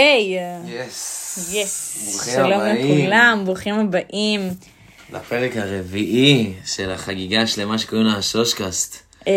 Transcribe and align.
היי, 0.00 0.38
יס. 0.66 1.50
יס, 1.52 2.34
שלום 2.34 2.52
הבאים. 2.52 2.98
לכולם, 2.98 3.42
ברוכים 3.44 3.74
הבאים. 3.74 4.40
לפרק 5.12 5.56
הרביעי 5.56 6.52
של 6.64 6.90
החגיגה 6.90 7.42
השלמה 7.42 7.78
שקוראים 7.78 8.06
לה 8.06 8.14
השושקאסט. 8.14 8.96
אה, 9.28 9.32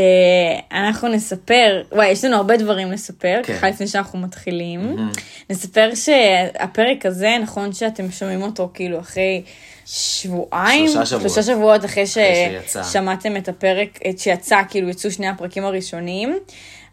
אנחנו 0.72 1.08
נספר, 1.08 1.84
וואי, 1.92 2.08
יש 2.08 2.26
לנו 2.26 2.36
הרבה 2.36 2.58
דברים 2.58 2.92
לספר, 2.92 3.42
כן. 3.44 3.58
ככה 3.58 3.70
לפני 3.70 3.88
שאנחנו 3.88 4.20
מתחילים. 4.20 5.10
נספר 5.50 5.90
שהפרק 5.96 7.06
הזה, 7.06 7.36
נכון 7.42 7.74
שאתם 7.74 8.12
שומעים 8.12 8.42
אותו 8.42 8.70
כאילו 8.74 9.00
אחרי 9.00 9.42
שבועיים, 9.86 10.88
שלושה 10.88 11.06
שבועות. 11.06 11.22
שלושה 11.34 11.54
שבועות 11.54 11.86
אחרי 11.86 12.04
אחרי. 12.04 12.84
ששמעתם 12.84 13.38
את 13.38 13.50
הפרק, 13.50 14.00
את 14.10 14.20
שיצא, 14.20 14.62
כאילו 14.70 14.90
יצאו 14.90 15.12
שני 15.12 15.28
הפרקים 15.28 15.66
הראשונים. 15.66 16.40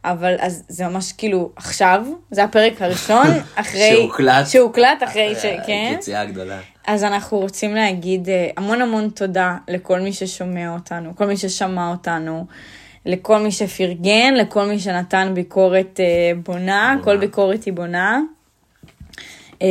אבל 0.04 0.36
אז 0.38 0.64
זה 0.68 0.88
ממש 0.88 1.12
כאילו 1.12 1.50
עכשיו, 1.56 2.04
זה 2.30 2.45
הפרק 2.45 2.82
הראשון, 2.82 3.27
אחרי... 3.54 3.90
שהוקלט. 3.92 4.46
שהוקלט 4.46 5.02
אחרי 5.04 5.34
ש... 5.34 5.46
כן. 5.66 5.95
יציאה 5.98 6.24
גדולה. 6.24 6.59
אז 6.86 7.04
אנחנו 7.04 7.38
רוצים 7.38 7.74
להגיד 7.74 8.28
אה, 8.28 8.50
המון 8.56 8.82
המון 8.82 9.09
תודה 9.09 9.56
לכל 9.68 10.00
מי 10.00 10.12
ששומע 10.12 10.74
אותנו, 10.74 11.16
כל 11.16 11.26
מי 11.26 11.36
ששמע 11.36 11.90
אותנו, 11.90 12.46
לכל 13.06 13.38
מי 13.38 13.52
שפרגן, 13.52 14.34
לכל 14.34 14.66
מי 14.66 14.78
שנתן 14.78 15.30
ביקורת 15.34 16.01
אה, 16.01 16.32
בונה, 16.45 16.96
כל 17.04 17.16
ביקורת 17.16 17.64
היא 17.64 17.73
בונה. 17.73 18.20
אה, 19.62 19.66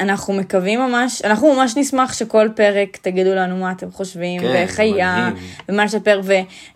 אנחנו 0.00 0.34
מקווים 0.34 0.80
ממש, 0.80 1.22
אנחנו 1.24 1.54
ממש 1.54 1.76
נשמח 1.76 2.12
שכל 2.12 2.48
פרק 2.56 2.96
תגידו 3.02 3.34
לנו 3.34 3.56
מה 3.56 3.72
אתם 3.72 3.90
חושבים, 3.90 4.40
כן, 4.40 4.46
ואיך 4.46 4.80
היה. 4.80 5.30
ומה 5.68 5.84
לשפר, 5.84 6.20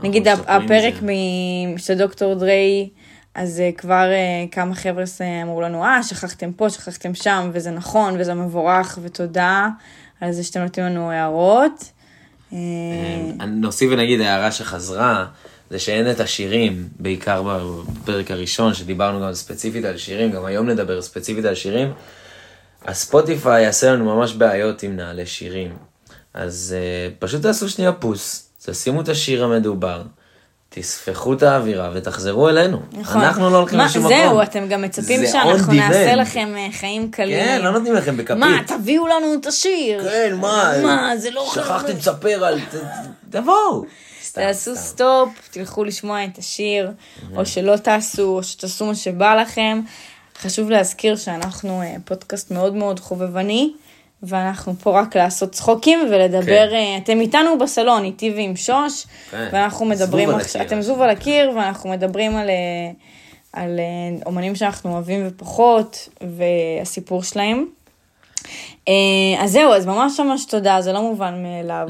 ונגיד 0.00 0.28
הפרק. 0.28 0.94
מ- 1.02 1.78
של 1.78 1.94
דוקטור 1.94 2.34
דריי, 2.34 2.88
אז 3.34 3.60
אה, 3.60 3.70
כבר 3.76 4.10
אה, 4.10 4.44
כמה 4.50 4.74
חבר'ה 4.74 5.04
אמרו 5.42 5.60
לנו, 5.60 5.84
אה, 5.84 6.02
שכחתם 6.02 6.52
פה, 6.52 6.70
שכחתם 6.70 7.14
שם, 7.14 7.50
וזה 7.52 7.70
נכון, 7.70 8.14
וזה 8.18 8.34
מבורך, 8.34 8.98
ותודה 9.02 9.68
על 10.20 10.32
זה 10.32 10.44
שאתם 10.44 10.60
נותנים 10.60 10.86
לנו 10.86 11.10
הערות. 11.10 11.90
נוסיף 13.46 13.90
ונגיד 13.92 14.20
הערה 14.20 14.52
שחזרה, 14.52 15.26
זה 15.70 15.78
שאין 15.78 16.10
את 16.10 16.20
השירים, 16.20 16.88
בעיקר 17.00 17.42
בפרק 17.42 18.30
הראשון, 18.30 18.74
שדיברנו 18.74 19.26
גם 19.26 19.34
ספציפית 19.34 19.84
על 19.84 19.96
שירים, 19.96 20.30
גם 20.30 20.44
היום 20.44 20.70
נדבר 20.70 21.02
ספציפית 21.02 21.44
על 21.44 21.54
שירים. 21.54 21.92
הספוטיפיי 22.86 23.62
יעשה 23.62 23.92
לנו 23.92 24.16
ממש 24.16 24.32
בעיות 24.32 24.84
אם 24.84 24.96
נעלה 24.96 25.26
שירים. 25.26 25.76
אז 26.34 26.74
אה, 26.78 27.14
פשוט 27.18 27.42
תעשו 27.42 27.68
שנייה 27.68 27.92
פוס, 27.92 28.48
תשימו 28.64 29.00
את 29.00 29.08
השיר 29.08 29.44
המדובר, 29.44 30.02
תספחו 30.68 31.32
את 31.32 31.42
האווירה 31.42 31.90
ותחזרו 31.94 32.48
אלינו. 32.48 32.78
נכון. 32.92 33.20
אנחנו 33.20 33.50
לא 33.50 33.56
הולכים 33.56 33.78
לשום 33.78 34.04
מקום. 34.04 34.16
זהו, 34.16 34.42
אתם 34.42 34.68
גם 34.68 34.82
מצפים 34.82 35.26
שאנחנו 35.26 35.72
נעשה. 35.72 36.14
לכם 36.14 36.54
אה, 36.56 36.68
חיים 36.72 37.10
קלים. 37.10 37.44
כן, 37.44 37.60
לא 37.62 37.70
נותנים 37.70 37.94
לכם 37.94 38.16
בכפית. 38.16 38.36
מה, 38.36 38.58
תביאו 38.66 39.06
לנו 39.06 39.34
את 39.40 39.46
השיר. 39.46 40.02
כן, 40.02 40.34
מה? 40.40 40.72
מה, 40.82 41.16
זה 41.16 41.30
לא... 41.30 41.50
שכחתם 41.54 41.96
לספר 41.96 42.44
על... 42.44 42.60
תבואו. 43.30 43.84
תעשו. 44.32 44.76
סטופ, 44.76 45.28
תלכו 45.50 45.84
לשמוע 45.84 46.24
את 46.24 46.38
השיר, 46.38 46.90
או 47.36 47.46
שלא 47.46 47.76
תעשו, 47.76 48.36
או 48.36 48.42
שתעשו 48.42 48.86
מה 48.86 48.94
שבא 48.94 49.34
לכם. 49.34 49.80
חשוב 50.42 50.70
להזכיר 50.70 51.16
שאנחנו 51.16 51.82
אה, 51.82 51.96
פודקאסט 52.04 52.50
מאוד 52.50 52.74
מאוד 52.74 53.00
חובבני, 53.00 53.72
ואנחנו 54.22 54.74
פה 54.74 55.00
רק 55.00 55.16
לעשות 55.16 55.52
צחוקים 55.52 55.98
ולדבר, 56.10 56.68
כן. 56.70 56.74
אה, 56.74 56.96
אתם 56.96 57.20
איתנו 57.20 57.58
בסלון, 57.58 58.04
איתי 58.04 58.32
ועם 58.36 58.56
שוש, 58.56 59.06
כן. 59.30 59.48
ואנחנו 59.52 59.86
מדברים, 59.86 60.28
זבוב 60.28 60.40
עכשיו-. 60.40 60.62
אתם 60.62 60.82
זבוב 60.82 61.00
על 61.00 61.10
הקיר, 61.10 61.50
ואנחנו 61.56 61.90
מדברים 61.90 62.36
על, 62.36 62.48
אה, 62.48 62.90
על 63.52 63.80
אומנים 64.26 64.54
שאנחנו 64.54 64.92
אוהבים 64.92 65.24
ופחות, 65.28 66.08
והסיפור 66.20 67.22
שלהם. 67.22 67.66
אז 69.40 69.50
זהו, 69.50 69.72
אז 69.72 69.86
ממש 69.86 70.20
ממש 70.20 70.44
תודה, 70.44 70.80
זה 70.80 70.92
לא 70.92 71.02
מובן 71.02 71.42
מאליו 71.42 71.88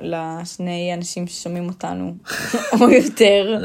לשני 0.00 0.94
אנשים 0.94 1.26
ששומעים 1.26 1.68
אותנו, 1.68 2.14
או 2.80 2.90
יותר. 2.90 3.58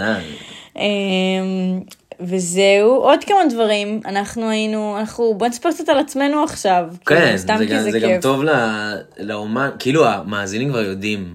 וזהו, 2.22 2.96
עוד 2.96 3.24
כמה 3.24 3.38
דברים, 3.50 4.02
אנחנו 4.06 4.50
היינו, 4.50 4.96
אנחנו, 5.00 5.34
בוא 5.38 5.48
נספר 5.48 5.72
קצת 5.72 5.90
על 5.90 6.00
עצמנו 6.00 6.44
עכשיו. 6.44 6.86
כן, 7.06 7.16
כאילו, 7.26 7.38
סתם 7.38 7.56
זה 7.58 7.66
כי 7.66 7.74
גם- 7.74 7.82
זה 7.84 7.92
זה 7.92 8.00
גם 8.00 8.10
כיף. 8.10 8.22
טוב 8.22 8.44
ל- 8.44 8.96
לאומן, 9.20 9.70
כאילו 9.80 10.06
המאזינים 10.08 10.70
כבר 10.70 10.82
יודעים 10.82 11.34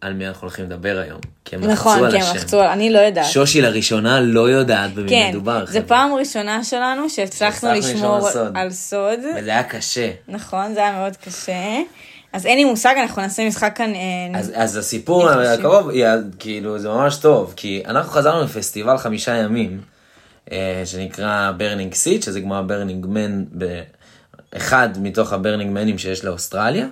על 0.00 0.12
מי 0.12 0.28
אנחנו 0.28 0.42
הולכים 0.42 0.64
לדבר 0.64 0.98
היום. 1.04 1.20
כי 1.44 1.56
הם 1.56 1.62
לחצו 1.62 1.72
נכון, 1.72 2.04
על 2.04 2.10
כן, 2.12 2.16
השם. 2.22 2.34
לחצו, 2.36 2.60
על- 2.60 2.66
אני 2.68 2.90
לא 2.90 2.98
יודעת. 2.98 3.26
שושי 3.26 3.60
לראשונה 3.60 4.20
לא 4.20 4.50
יודעת 4.50 4.94
במי 4.94 5.08
כן, 5.08 5.26
מדובר. 5.30 5.66
זה 5.66 5.72
חבר'ה. 5.72 5.82
פעם 5.88 6.14
ראשונה 6.14 6.64
שלנו 6.64 7.10
שהצלחנו 7.10 7.72
לשמור 7.72 8.16
על 8.16 8.22
סוד. 8.32 8.52
על 8.56 8.70
סוד. 8.70 9.18
וזה 9.38 9.50
היה 9.50 9.62
קשה. 9.62 10.10
נכון, 10.28 10.74
זה 10.74 10.80
היה 10.80 10.92
מאוד 10.92 11.16
קשה. 11.16 11.78
אז 12.32 12.46
אין 12.46 12.58
לי 12.58 12.64
מושג, 12.64 12.94
אנחנו 13.02 13.22
נעשה 13.22 13.48
משחק 13.48 13.72
כאן. 13.76 13.92
אה, 13.94 14.38
אז, 14.38 14.52
אז 14.54 14.76
הסיפור. 14.76 15.28
הקרוב, 15.30 15.90
כאילו, 16.38 16.78
זה 16.78 16.88
ממש 16.88 17.16
טוב, 17.16 17.52
כי 17.56 17.82
אנחנו 17.86 18.10
חזרנו 18.12 18.42
לפסטיבל 18.44 18.98
חמישה 18.98 19.34
ימים, 19.36 19.80
שנקרא 20.84 21.52
Burning 21.56 21.94
Seed, 21.94 22.22
שזה 22.22 22.40
כמו 22.40 22.56
ה 22.56 22.62
Burning 22.62 23.06
Man, 23.08 23.44
אחד 24.56 24.88
מתוך 25.00 25.32
ה 25.32 25.37
Burning 25.37 25.70
Man 25.70 25.87
ים 25.87 25.98
שיש 25.98 26.24
לאוסטרליה, 26.24 26.86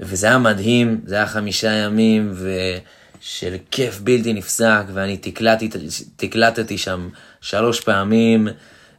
וזה 0.00 0.26
היה 0.26 0.38
מדהים, 0.38 1.00
זה 1.06 1.14
היה 1.14 1.26
חמישה 1.26 1.72
ימים, 1.72 2.34
ושל 2.34 3.56
כיף 3.70 4.00
בלתי 4.00 4.32
נפסק, 4.32 4.84
ואני 4.92 5.16
תקלטתי, 5.16 5.68
תקלטתי 6.16 6.78
שם 6.78 7.08
שלוש 7.40 7.80
פעמים, 7.80 8.48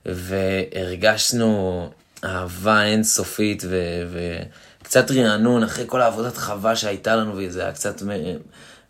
והרגשנו 0.05 1.89
אהבה 2.23 2.83
אינסופית, 2.83 3.63
ו... 3.67 3.77
וקצת 4.81 5.11
רענון 5.11 5.63
אחרי 5.63 5.83
כל 5.87 6.01
העבודת 6.01 6.37
חווה 6.37 6.75
שהייתה 6.75 7.15
לנו, 7.15 7.33
וזה 7.35 7.61
היה 7.61 7.71
קצת 7.71 8.01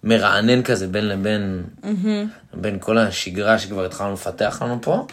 מרענן 0.04 0.64
כזה 0.64 0.88
בין 0.88 1.08
לבין, 1.08 1.64
בין 2.54 2.78
כל 2.80 2.98
השגרה 2.98 3.60
שכבר 3.60 3.86
התחלנו 3.86 4.14
לפתח 4.14 4.62
לנו 4.62 4.78
פה. 4.82 5.06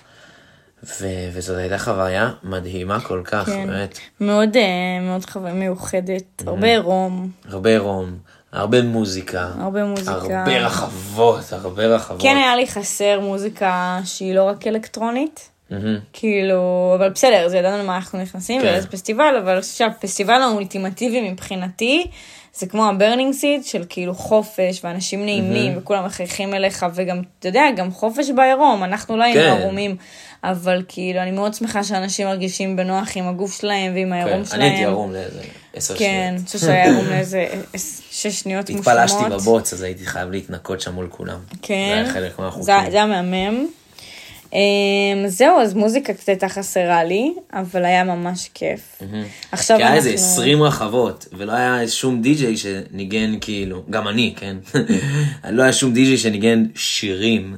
ו- 1.01 1.29
וזאת 1.33 1.59
הייתה 1.59 1.79
חוויה 1.79 2.31
מדהימה 2.43 3.01
כל 3.01 3.21
כך, 3.25 3.47
כן. 3.47 3.67
באמת. 3.67 3.99
מאוד, 4.21 4.57
אה, 4.57 5.01
מאוד 5.01 5.25
חוויה 5.25 5.55
מיוחדת, 5.55 6.43
הרבה 6.47 6.79
רום, 6.79 7.31
הרבה 7.49 7.79
רום, 7.79 8.19
הרבה 8.53 8.83
מוזיקה. 8.83 9.51
הרבה 9.59 9.85
מוזיקה. 9.85 10.13
הרבה 10.13 10.59
רחבות, 10.59 11.53
הרבה 11.53 11.87
רחבות. 11.87 12.23
כן 12.23 12.37
היה 12.37 12.57
לי 12.57 12.67
חסר 12.67 13.21
מוזיקה 13.21 14.01
שהיא 14.05 14.35
לא 14.35 14.43
רק 14.45 14.67
אלקטרונית. 14.67 15.51
מהמם. 15.71 15.99
כאילו, 16.13 16.93
אבל 16.99 17.09
בסדר, 17.09 17.49
זה 17.49 17.57
ידענו 17.57 17.83
למה 17.83 17.97
אנחנו 17.97 18.23
נכנסים, 18.23 18.61
כן. 18.61 18.67
ולאיזה 18.67 18.89
פסטיבל, 18.89 19.37
אבל 19.43 19.53
אני 19.53 19.61
חושבת 19.61 19.77
שהפסטיבל 19.77 20.43
האולטימטיבי 20.43 21.31
מבחינתי, 21.31 22.07
זה 22.57 22.67
כמו 22.67 22.89
ה 22.89 22.95
Burning 22.95 23.35
Seed 23.35 23.65
של 23.65 23.85
כאילו 23.89 24.15
חופש, 24.15 24.81
ואנשים 24.85 25.25
נעימים, 25.25 25.79
וכולם 25.79 26.07
מחייכים 26.07 26.55
אליך, 26.55 26.87
וגם, 26.95 27.23
אתה 27.39 27.49
יודע, 27.49 27.65
גם 27.77 27.91
חופש 27.91 28.31
בעירום, 28.31 28.85
אנחנו 28.85 29.17
לא 29.17 29.25
היינו 29.25 29.41
כן. 29.41 29.63
ערומים, 29.63 29.97
אבל 30.45 30.83
כאילו, 30.89 31.21
אני 31.21 31.31
מאוד 31.31 31.55
שמחה 31.55 31.85
שאנשים 31.85 32.27
מרגישים 32.27 32.77
בנוח 32.77 33.09
עם 33.15 33.29
הגוף 33.29 33.61
שלהם 33.61 33.95
ועם 33.95 34.13
העירום 34.13 34.39
כן, 34.39 34.45
שלהם. 34.45 34.61
אני 34.61 34.71
הייתי 34.71 34.85
ערום 34.85 35.13
לאיזה 35.13 35.41
עשר 35.75 35.97
כן, 35.99 36.05
שניות. 36.05 36.41
אני 36.41 36.47
חושבת 36.47 36.61
שהיה 36.61 36.85
ערום 36.85 37.07
לאיזה 37.13 37.47
שש 38.11 38.41
שניות 38.41 38.71
מושלמות. 38.71 38.99
התפלשתי 38.99 39.31
בבוץ, 39.31 39.73
אז 39.73 39.83
הייתי 39.83 40.07
חייב 40.07 40.31
להתנקות 40.31 40.81
שם 40.81 40.95
מול 40.95 41.09
כולם. 41.11 41.39
כן, 41.63 41.75
זה 41.89 41.95
היה 41.95 42.13
חלק 42.13 42.39
מהחוקים. 42.39 42.65
זה 42.65 42.81
היה 42.81 43.07
מהמם. 43.07 43.67
אמ, 44.55 45.29
זהו, 45.29 45.61
אז 45.61 45.75
מוזיקה 45.75 46.13
קצת 46.15 46.29
הייתה 46.29 46.49
חסרה 46.49 47.05
לי, 47.05 47.35
אבל 47.53 47.85
היה 47.85 48.05
ממש 48.05 48.51
כיף. 48.55 49.03
עכשיו 49.53 49.77
כי 49.77 49.85
היה 49.85 49.95
איזה 49.95 50.11
אנחנו... 50.11 50.25
20 50.25 50.63
רחבות, 50.63 51.27
ולא 51.33 51.53
היה 51.53 51.89
שום 51.89 52.23
די-ג'יי 52.23 52.57
שניגן 52.57 53.35
כאילו, 53.41 53.83
גם 53.91 54.09
אני, 54.09 54.35
כן? 54.37 54.57
לא 55.51 55.63
היה 55.63 55.73
שום 55.73 55.93
די-ג'יי 55.95 56.19
שניגן 56.19 56.65
שירים. 56.75 57.57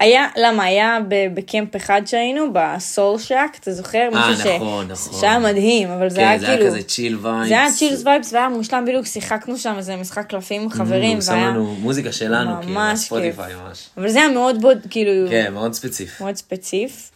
היה, 0.00 0.26
למה, 0.36 0.64
היה 0.64 0.98
ב 1.34 1.42
camp 1.42 1.76
אחד 1.76 2.02
שהיינו, 2.06 2.46
ב 2.52 2.65
Soul 2.65 3.18
Shack, 3.18 3.34
אתה 3.60 3.72
זוכר? 3.72 4.08
אה, 4.14 4.28
מישהו 4.30 4.44
ש- 4.44 4.46
נכון, 4.46 4.88
נכון. 4.88 5.20
שהיה 5.20 5.38
מדהים, 5.38 5.90
אבל 5.90 6.10
זה 6.10 6.20
היה 6.20 6.32
כן, 6.32 6.38
זה 6.38 6.46
היה 6.46 6.56
כאילו... 6.56 6.70
כזה 6.70 6.82
chill 6.82 7.18
vibes. 7.22 7.48
זה 7.48 7.54
היה 7.54 7.72
chill 7.72 8.02
vibes 8.06 8.32
והיה 8.32 8.48
מושלם, 8.48 8.84
בדיוק 8.86 9.06
שיחקנו 9.06 9.56
שם 9.58 9.74
איזה 9.78 9.96
משחק 9.96 10.26
קלפים 10.26 10.62
עם 10.62 10.70
חברים, 10.70 11.12
הוא 11.16 11.20
שם 11.22 11.32
והיה... 11.32 11.46
לנו 11.48 11.74
מוזיקה 11.80 12.12
שלנו, 12.12 12.50
כאילו, 12.60 12.72
ממש 12.72 12.98
Spotify 12.98 13.54
ממש. 13.54 13.86
אבל 13.96 14.08
זה 14.08 14.18
היה 14.18 14.28
מאוד 14.28 14.60
mood, 14.62 14.78
כאילו... 14.90 15.30
כן, 15.30 15.52
מאוד 15.52 15.72
ספציפי. 15.72 16.24
מאוד 16.24 16.36
ספציף. 16.36 17.10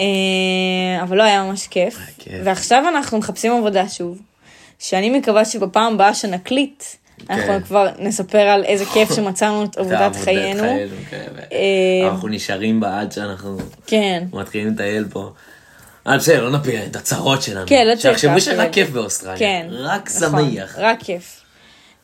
אה, 0.00 0.04
אבל 1.02 1.16
לא 1.16 1.22
היה 1.22 1.42
ממש 1.42 1.66
כיף. 1.66 1.98
כיף. 2.18 2.32
ועכשיו 2.44 2.84
אנחנו 2.88 3.18
מחפשים 3.18 3.52
עבודה 3.52 3.88
שוב. 3.88 4.18
שאני 4.78 5.10
מקווה 5.18 5.44
שבפעם 5.44 5.94
הבאה 5.94 6.14
שנקליט, 6.14 6.84
אנחנו 7.30 7.52
כן. 7.52 7.60
כבר 7.60 7.88
נספר 7.98 8.38
על 8.38 8.64
איזה 8.64 8.84
כיף 8.84 9.14
שמצאנו 9.14 9.64
את 9.64 9.76
עבודת 9.78 10.00
עבודת 10.00 10.24
חיינו. 10.24 10.62
כן, 11.10 11.26
אה, 11.52 12.08
אנחנו 12.08 12.28
נשארים 12.28 12.80
בה 12.80 13.00
עד 13.00 13.12
שאנחנו 13.12 13.58
כן. 13.86 14.24
מתחילים 14.32 14.68
לטייל 14.68 15.04
פה. 15.10 15.32
אה, 16.06 16.16
בסדר, 16.16 16.44
לא 16.44 16.58
נפיל 16.58 16.80
את 16.90 16.96
הצרות 16.96 17.42
שלנו. 17.42 17.66
כן, 17.66 17.86
לא 17.86 17.96
צריך 17.96 18.18
שיחשבו. 18.18 18.40
שרק 18.40 18.72
כיף 18.72 18.90
באוסטרליה. 18.90 19.38
כן. 19.38 19.66
רק 19.70 20.10
נכון, 20.16 20.50
שמח. 20.50 20.74
רק 20.78 21.02
כיף. 21.02 21.37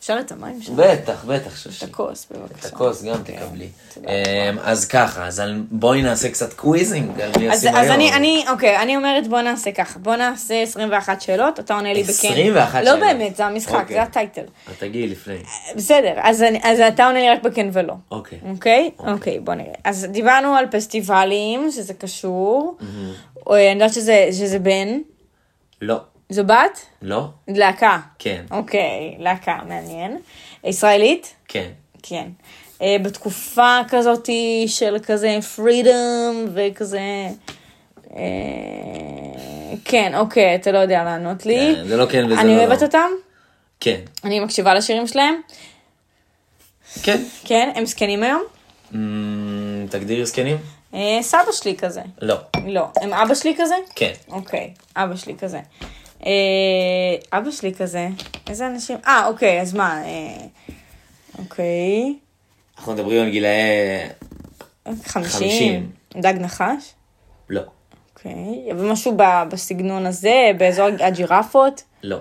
אפשר 0.05 0.21
את 0.21 0.33
המים 0.33 0.62
שלך? 0.62 0.75
בטח, 0.77 1.25
בטח, 1.25 1.53
את 1.53 1.59
שושי. 1.59 1.85
הכוס, 1.85 2.27
את 2.33 2.37
בבקשה. 2.37 2.69
הכוס 2.69 3.03
גם 3.05 3.15
אוקיי, 3.15 3.37
תקבלי. 3.37 3.69
אמ, 3.99 4.59
אז 4.65 4.85
ככה, 4.87 5.27
אז 5.27 5.43
בואי 5.71 6.03
נעשה 6.03 6.29
קצת 6.31 6.53
quizzing 6.52 7.20
על 7.21 7.31
מי 7.39 7.51
אז, 7.51 7.67
אני. 7.67 8.12
אני, 8.12 8.45
אוקיי, 8.51 8.83
אני 8.83 8.97
אומרת 8.97 9.29
בוא 9.29 9.41
נעשה 9.41 9.73
ככה, 9.73 9.99
בוא 9.99 10.17
נעשה 10.17 10.62
21 10.62 11.21
שאלות, 11.21 11.61
אתה 11.61 11.75
עונה 11.75 11.93
לי 11.93 12.03
בכן. 12.03 12.12
21 12.29 12.81
לא 12.81 12.85
שאלות. 12.85 13.01
באמת, 13.01 13.37
זה 13.37 13.45
המשחק, 13.47 13.75
אוקיי. 13.75 13.97
זה 13.97 14.03
ה 14.02 14.08
title. 14.08 14.44
אז 14.69 14.75
תגיעי 14.79 15.09
לפני. 15.09 15.39
בסדר, 15.77 16.12
אז, 16.23 16.45
אתה 16.89 17.06
עונה 17.06 17.19
לי 17.19 17.31
רק 17.31 17.43
בכן 17.43 17.69
ולא. 17.73 17.95
אוקיי. 18.11 18.39
אוקיי? 18.51 18.91
אוקיי, 18.99 19.41
בוא 19.41 19.55
נראה. 19.55 19.75
אז 19.85 20.06
דיברנו 20.11 20.55
על 20.55 20.67
פסטיבלים, 20.71 21.71
שזה 21.71 21.95
קשור. 21.95 22.79
או, 23.47 23.55
אני 23.56 23.62
יודעת 23.65 23.93
שזה 24.33 24.59
בן. 24.59 24.99
לא. 25.83 26.13
זו 26.34 26.44
בת? 26.44 26.86
לא? 27.02 27.28
להקה. 27.48 28.00
כן. 28.19 28.44
אוקיי, 28.50 29.16
להקה, 29.19 29.58
מעניין. 29.69 30.19
ישראלית? 30.64 31.34
כן. 31.48 31.69
כן. 32.02 32.28
אה, 32.82 32.96
בתקופה 33.02 33.78
כזאת 33.88 34.28
של 34.66 34.96
כזה 35.06 35.38
פרידום 35.56 36.46
וכזה... 36.54 37.00
אה, 38.16 38.22
כן, 39.84 40.14
אוקיי, 40.14 40.54
אתה 40.54 40.72
לא 40.72 40.78
יודע 40.78 41.04
לענות 41.04 41.46
לי. 41.46 41.75
כן, 41.76 41.88
זה 41.88 41.96
לא 41.96 42.06
כן 42.06 42.25
וזה 42.26 42.40
אני 42.40 42.56
לא 42.56 42.60
אוהבת 42.60 42.81
לא. 42.81 42.86
אותם, 42.86 43.08
כן. 43.81 44.00
אני 44.25 44.40
מקשיבה 44.40 44.75
לשירים 44.75 45.06
שלהם. 45.06 45.34
כן. 47.02 47.22
כן, 47.44 47.72
הם 47.75 47.86
זקנים 47.86 48.22
היום. 48.22 48.42
אמ, 48.94 49.86
תגדירי 49.90 50.26
זקנים? 50.26 50.56
אה, 50.94 51.19
סבא 51.22 51.52
שלי 51.52 51.76
כזה. 51.76 52.02
לא. 52.22 52.36
לא. 52.66 52.86
הם 52.96 53.12
אבא 53.12 53.34
שלי 53.34 53.54
כזה? 53.58 53.75
כן. 53.94 54.12
אוקיי, 54.28 54.70
אבא 54.96 55.16
שלי 55.16 55.34
כזה. 55.38 55.60
אה, 56.26 56.31
אבא 57.38 57.50
שלי 57.50 57.75
כזה, 57.75 58.09
איזה 58.49 58.67
אנשים? 58.67 58.99
אה, 59.06 59.26
אוקיי, 59.26 59.61
אז 59.61 59.75
מה? 59.75 60.03
אה, 60.05 60.47
אוקיי, 61.38 62.15
אנחנו 62.79 62.93
מדברים 62.93 63.23
על 63.23 63.31
גילאי... 63.31 63.50
חמישים. 65.05 65.91
דג 66.17 66.35
נחש? 66.41 66.93
לא. 67.50 67.62
אוקיי, 68.17 68.73
ומשהו 68.76 69.17
ב- 69.17 69.43
בסגנון 69.50 70.06
הזה, 70.06 70.50
באזור 70.59 70.88
הג'ירפות? 71.00 71.82
לא. 72.03 72.19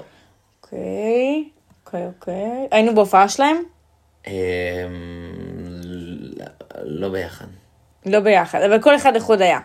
אוקיי, 0.64 1.50
אוקיי, 1.86 2.08
אוקיי. 2.08 2.68
היינו 2.72 2.96
בהופעה 2.96 3.30
שלהם? 3.30 3.58
אמ, 4.28 4.32
לא 6.84 7.10
ביחד. 7.10 7.46
לא 8.06 8.20
ביחד, 8.20 8.62
אבל 8.62 8.82
כל 8.82 8.96
אחד 8.96 9.16
לחוד 9.16 9.42
היה. 9.42 9.60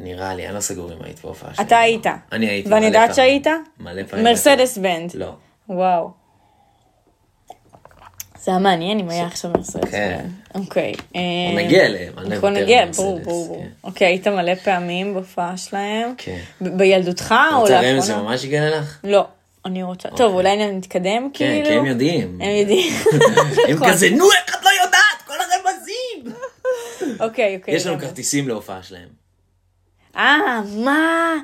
נראה 0.00 0.34
לי, 0.34 0.46
אני 0.46 0.54
לא 0.54 0.60
סגור 0.60 0.92
אם 0.92 0.98
היית 1.04 1.20
בהופעה 1.24 1.54
שלי. 1.54 1.64
אתה 1.64 1.78
היית. 1.78 2.06
אני 2.32 2.46
הייתי. 2.46 2.68
ואני 2.68 2.86
יודעת. 2.86 3.14
שהיית? 3.14 3.46
מלא 3.80 4.02
פעמים. 4.02 4.24
מרסדס 4.24 4.78
בנד. 4.78 5.14
לא. 5.14 5.34
וואו. 5.68 6.10
זה 8.44 8.50
היה 8.50 8.60
מעניין 8.60 8.98
אם 8.98 9.08
היה 9.08 9.26
עכשיו 9.26 9.50
מרסדס 9.50 9.90
כן. 9.90 10.18
בנד. 10.22 10.62
אוקיי. 10.62 10.92
אה, 11.16 11.20
נגיע 11.56 11.86
אליהם, 11.86 12.12
לא 12.16 12.20
אנחנו 12.20 12.50
נגיע, 12.50 12.86
ברור, 12.96 13.18
ברור. 13.18 13.62
כן. 13.62 13.68
אוקיי, 13.84 14.06
היית 14.06 14.28
מלא 14.28 14.54
פעמים 14.54 15.14
בהופעה 15.14 15.56
שלהם? 15.56 16.14
כן. 16.18 16.38
בילדותך 16.60 17.34
או 17.54 17.60
רוצה 17.60 17.80
רמז 17.80 18.10
לאחרונה? 18.10 18.28
שממש 18.30 18.44
הגיע 18.44 18.78
לך? 18.78 18.98
לא, 19.04 19.26
אני 19.64 19.82
רוצה. 19.82 20.08
טוב, 20.08 20.34
אולי 20.34 20.72
נתקדם 20.72 21.30
כן, 21.34 21.38
כאילו? 21.38 21.68
כי 21.68 21.74
הם 21.74 21.86
יודעים. 21.86 22.38
הם 22.40 22.50
יודעים. 22.60 22.92
הם 23.68 23.74
נכון. 23.74 23.90
כזה, 23.90 24.10
נו, 24.10 24.24
איך 24.32 24.56
את 24.58 24.64
לא 24.64 24.70
יודעת? 24.84 25.22
כל 25.26 25.34
הרמזים. 25.34 26.36
אוקיי, 27.20 27.56
אוקיי. 27.56 27.74
יש 27.74 27.86
לנו 27.86 27.94
לגמרי. 27.94 28.08
כרטיסים 28.08 28.48
להופעה 28.48 28.82
שלהם. 28.82 29.23
אה, 30.16 30.60
מה? 30.84 31.34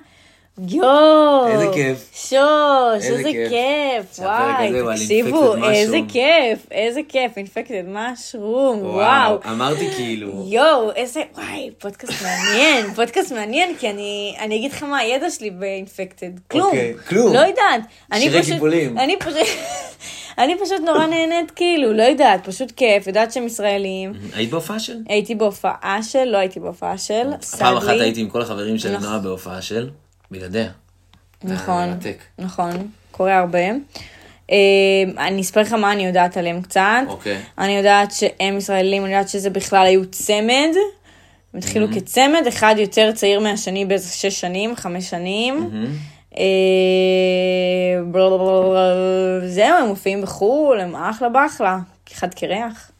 יואו. 0.68 1.48
איזה 1.48 1.66
כיף. 1.74 2.10
שוש, 2.14 3.04
איזה 3.04 3.30
כיף. 3.48 4.18
וואי, 4.18 4.72
תקשיבו, 4.94 5.54
איזה. 5.64 5.98
כיף, 6.08 6.66
איזה 6.70 7.00
כיף, 7.08 7.36
אינפקטד 7.36 7.82
משרום, 7.88 8.80
וואו. 8.82 9.38
אמרתי 9.50 9.90
כאילו. 9.96 10.44
יואו, 10.48 10.92
איזה, 10.92 11.22
וואי, 11.34 11.70
פודקאסט 11.78 12.22
מעניין, 12.22 12.86
פודקאסט 12.96 13.32
מעניין, 13.32 13.76
כי 13.78 13.90
אני, 13.90 14.36
אני 14.40 14.56
אגיד 14.56 14.72
לך 14.72 14.82
מה 14.82 14.98
הידע 14.98 15.30
שלי 15.30 15.50
באינפקטד, 15.50 16.30
כלום, 16.50 16.66
אוקיי, 16.66 16.94
כלום. 17.08 17.34
לא 17.34 17.38
יודעת, 17.38 17.80
שירי 18.14 18.42
פשוט, 18.42 18.52
קיפולים. 18.52 18.98
אני 18.98 19.16
פשוט, 19.18 19.36
אני 20.38 20.54
פשוט 20.64 20.80
נורא 20.80 21.06
נהנית, 21.06 21.50
כאילו, 21.50 21.92
לא 21.92 22.02
יודעת, 22.02 22.48
פשוט 22.48 22.70
כיף, 22.70 23.06
יודעת 23.06 23.32
שהם 23.32 23.46
ישראלים, 23.46 24.12
היית 24.34 24.50
בהופעה 24.50 24.78
של? 24.78 24.96
הייתי 25.08 25.34
בהופעה 25.34 26.02
של, 26.02 26.24
לא 26.24 26.38
הייתי 26.38 26.60
בהופעה 26.60 26.98
של, 26.98 27.30
פעם 27.58 27.76
אחת. 27.76 27.88
הייתי 27.88 28.20
עם 28.20 28.28
כל 28.28 28.42
החברים 28.42 28.78
של 28.78 28.92
נכון. 28.92 29.06
נועה 29.06 29.18
בהופעה 29.18 29.62
של, 29.62 29.90
בלעדיה. 30.30 30.68
נכון. 31.44 31.98
נכון, 32.38 32.70
קורה 33.10 33.38
הרבה. 33.38 33.58
אה, 34.50 34.56
אני 35.18 35.40
אספר 35.40 35.60
לך 35.60 35.72
מה 35.72 35.92
אני 35.92 36.06
יודעת 36.06 36.36
עליהם 36.36 36.62
קצת. 36.62 37.02
אוקיי. 37.06 37.38
אני 37.58 37.72
יודעת 37.72 38.12
שהם 38.12 38.56
ישראלים, 38.56 39.04
אני 39.04 39.12
יודעת 39.12 39.28
שזה 39.28 39.50
בכלל 39.50 39.86
היו 39.86 40.06
צמד. 40.06 40.68
הם 41.54 41.58
התחילו 41.58 41.86
כצמד, 41.94 42.42
אחד 42.48 42.74
יותר 42.78 43.12
צעיר 43.12 43.40
מהשני 43.40 43.84
באיזה 43.84 44.12
שש 44.12 44.40
שנים, 44.40 44.76
חמש 44.76 45.10
שנים. 45.10 45.70
בלה, 48.12 48.28
זהו, 49.46 49.76
הם 49.78 49.86
מופיעים 49.88 50.22
בחו"ל, 50.22 50.80
הם 50.80 50.96
אחלה 50.96 51.28
באחלה, 51.28 51.78
אחד 52.12 52.34
קרח. 52.34 52.90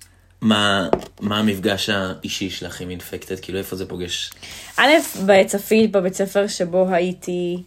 מה 0.42 0.88
מה 1.20 1.38
המפגש 1.38 1.88
האישי 1.88 2.50
שלך 2.50 2.80
עם 2.80 2.90
אינפקטד? 2.90 3.40
כאילו 3.40 3.58
איפה 3.58 3.76
זה 3.76 3.88
פוגש? 3.88 4.30
א', 4.76 4.88
בצפית, 5.26 5.92
בבית 5.92 6.14
ספר 6.14 6.46
שבו 6.46 6.88
הייתי 6.90 7.62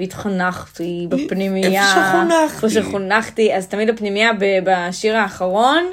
והתחנכתי 0.00 1.06
בפנימייה. 1.08 1.82
איפה 1.82 2.00
שחונכתי. 2.10 2.54
איפה 2.66 2.70
שחונכתי, 2.70 3.54
אז 3.54 3.66
תמיד 3.66 3.90
בפנימייה 3.90 4.30
ב- 4.38 4.58
בשיר 4.64 5.16
האחרון, 5.16 5.84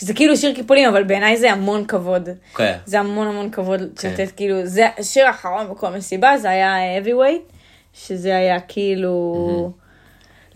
שזה 0.00 0.14
כאילו 0.14 0.36
שיר 0.36 0.54
קיפולים, 0.54 0.88
אבל 0.88 1.02
בעיניי 1.04 1.36
זה 1.36 1.52
המון 1.52 1.86
כבוד. 1.86 2.28
כן. 2.56 2.76
זה 2.84 3.00
המון 3.00 3.26
המון 3.28 3.50
כבוד 3.50 3.80
כן. 3.98 4.10
לתת, 4.10 4.30
כאילו, 4.36 4.66
זה 4.66 4.86
השיר 4.98 5.26
האחרון 5.26 5.70
בכל 5.70 5.90
מסיבה, 5.90 6.38
זה 6.38 6.50
היה 6.50 6.74
heavyweight, 7.00 7.52
שזה 7.94 8.36
היה 8.36 8.60
כאילו, 8.60 9.72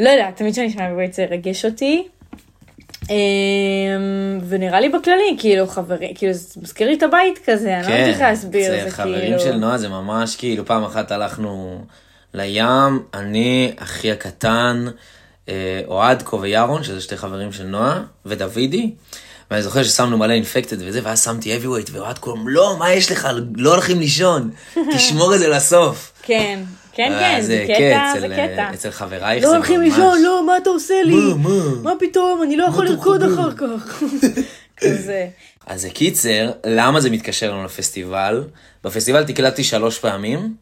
לא 0.00 0.10
יודעת, 0.10 0.36
תמיד 0.36 0.52
כשאני 0.52 0.70
שומע 0.70 0.88
heavyweight 0.88 1.12
זה 1.12 1.24
רגש 1.30 1.64
אותי. 1.64 2.08
אמ, 3.10 4.40
ונראה 4.48 4.80
לי 4.80 4.88
בכללי, 4.88 5.36
כאילו 5.38 5.66
חברי, 5.66 6.12
כאילו 6.14 6.32
זה 6.32 6.60
מזכיר 6.62 6.88
לי 6.88 6.94
את 6.94 7.02
הבית 7.02 7.38
כזה, 7.46 7.78
אני 7.78 7.86
לא 7.86 7.92
יודעת 7.92 8.08
איך 8.08 8.20
להסביר, 8.20 8.70
כן, 8.70 8.78
זה 8.78 8.84
זה 8.84 8.96
חברים 8.96 9.20
כאילו... 9.20 9.40
של 9.40 9.56
נועה 9.56 9.78
זה 9.78 9.88
ממש 9.88 10.36
כאילו 10.36 10.66
פעם 10.66 10.84
אחת 10.84 11.12
הלכנו 11.12 11.84
לים, 12.34 13.02
אני, 13.14 13.72
אחי 13.76 14.12
הקטן, 14.12 14.86
אה, 15.48 15.80
אוהד 15.86 16.22
וירון, 16.40 16.84
שזה 16.84 17.00
שתי 17.00 17.16
חברים 17.16 17.52
של 17.52 17.64
נועה, 17.64 18.02
ודוידי. 18.26 18.90
ואני 19.50 19.62
זוכר 19.62 19.82
ששמנו 19.82 20.18
מלא 20.18 20.32
אינפקטד 20.32 20.76
וזה, 20.80 21.00
ואז 21.02 21.24
שמתי 21.24 21.56
heavyweight, 21.56 21.90
ואוהד 21.92 22.18
קוראים, 22.18 22.48
לא, 22.48 22.76
מה 22.78 22.92
יש 22.92 23.12
לך? 23.12 23.28
לא 23.56 23.70
הולכים 23.70 23.98
לישון, 23.98 24.50
תשמור 24.96 25.34
את 25.34 25.38
זה 25.38 25.48
לסוף. 25.48 26.12
כן, 26.22 26.60
כן, 26.94 27.12
אה, 27.12 27.18
כן, 27.18 27.40
זה 27.40 27.64
קטע, 27.68 28.20
זה 28.20 28.26
אצל, 28.26 28.34
קטע. 28.36 28.70
אצל 28.74 28.90
חברייך 28.90 29.44
לא 29.44 29.50
זה 29.50 29.56
הולכים 29.56 29.80
ממש... 29.80 29.88
לישון, 29.88 30.22
לא, 30.22 30.46
מה 30.46 30.56
אתה 30.56 30.70
עושה 30.70 31.02
לי? 31.04 31.14
מה, 31.14 31.34
מה? 31.34 31.74
מה 31.82 31.92
פתאום, 31.98 32.42
אני 32.42 32.56
לא 32.56 32.64
יכול 32.64 32.86
לרקוד? 32.86 33.22
אחר 33.22 33.52
כך. 33.56 34.02
כזה. 34.80 35.26
אז 35.66 35.86
קיצר, 35.94 36.50
למה 36.66 37.00
זה 37.00 37.10
מתקשר 37.10 37.52
לנו 37.52 37.64
לפסטיבל? 37.64 38.44
בפסטיבל 38.84 39.24
תקלטתי 39.24 39.64
שלוש 39.64 39.98
פעמים. 39.98 40.54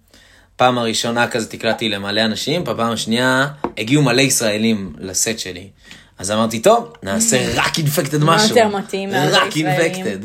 פעם 0.57 0.79
הראשונה 0.79 1.29
כזה 1.29 1.49
תקלטתי 1.49 1.89
למלא 1.89 2.21
אנשים, 2.25 2.65
בפעם 2.65 2.93
השנייה 2.93 3.47
הגיעו 3.79 4.03
מלא 4.03 4.21
ישראלים 4.21 4.93
לסט 4.99 5.39
שלי. 5.39 5.69
אז 6.19 6.31
אמרתי, 6.31 6.61
טוב, 6.61 6.93
נעשה 7.03 7.47
רק 7.61 7.79
אינפקטד 7.79 8.19
מה 8.19 8.37
משהו. 8.37 8.49
יותר 8.49 8.69
מתאים 8.69 9.11
רק? 9.13 9.57
אינפקטד. 9.57 10.19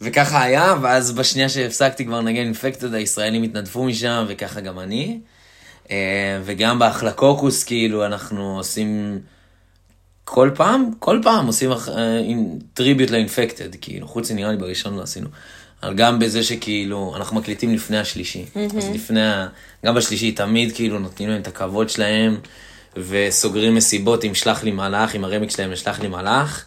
וככה 0.00 0.42
היה, 0.42 0.74
ואז 0.82 1.12
בשנייה 1.12 1.48
שהפסקתי 1.48 2.04
כבר 2.04 2.20
לנגן 2.20 2.40
אינפקטד, 2.44 2.94
הישראלים 2.94 3.42
התנדפו 3.42 3.84
משם, 3.84 4.24
וככה 4.28 4.60
גם 4.60 4.78
אני. 4.80 5.18
אה, 5.90 5.96
וגם 6.44 6.78
בהחלקוקוס, 6.78 7.64
כאילו, 7.64 8.06
אנחנו 8.06 8.56
עושים... 8.56 9.18
כל 10.24 10.50
פעם, 10.54 10.90
כל 10.98 11.20
פעם 11.22 11.46
עושים 11.46 11.72
אח- 11.72 11.88
אה, 11.88 12.20
טריביוט 12.74 13.10
לאינפקטד, 13.10 13.74
כאילו, 13.80 14.08
חוץ 14.08 14.30
נראה 14.30 14.50
לי 14.50 14.56
בראשון 14.56 14.96
לא 14.96 15.02
עשינו. 15.02 15.28
אבל 15.82 15.94
גם 15.94 16.18
בזה 16.18 16.42
שכאילו, 16.42 17.14
אנחנו 17.16 17.36
מקליטים 17.36 17.74
לפני 17.74 17.98
השלישי. 17.98 18.44
אז 18.78 18.94
לפני, 18.94 19.26
ה- 19.26 19.46
גם 19.86 19.94
בשלישי 19.94 20.32
תמיד 20.32 20.74
כאילו 20.74 20.98
נותנים 20.98 21.28
להם 21.28 21.40
את 21.40 21.46
הכבוד 21.46 21.90
שלהם, 21.90 22.36
וסוגרים 22.96 23.74
מסיבות 23.74 24.24
עם 24.24 24.34
שלח 24.34 24.62
לי 24.64 24.70
מלאך, 24.70 25.14
עם 25.14 25.24
הרמיק 25.24 25.50
שלהם 25.50 25.70
לשלח 25.72 26.00
לי 26.00 26.08
מלאך. 26.08 26.64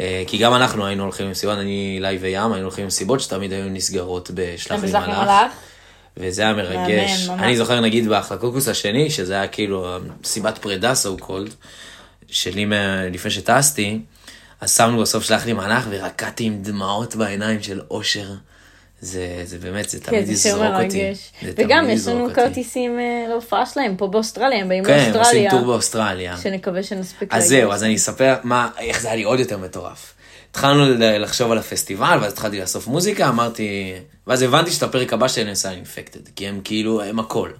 אה, 0.00 0.22
כי 0.26 0.38
גם 0.38 0.54
אנחנו 0.54 0.86
היינו 0.86 1.02
הולכים 1.02 1.26
למסיבות, 1.26 1.58
אני, 1.58 1.92
אילי 1.96 2.18
וים, 2.20 2.52
היינו 2.52 2.66
הולכים 2.66 2.84
למסיבות 2.84 3.20
שתמיד 3.20 3.52
היו 3.52 3.68
נסגרות 3.68 4.30
בשלח 4.34 4.84
לי 4.84 4.92
לי 4.92 4.98
מלאך. 4.98 5.52
וזה 6.16 6.42
היה 6.42 6.54
מרגש. 6.54 7.28
ממש. 7.28 7.40
אני 7.40 7.56
זוכר 7.56 7.80
נגיד 7.80 8.08
בהחלקוקוס 8.08 8.68
השני, 8.68 9.10
שזה 9.10 9.34
היה 9.34 9.48
כאילו 9.48 9.98
סיבת 10.24 10.58
פרידה 10.58 10.92
so 10.92 11.22
called, 11.22 11.50
שלי 12.28 12.66
לפני 13.12 13.30
שטסתי, 13.30 14.00
אז 14.60 14.76
שמנו 14.76 15.00
בסוף 15.00 15.24
שלח 15.24 15.46
לי 15.46 15.52
מלאך 15.52 15.86
ורקדתי 15.90 16.44
עם 16.44 16.62
דמעות 16.62 17.16
בעיניים 17.16 17.62
של 17.62 17.80
אושר. 17.90 18.28
זה, 19.04 19.42
זה 19.44 19.58
באמת, 19.58 19.88
זה 19.88 20.00
כן, 20.00 20.06
תמיד 20.06 20.28
יזרוק 20.28 20.64
אותי. 20.84 21.12
וגם 21.42 21.90
יש 21.90 22.06
לנו. 22.06 22.34
כרטיסים 22.34 22.98
אה, 22.98 23.26
להופעה 23.28 23.66
שלהם 23.66 23.96
פה 23.96 24.06
באוסטרליה, 24.06 24.60
הם 24.60 24.68
באים 24.68 24.84
כן, 24.84 24.92
הם 24.92 24.98
עושים 24.98 25.14
לאוסטרליה. 25.14 25.50
טור 25.50 25.64
באוסטרליה. 25.64 26.36
שנקווה 26.36 26.82
שנספיק 26.82 27.28
אז 27.32 27.48
זהו, 27.48 27.72
אז 27.72 27.84
אני 27.84 27.96
אספר 27.96 28.34
מה, 28.42 28.68
איך 28.78 29.00
זה 29.00 29.08
היה 29.08 29.16
לי 29.16 29.22
עוד 29.22 29.40
יותר 29.40 29.58
מטורף. 29.58 30.14
התחלנו 30.50 30.84
לחשוב 30.98 31.52
על 31.52 31.58
הפסטיבל, 31.58 32.18
ואז 32.22 32.32
התחלתי 32.32 32.60
לאסוף 32.60 32.86
מוזיקה, 32.86 33.28
אמרתי, 33.28 33.92
ואז 34.26 34.42
הבנתי 34.42 34.70
שאת 34.70 34.82
הפרק 34.82 35.12
הבא 35.12 35.28
שלי 35.28 35.42
אני 35.42 35.50
עושה 35.50 35.70
אינפקטד, 35.70 36.28
כי 36.36 36.48
הם 36.48 36.60
כאילו, 36.64 37.02
הם 37.02 37.18
הכל. 37.18 37.50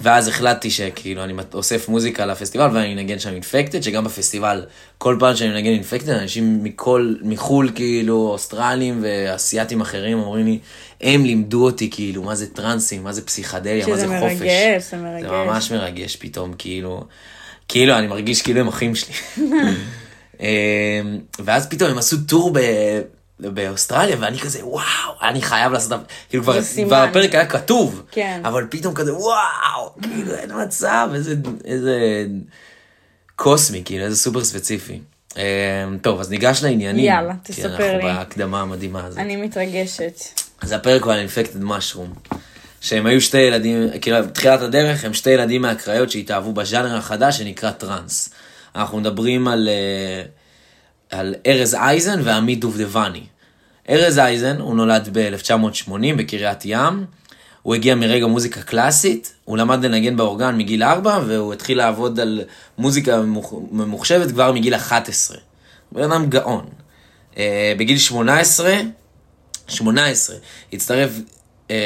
ואז 0.00 0.28
החלטתי 0.28 0.70
שכאילו 0.70 1.24
אני 1.24 1.32
אוסף 1.54 1.88
מוזיקה 1.88 2.26
לפסטיבל 2.26 2.68
ואני 2.72 2.94
אנגן 2.94 3.18
שם 3.18 3.32
אינפקטד, 3.32 3.80
שגם 3.80 4.04
בפסטיבל, 4.04 4.64
כל 4.98 5.16
פעם 5.20 5.36
שאני 5.36 5.50
מנגן 5.50 5.70
אינפקטד, 5.70 6.08
אנשים 6.08 6.64
מכל, 6.64 7.14
מחול 7.22 7.70
כאילו, 7.74 8.28
אוסטרלים 8.32 9.00
ואסייתים 9.02 9.80
אחרים 9.80 10.18
אומרים 10.18 10.46
לי, 10.46 10.58
הם 11.00 11.24
לימדו 11.24 11.64
אותי 11.64 11.90
כאילו, 11.90 12.22
מה 12.22 12.34
זה 12.34 12.46
טרנסים, 12.46 13.04
מה 13.04 13.12
זה 13.12 13.26
פסיכדליה, 13.26 13.86
מה 13.86 13.96
שזה 13.96 14.08
זה 14.08 14.18
חופש. 14.20 14.40
מרגש, 14.40 14.90
זה 14.90 14.96
מרגש. 14.96 15.22
זה 15.22 15.30
ממש 15.30 15.72
מרגש 15.72 16.16
פתאום, 16.16 16.54
כאילו, 16.58 17.04
כאילו, 17.68 17.98
אני 17.98 18.06
מרגיש 18.06 18.42
כאילו 18.42 18.60
הם 18.60 18.68
אחים 18.68 18.94
שלי. 18.94 19.14
אמ, 20.40 20.46
ואז 21.38 21.68
פתאום 21.68 21.90
הם 21.90 21.98
עשו 21.98 22.16
טור 22.28 22.50
ב... 22.54 22.58
באוסטרליה, 23.50 24.16
ואני 24.20 24.38
כזה, 24.38 24.66
וואו, 24.66 25.14
אני 25.22 25.42
חייב 25.42 25.72
לעשות, 25.72 26.00
כאילו 26.28 26.42
כבר. 26.42 26.58
כבר 26.84 26.96
הפרק 26.96 27.34
היה 27.34 27.46
כתוב, 27.46 28.02
כן. 28.10 28.40
אבל 28.44 28.66
פתאום 28.70 28.94
כזה, 28.94 29.14
וואו, 29.14 29.94
כאילו, 30.02 30.34
אין 30.34 30.50
מצב, 30.62 31.08
איזה, 31.14 31.34
איזה 31.64 32.24
קוסמי, 33.36 33.82
כאילו, 33.84 34.04
איזה 34.04 34.16
סופר 34.16 34.44
ספציפי. 34.44 35.00
אמ, 35.36 35.42
טוב, 36.02 36.20
אז 36.20 36.30
ניגש 36.30 36.62
לעניינים. 36.62 37.04
יאללה, 37.04 37.34
כי 37.44 37.52
תספר 37.52 37.68
אנחנו 37.68 37.84
לי. 37.84 38.02
בהקדמה 38.02 38.60
המדהימה 38.60 39.04
הזאת. 39.04 39.18
אני 39.18 39.36
מתרגשת. 39.36 40.20
אז 40.60 40.72
הפרק 40.72 41.02
הוא 41.02 41.12
על 41.12 41.18
אינפקטד 41.18 41.64
משרום. 41.64 42.12
שהם 42.80 43.06
היו 43.06 43.20
שתי 43.20 43.38
ילדים, 43.38 43.88
כאילו 44.00 44.16
בתחילת 44.22 44.60
הדרך 44.60 45.04
הם 45.04 45.14
שתי 45.14 45.30
ילדים 45.30 45.62
מהקריות 45.62 46.10
שהתאהבו 46.10 46.52
בז'אנר 46.52 46.96
החדש 46.96 47.38
שנקרא 47.38 47.70
טראנס. 47.70 48.30
אנחנו 48.74 49.00
מדברים 49.00 49.48
על, 49.48 49.68
אה, 49.68 50.22
על 51.12 51.34
ארז 51.46 51.74
אייזן 51.74 52.20
ועמית 52.24 52.60
דובדבני. 52.60 53.22
ארז 53.90 54.18
אייזן, 54.18 54.60
הוא 54.60 54.74
נולד 54.76 55.08
ב-1980 55.12 55.92
בקריית 56.16 56.58
ים, 56.64 57.04
הוא 57.62 57.74
הגיע 57.74 57.94
מרגע 57.94 58.26
מוזיקה 58.26 58.62
קלאסית, 58.62 59.32
הוא 59.44 59.58
למד 59.58 59.84
לנגן 59.84 60.16
באורגן 60.16 60.58
מגיל 60.58 60.82
4 60.82 61.20
והוא 61.26 61.52
התחיל 61.52 61.78
לעבוד 61.78 62.20
על 62.20 62.40
מוזיקה 62.78 63.22
ממוח- 63.22 63.52
ממוחשבת 63.72 64.30
כבר 64.30 64.52
מגיל 64.52 64.74
11. 64.74 65.36
הוא 65.90 66.00
בן 66.00 66.12
אדם 66.12 66.26
גאון. 66.30 66.64
אה, 67.38 67.72
בגיל 67.78 67.98
18 67.98 68.74
18, 69.68 70.36
הצטרף 70.72 71.10
אה, 71.70 71.76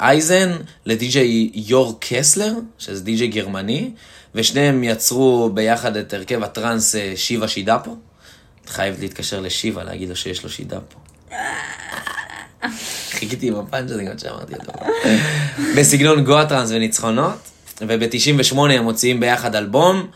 אייזן 0.00 0.52
לדי.ג'יי 0.86 1.50
יור 1.54 1.98
קסלר, 2.00 2.52
שזה 2.78 3.04
די.ג'יי 3.04 3.28
גרמני, 3.28 3.90
ושניהם 4.34 4.84
יצרו 4.84 5.50
ביחד 5.54 5.96
את 5.96 6.14
הרכב 6.14 6.42
הטראנס 6.42 6.94
אה, 6.96 7.12
שיבה 7.16 7.48
שידפו. 7.48 7.96
את 8.64 8.70
חייבת 8.70 8.98
להתקשר 8.98 9.40
לשיבה, 9.40 9.84
להגיד 9.84 10.08
לו 10.08 10.16
שיש 10.16 10.44
לו 10.44 10.50
שידפו. 10.50 10.98
חיכיתי 13.10 13.48
עם 13.48 13.54
הפאנץ' 13.54 13.90
הזה 13.90 14.04
גם 14.04 14.16
כשאמרתי 14.16 14.54
אותו. 14.54 14.72
בסגנון 15.76 16.24
גואה 16.24 16.46
טראנס 16.46 16.70
וניצחונות, 16.70 17.50
וב-98 17.80 18.58
הם 18.58 18.82
מוציאים 18.84 19.20
ביחד 19.20 19.54
אלבום, 19.56 20.06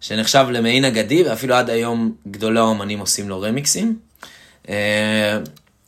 שנחשב 0.00 0.46
למעין 0.50 0.84
אגדי, 0.84 1.22
ואפילו 1.22 1.54
עד 1.54 1.70
היום 1.70 2.12
גדולי 2.30 2.58
האומנים 2.58 2.98
עושים 2.98 3.28
לו 3.28 3.40
רמיקסים. 3.40 3.98
אה, 4.68 5.38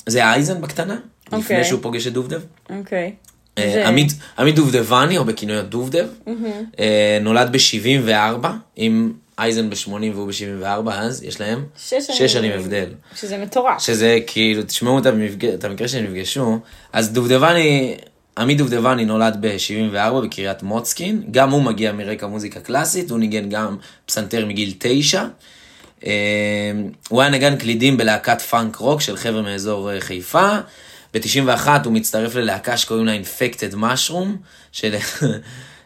זה 0.07 0.25
אייזן 0.25 0.61
בקטנה, 0.61 0.97
לפני 1.27 1.39
אוקיי. 1.39 1.65
שהוא 1.65 1.83
פוגש 1.83 2.07
את 2.07 2.13
דובדב. 2.13 2.41
אוקיי. 2.71 3.13
אה, 3.59 3.71
זה- 3.75 3.89
עמית, 3.89 4.13
עמית 4.39 4.55
דובדבני, 4.55 5.19
או 5.19 5.25
בכינויו 5.25 5.63
דובדב, 5.63 6.07
אה, 6.79 7.19
נולד 7.21 7.53
ב-74, 7.53 8.47
עם 8.77 9.13
אייזן 9.39 9.71
ב-80 9.71 9.91
והוא 10.15 10.27
ב-74, 10.27 10.91
אז 10.91 11.23
יש 11.23 11.41
להם 11.41 11.65
שש 11.77 11.91
שנים. 11.91 12.19
שש 12.19 12.33
שנים 12.33 12.53
הבדל. 12.53 12.89
שזה 13.17 13.39
מטורף. 13.39 13.83
שזה 13.83 14.19
כאילו, 14.27 14.63
תשמעו 14.63 14.99
את, 14.99 15.07
המפג... 15.07 15.45
את 15.45 15.65
המקרה 15.65 15.89
שהם 15.89 16.05
נפגשו, 16.05 16.59
אז 16.93 17.13
דובדבני, 17.13 17.97
עמית 18.39 18.59
דובדבני 18.59 19.05
נולד 19.05 19.37
ב-74 19.41 20.21
בקריית 20.25 20.63
מוצקין, 20.63 21.23
גם 21.31 21.51
הוא 21.51 21.63
מגיע 21.63 21.93
מרקע 21.93 22.27
מוזיקה 22.27 22.61
קלאסית, 22.61 23.11
הוא 23.11 23.19
ניגן 23.19 23.49
גם 23.49 23.77
פסנתר 24.07 24.47
מגיל 24.47 24.73
תשע. 24.79 25.25
אה, 26.07 26.13
הוא 27.09 27.23
היה 27.23 27.31
נגן 27.31 27.57
קלידים 27.57 27.97
בלהקת 27.97 28.41
פאנק 28.41 28.77
רוק 28.77 29.01
של 29.01 29.17
חבר'ה 29.17 29.43
מאזור 29.43 29.93
אה, 29.93 30.01
חיפה. 30.01 30.59
ב-91 31.15 31.69
הוא 31.85 31.93
מצטרף 31.93 32.35
ללהקה 32.35 32.77
שקוראים 32.77 33.07
לה 33.07 33.13
אינפקטד 33.13 33.75
משרום, 33.75 34.37
של... 34.73 34.95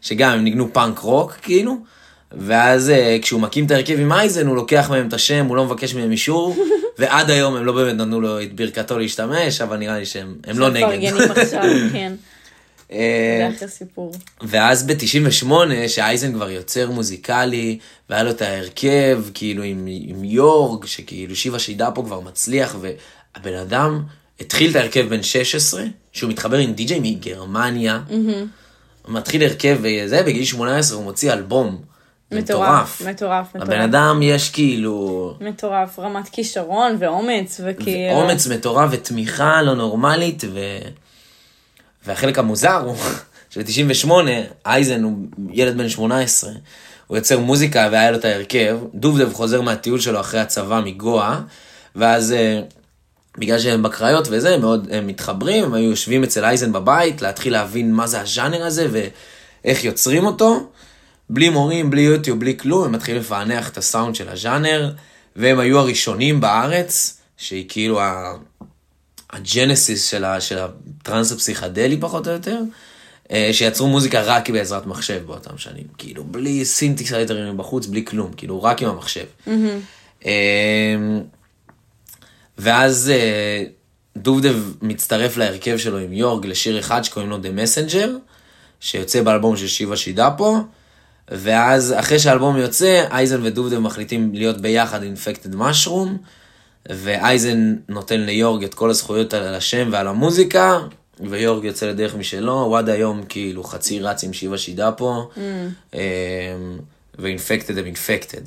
שגם 0.02 0.30
הם 0.30 0.44
ניגנו 0.44 0.73
פאנק 0.73 0.99
רוק 0.99 1.32
כאילו. 1.42 1.91
ואז 2.37 2.91
אה, 2.91 3.19
כשהוא 3.23 3.41
מקים 3.41 3.67
את 3.67 3.71
ההרכב 3.71 4.01
עם 4.01 4.12
אייזן, 4.12 4.47
הוא 4.47 4.57
לוקח 4.57 4.91
מהם 4.91 5.09
את 5.09 5.12
השם, 5.12 5.47
הוא 5.47 5.57
לא 5.57 5.65
מבקש 5.65 5.95
מהם 5.95 6.12
אישור, 6.12 6.57
ועד 6.99 7.31
היום 7.31 7.57
הם 7.57 7.65
לא 7.65 7.73
באמת 7.73 7.95
נתנו 7.95 8.21
לו 8.21 8.43
את 8.43 8.53
ברכתו 8.53 8.99
להשתמש, 8.99 9.61
אבל 9.61 9.77
נראה 9.77 9.99
לי 9.99 10.07
שהם 10.07 10.35
הם 10.45 10.59
לא 10.59 10.71
נגד. 10.71 10.85
מפרגנים 10.85 11.31
עכשיו, 11.31 11.62
כן. 11.93 12.12
אה, 12.93 13.49
זה 13.51 13.57
אחרי 13.57 13.69
סיפור. 13.69 14.15
ואז 14.43 14.87
ב-98, 14.87 15.53
שאייזן 15.89 16.33
כבר 16.33 16.51
יוצר 16.51 16.91
מוזיקלי, 16.91 17.79
והיה 18.11 18.23
לו 18.23 18.31
את 18.31 18.43
ההרכב, 18.43 19.25
כאילו 19.35 19.62
עם, 19.62 19.89
עם 19.89 20.25
יורג, 20.25 20.85
שכאילו 20.85 21.37
שיבה 21.37 21.59
שידה 21.59 21.91
פה 21.91 22.03
כבר 22.03 22.21
מצליח, 22.21 22.77
והבן 22.81 23.55
אדם 23.55 24.03
התחיל 24.41 24.71
את 24.71 24.77
ההרכב 24.77 25.09
בן 25.09 25.23
16, 25.23 25.85
שהוא 26.12 26.31
מתחבר 26.31 26.59
עם 26.59 26.73
די.ג'יי 26.73 27.01
מגרמניה, 27.03 28.01
מתחיל 29.09 29.43
הרכב 29.43 29.79
וזה, 29.83 30.23
בגיל 30.23 30.45
18 30.45 30.97
הוא 30.97 31.05
מוציא 31.05 31.33
אלבום. 31.33 31.91
מטורף, 32.33 33.03
מטורף, 33.09 33.47
מטורף. 33.55 33.69
הבן 33.69 33.81
אדם 33.81 34.21
יש 34.23 34.51
כאילו 34.51 35.35
מטורף, 35.41 35.99
רמת 35.99 36.29
כישרון 36.29 36.97
ואומץ, 36.99 37.61
וכאילו... 37.65 38.15
אומץ 38.15 38.47
מטורף 38.47 38.89
ותמיכה 38.93 39.62
לא 39.62 39.75
נורמלית, 39.75 40.45
ו... 40.53 40.59
והחלק 42.07 42.39
המוזר 42.39 42.83
הוא 42.85 42.97
שב-98 43.51 44.11
אייזן 44.67 45.03
הוא 45.03 45.12
ילד 45.53 45.79
בן 45.79 45.89
18, 45.89 46.51
הוא 47.07 47.17
יוצר 47.17 47.39
מוזיקה 47.39 47.89
והיה 47.93 48.11
לו 48.11 48.19
את 48.19 48.25
ההרכב, 48.25 48.79
דובדב 48.95 49.33
חוזר 49.33 49.61
מהטיול 49.61 50.01
שלו 50.01 50.21
אחרי 50.21 50.41
הצבא 50.41 50.81
מגואה, 50.85 51.41
ואז 51.97 52.33
אה, 52.33 52.61
בגלל 53.39 53.59
שהם 53.59 53.83
בקריות 53.83 54.29
וזה, 54.31 54.55
הם 54.55 54.61
מאוד 54.61 54.89
הם 54.93 55.07
מתחברים, 55.07 55.65
הם 55.65 55.75
היו 55.75 55.91
יושבים 55.91 56.25
אצל 56.25 56.45
אייזן 56.45 56.73
בבית, 56.73 57.23
להתחיל 57.23 57.53
להבין 57.53 57.95
מה 57.95 58.07
זה 58.07 58.21
הז'אנר 58.21 58.65
הזה 58.65 58.89
ואיך 58.91 59.85
יוצרים 59.85 60.27
אותו. 60.27 60.61
בלי 61.31 61.49
מורים, 61.49 61.91
בלי 61.91 62.00
יוטיוב, 62.00 62.41
בלי 62.41 62.57
כלום, 62.59 62.85
הם 62.85 62.93
מתחילים 62.93 63.21
לפענח 63.21 63.69
את 63.69 63.79
הסאונד 63.79 64.14
של 64.14 64.29
הז'אנר, 64.29 64.93
והם 65.37 65.59
היו 65.59 65.79
הראשונים 65.79 66.41
בארץ, 66.41 67.21
שהיא 67.37 67.64
כאילו 67.69 68.00
ה- 68.00 68.35
ה 69.33 69.42
genesis 69.42 70.11
של, 70.11 70.25
ה, 70.25 70.41
של 70.41 70.59
הטרנס 70.59 71.33
הפסיכדלי 71.33 71.97
פחות 72.00 72.29
או 72.29 72.33
יותר, 72.33 72.61
אה, 73.31 73.50
שיצרו 73.52 73.88
מוזיקה 73.88 74.23
רק 74.23 74.50
בעזרת 74.50 74.87
מחשב 74.87 75.23
באותם 75.26 75.59
שנים, 75.59 75.85
כאילו 75.99 76.25
בלי 76.25 76.64
סינתיסייזרים 76.64 77.54
מבחוץ, 77.55 77.87
בלי 77.87 78.05
כלום, 78.05 78.33
כאילו 78.33 78.62
רק 78.62 78.83
עם 78.83 78.88
המחשב. 78.88 79.25
אה, 80.26 80.95
ואז 82.59 83.11
אה, 83.14 83.64
דובדב 84.17 84.57
מצטרף 84.83 85.37
להרכב 85.37 85.79
שלו 85.79 85.99
עם 85.99 86.12
יורג 86.12 86.47
לשיר 86.47 86.79
אחד 86.79 87.02
שקוראים 87.02 87.31
לו 87.31 87.37
The 87.37 87.59
Messenger, 87.59 88.09
שיוצא 88.81 89.23
באלבום 89.23 89.57
של 89.57 89.69
שיבה 89.69 89.97
שידפו, 89.97 90.57
ואז 91.35 91.95
אחרי 91.99 92.19
שהאלבום 92.19 92.57
יוצא, 92.57 93.05
אייזן 93.11 93.41
ודובדב 93.43 93.79
מחליטים 93.79 94.35
להיות 94.35 94.61
ביחד 94.61 95.03
אינפקטד 95.03 95.57
משרום, 95.57 96.19
ואייזן 96.89 97.77
נותן 97.89 98.21
ליורג 98.21 98.65
את 98.65 98.75
כל 98.75 98.91
הזכויות 98.91 99.35
על 99.35 99.55
השם 99.55 99.89
ועל 99.93 100.09
המוזיקה, 100.09 100.79
ויורג 101.21 101.65
יוצא 101.65 101.87
לדרך 101.87 102.15
משלו, 102.15 102.62
הוא 102.62 102.79
עד 102.79 102.89
היום 102.89 103.23
כאילו 103.29 103.65
חצי 103.65 104.01
רץ 104.01 104.25
עם 104.25 104.33
שיבה 104.33 104.59
שידפו, 104.59 105.29
mm. 105.35 105.97
ואינפקטד 107.19 107.79
הם 107.79 107.85
אינפקטד. 107.85 108.43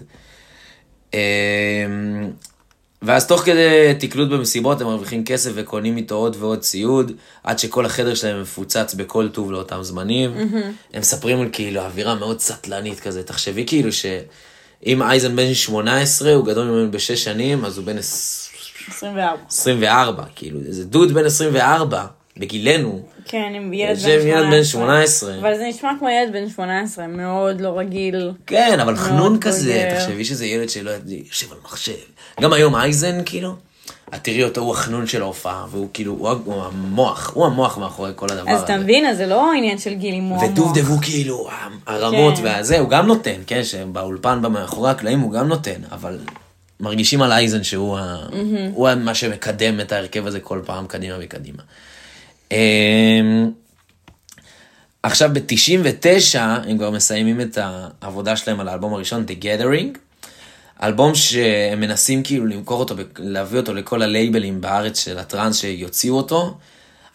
ואז 3.06 3.28
תוך 3.28 3.42
כדי 3.42 3.62
תקלוט 4.00 4.30
במסיבות 4.30 4.82
הם 4.82 4.88
מרוויחים 4.88 5.26
כסף 5.26 5.52
וקונים 5.56 5.98
איתו 5.98 6.16
עוד 6.16 6.36
ועוד 6.40 6.60
ציוד, 6.60 7.12
עד 7.44 7.60
שכל 7.60 7.86
החדר 7.86 8.16
שלהם 8.16 8.42
מפוצץ 8.42 8.94
בכל 8.98 9.28
טוב 9.30 9.52
לאותם 9.52 9.84
זמנים. 9.84 10.32
הם 10.94 11.00
מספרים 11.00 11.42
על 11.42 11.48
כאילו 11.52 11.82
אווירה 11.82 12.16
מאוד 12.16 12.40
סטלנית 12.40 13.00
כזה, 13.00 13.24
תחשבי 13.24 13.64
כאילו 13.68 13.90
שאם 13.94 15.02
אייזן 15.04 15.36
בן 15.36 15.54
18, 15.54 16.34
הוא 16.34 16.46
גדול 16.46 16.68
ממנו 16.68 16.92
בשש 16.92 17.24
שנים, 17.24 17.66
אז 17.66 17.78
הוא 17.78 17.86
בן 17.86 17.98
עש- 17.98 18.42
24. 18.90 19.38
24, 19.50 20.24
כאילו, 20.36 20.60
איזה 20.68 20.86
דוד 20.86 21.12
בן 21.12 21.26
24, 21.26 22.06
בגילנו. 22.38 23.02
כן, 23.26 23.52
עם 23.56 23.74
ילד 23.74 23.90
יושב 23.98 24.08
בן 24.08 24.24
18. 24.24 24.40
ילד 24.42 24.52
בן 24.52 24.64
18. 24.64 25.40
אבל 25.40 25.58
זה 25.58 25.64
נשמע 25.70 25.92
כמו 26.00 26.10
ילד 26.10 26.34
בן 26.34 26.50
18, 26.50 27.08
מאוד 27.08 27.62
לא 27.62 27.80
רגיל. 27.80 28.32
כן, 28.48 28.80
אבל 28.80 28.96
חנון 28.96 29.18
מאוד 29.18 29.42
כזה, 29.44 29.74
בוגר. 29.90 30.00
תחשבי 30.06 30.26
שזה 30.26 30.46
ילד 30.46 30.70
שלא 30.70 30.92
יושב 31.08 31.52
על 31.52 31.58
מחשב. 31.64 31.92
גם 32.42 32.54
היום 32.54 32.76
אייזן, 32.76 33.18
כאילו, 33.26 33.56
את 34.16 34.24
תראי 34.24 34.44
אותו, 34.44 34.62
הוא 34.62 34.72
החנון 34.72 35.08
של 35.08 35.22
ההופעה, 35.22 35.66
והוא 35.72 35.88
כאילו, 35.94 36.12
הוא, 36.14 36.30
הוא 36.46 36.64
המוח, 36.64 37.32
הוא 37.34 37.46
המוח 37.46 37.78
מאחורי 37.78 38.12
כל 38.16 38.28
הדבר 38.32 38.50
אז 38.52 38.56
הזה. 38.56 38.64
אתה 38.66 38.78
מבין, 38.78 39.06
אז 39.06 39.18
זה 39.18 39.26
לא 39.26 39.52
עניין 39.58 39.78
של 39.78 39.94
גיל 39.94 40.16
אם 40.16 40.24
הוא 40.24 40.38
המוח. 40.38 40.52
ודובדב 40.52 40.88
הוא 40.88 41.02
כאילו, 41.02 41.48
הרמות 41.88 42.38
כן. 42.38 42.44
והזה, 42.44 42.80
הוא 42.80 42.90
גם 42.90 43.08
נותן, 43.08 43.42
כן, 43.48 43.64
שבאולפן, 43.64 44.40
מאחורי 44.52 44.92
הקלעים 44.92 45.20
הוא 45.20 45.32
גם 45.32 45.48
נותן, 45.48 45.82
אבל 45.92 46.20
מרגישים 46.80 47.22
על 47.22 47.32
אייזן 47.32 47.64
שהוא. 47.64 47.98
הוא 48.74 48.88
ה- 48.88 48.96
מה 48.96 49.16
שמקדם 49.16 49.80
את 49.80 49.92
ההרכב 49.92 50.28
הזה 50.28 50.40
כל 50.40 50.60
פעם 50.66 50.88
קדימה 50.88 51.16
וקדימה. 51.22 51.62
אמ, 52.56 53.52
עכשיו 55.04 55.30
ב-99 55.34 56.40
הם 56.40 56.78
כבר 56.78 56.92
מסיימים 56.92 57.42
את 57.42 57.58
העבודה 58.02 58.36
שלהם 58.36 58.60
על 58.60 58.68
האלבום 58.68 58.94
הראשון, 58.94 59.26
The 59.28 59.44
Gathering. 59.44 59.98
אלבום 60.84 61.16
שהם 61.16 61.80
מנסים 61.80 62.24
כאילו 62.24 62.46
למכור 62.46 62.80
אותו, 62.80 62.96
להביא 63.18 63.60
אותו 63.60 63.74
לכל 63.74 64.02
הלייבלים 64.02 64.62
בארץ 64.62 65.00
של 65.00 65.18
הטראנס 65.20 65.58
שיוציאו 65.58 66.18
אותו, 66.18 66.58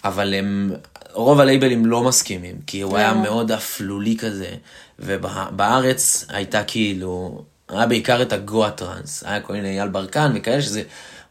אבל 0.04 0.34
הם, 0.34 0.72
רוב 1.12 1.40
הלייבלים 1.40 1.86
לא 1.86 2.02
מסכימים, 2.02 2.56
כי 2.66 2.80
הוא 2.80 2.96
היה 2.96 3.10
למה? 3.10 3.22
מאוד 3.22 3.52
אפלולי 3.52 4.16
כזה, 4.16 4.50
ובארץ 4.98 6.26
הייתה 6.28 6.64
כאילו, 6.64 7.42
היה 7.68 7.86
בעיקר 7.86 8.22
את 8.22 8.32
הגואה 8.32 8.70
טראנס, 8.70 9.24
היה 9.26 9.40
כל 9.40 9.52
מיני 9.52 9.68
אייל 9.68 9.88
ברקן 9.88 10.32
וכאלה 10.34 10.62
שזה 10.62 10.82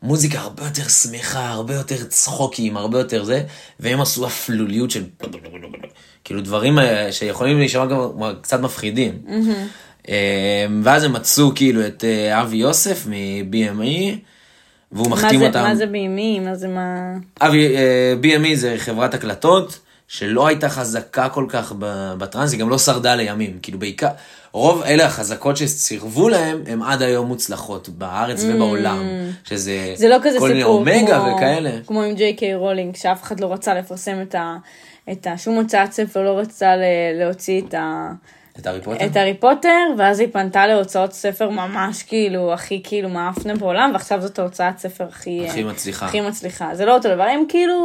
מוזיקה 0.04 0.40
הרבה 0.40 0.64
יותר 0.64 0.88
שמחה, 0.88 1.50
הרבה 1.50 1.76
יותר 1.76 2.04
צחוקים, 2.04 2.78
הרבה 2.78 3.00
יותר 3.00 3.24
זה, 3.24 3.44
והם 3.80 4.02
עשו 4.02 4.28
אפלוליות 4.28 4.92
של 4.92 5.04
כאילו 6.24 6.42
דברים 6.42 6.80
אה, 6.80 7.12
שיכולים 7.12 7.58
להישמע 7.58 7.86
גם 7.86 8.00
קצת 8.42 8.60
מפחידים. 8.60 9.22
אה, 10.10 10.66
ואז 10.84 11.04
הם 11.04 11.14
מצאו 11.14 11.52
כאילו 11.56 11.88
את 11.88 12.04
אה, 12.04 12.42
אבי 12.42 12.58
יוסף 12.58 13.08
מ-BME, 13.08 14.16
והוא 14.92 15.10
מחתים 15.10 15.42
אותם. 15.42 15.62
מה 15.62 15.76
זה 15.76 15.86
בימי? 15.86 16.40
מה 16.40 16.56
זה 16.56 16.68
מה... 16.68 17.14
אבי, 17.42 17.76
אה, 17.78 18.14
BME 18.24 18.56
זה 18.56 18.76
חברת 18.78 19.14
הקלטות 19.14 19.80
שלא 20.08 20.48
הייתה 20.48 20.70
חזקה 20.70 21.30
כל 21.30 21.46
כך 21.50 21.74
בטראנס, 22.18 22.52
היא 22.52 22.60
גם 22.60 22.70
לא 22.70 22.78
שרדה 22.78 23.16
לימים, 23.16 23.60
כאילו 23.62 23.80
בעיקר, 23.80 24.10
רוב 24.52 24.82
אלה 24.82 25.06
החזקות 25.06 25.58
שסירבו 25.58 26.30
להם, 26.30 26.64
הם 26.68 26.84
עד 26.84 27.02
היום 27.02 27.28
מוצלחות 27.28 27.90
בארץ 27.90 28.44
ובעולם, 28.44 29.04
שזה 29.44 29.94
זה 29.96 30.10
לא 30.10 30.18
כזה 30.22 30.40
כל 30.40 30.48
מיני 30.48 30.64
אומגה 30.64 31.20
כמו, 31.20 31.36
וכאלה. 31.36 31.72
כמו 31.88 32.04
עם 32.04 32.16
ג'יי 32.16 32.34
קיי 32.34 32.56
רולינג, 32.56 32.96
שאף 32.96 33.24
אחד 33.24 33.40
לא 33.40 33.54
רצה 33.54 33.74
לפרסם 33.74 34.22
את 34.22 34.36
ה... 34.36 34.58
את 35.12 35.28
ה... 35.28 35.38
שום 35.38 35.56
הוצאת 35.56 35.92
ספר 35.92 36.24
לא 36.24 36.40
רצה 36.40 36.76
ל... 36.76 36.82
להוציא 37.20 37.62
את 37.62 37.74
ה... 37.74 38.12
את 38.60 38.68
הארי 38.68 38.82
פוטר? 38.82 39.06
את 39.06 39.16
הארי 39.16 39.34
פוטר, 39.34 39.86
ואז 39.98 40.20
היא 40.20 40.28
פנתה 40.32 40.68
להוצאות 40.68 41.14
ספר 41.14 41.50
ממש 41.50 42.04
כאילו, 42.04 42.54
הכי 42.54 42.82
כאילו 42.84 43.10
מעפנה 43.10 43.56
בעולם, 43.56 43.90
ועכשיו 43.94 44.22
זאת 44.22 44.40
ההוצאת 44.40 44.78
ספר 44.78 45.04
הכי... 45.04 45.48
הכי 45.48 45.64
אה, 45.64 45.68
מצליחה. 45.68 46.06
הכי 46.06 46.22
מצליחה. 46.22 46.76
זה 46.76 46.86
לא 46.86 46.96
אותו 46.96 47.10
דבר, 47.10 47.24
הם 47.24 47.44
כאילו... 47.50 47.76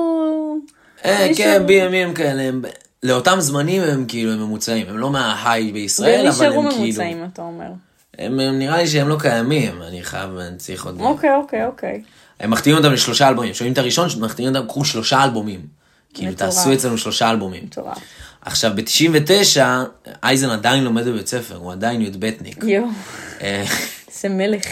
אה, 1.04 1.28
כן, 1.36 1.62
הם 1.94 2.14
כאלה, 2.14 2.42
הם... 2.42 2.62
לאותם 3.04 3.40
זמנים 3.40 3.82
הם 3.82 4.04
כאילו 4.08 4.32
הם 4.32 4.38
ממוצעים, 4.38 4.86
הם 4.88 4.98
לא 4.98 5.10
מההיי 5.10 5.72
בישראל, 5.72 6.10
והם 6.10 6.26
אבל 6.26 6.30
נשארו 6.30 6.62
הם 6.62 6.70
כאילו... 6.70 6.84
ממוצעים, 6.84 7.24
אתה 7.32 7.42
אומר. 7.42 7.70
הם, 8.18 8.40
הם 8.40 8.58
נראה 8.58 8.76
לי 8.76 8.86
שהם 8.86 9.08
לא 9.08 9.16
קיימים, 9.18 9.82
אני 9.82 10.02
חייב, 10.02 10.36
אני 10.36 10.56
צריך 10.56 10.86
עוד... 10.86 11.00
אוקיי, 11.00 11.34
אוקיי, 11.34 11.66
אוקיי. 11.66 12.02
הם 12.40 12.50
מחתימים 12.50 12.78
אותם 12.78 12.92
לשלושה 12.92 13.28
אלבומים, 13.28 13.54
שומעים 13.54 13.72
את 13.72 13.78
הראשון, 13.78 14.08
מחתימים 14.20 14.56
אותם, 14.56 14.68
קחו 14.68 14.84
שלושה 14.84 15.24
אלבומים. 15.24 15.60
כאילו. 16.14 16.34
תעשו 16.34 16.72
אצלנו 16.72 16.98
שלושה 16.98 17.30
אלבומים. 17.30 17.64
מטורף. 17.64 17.98
עכשיו, 18.40 18.72
ב-99, 18.74 19.60
אייזן 20.22 20.50
עדיין 20.50 20.84
לומד 20.84 21.04
בבית 21.04 21.26
ספר, 21.26 21.56
הוא 21.56 21.72
עדיין 21.72 22.02
י"בניק. 22.02 22.64
יואו, 22.64 22.86
אה, 23.42 23.64
זה 24.20 24.28
מלך. 24.28 24.66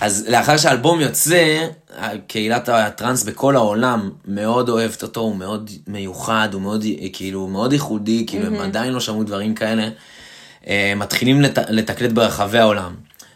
אז 0.00 0.26
לאחר 0.28 0.56
שהאלבום 0.56 1.00
יוצא, 1.00 1.66
קהילת 2.26 2.68
הטראנס 2.68 3.22
בכל 3.22 3.56
העולם 3.56 4.10
מאוד 4.28 4.68
אוהבת 4.68 5.02
אותו, 5.02 5.20
הוא 5.20 5.36
מאוד 5.36 5.70
מיוחד, 5.86 6.48
הוא 6.52 6.62
מאוד, 6.62 6.84
כאילו, 7.12 7.40
הוא 7.40 7.50
מאוד 7.50 7.72
ייחודי, 7.72 8.24
כאילו, 8.26 8.46
הם 8.46 8.60
עדיין 8.60 8.92
לא 8.92 9.00
שמעו 9.00 9.24
דברים 9.24 9.54
כאלה. 9.54 9.88
אה, 10.66 10.92
מתחילים 10.96 11.40
לת, 11.40 11.58
לתקלט 11.68 12.12
ברחבי 12.12 12.58
העולם. 12.58 12.94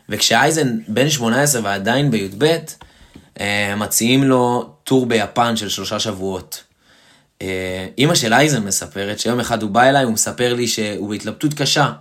וכשאייזן 0.08 0.78
בן 0.88 1.10
18 1.10 1.60
ועדיין 1.64 2.10
בי"ב, 2.10 2.56
אה, 3.40 3.74
מציעים 3.76 4.24
לו 4.24 4.70
טור 4.84 5.06
ביפן 5.06 5.56
של 5.56 5.68
שלושה 5.68 5.98
שבועות. 5.98 6.62
אה, 7.42 7.86
אימא 7.98 8.14
של 8.14 8.32
אייזן 8.32 8.62
מספרת 8.64 9.18
שיום 9.18 9.40
אחד 9.40 9.62
הוא 9.62 9.70
בא 9.70 9.82
אליי, 9.82 10.04
הוא 10.04 10.12
מספר 10.12 10.54
לי 10.54 10.68
שהוא 10.68 11.10
בהתלבטות 11.10 11.54
קשה. 11.54 11.92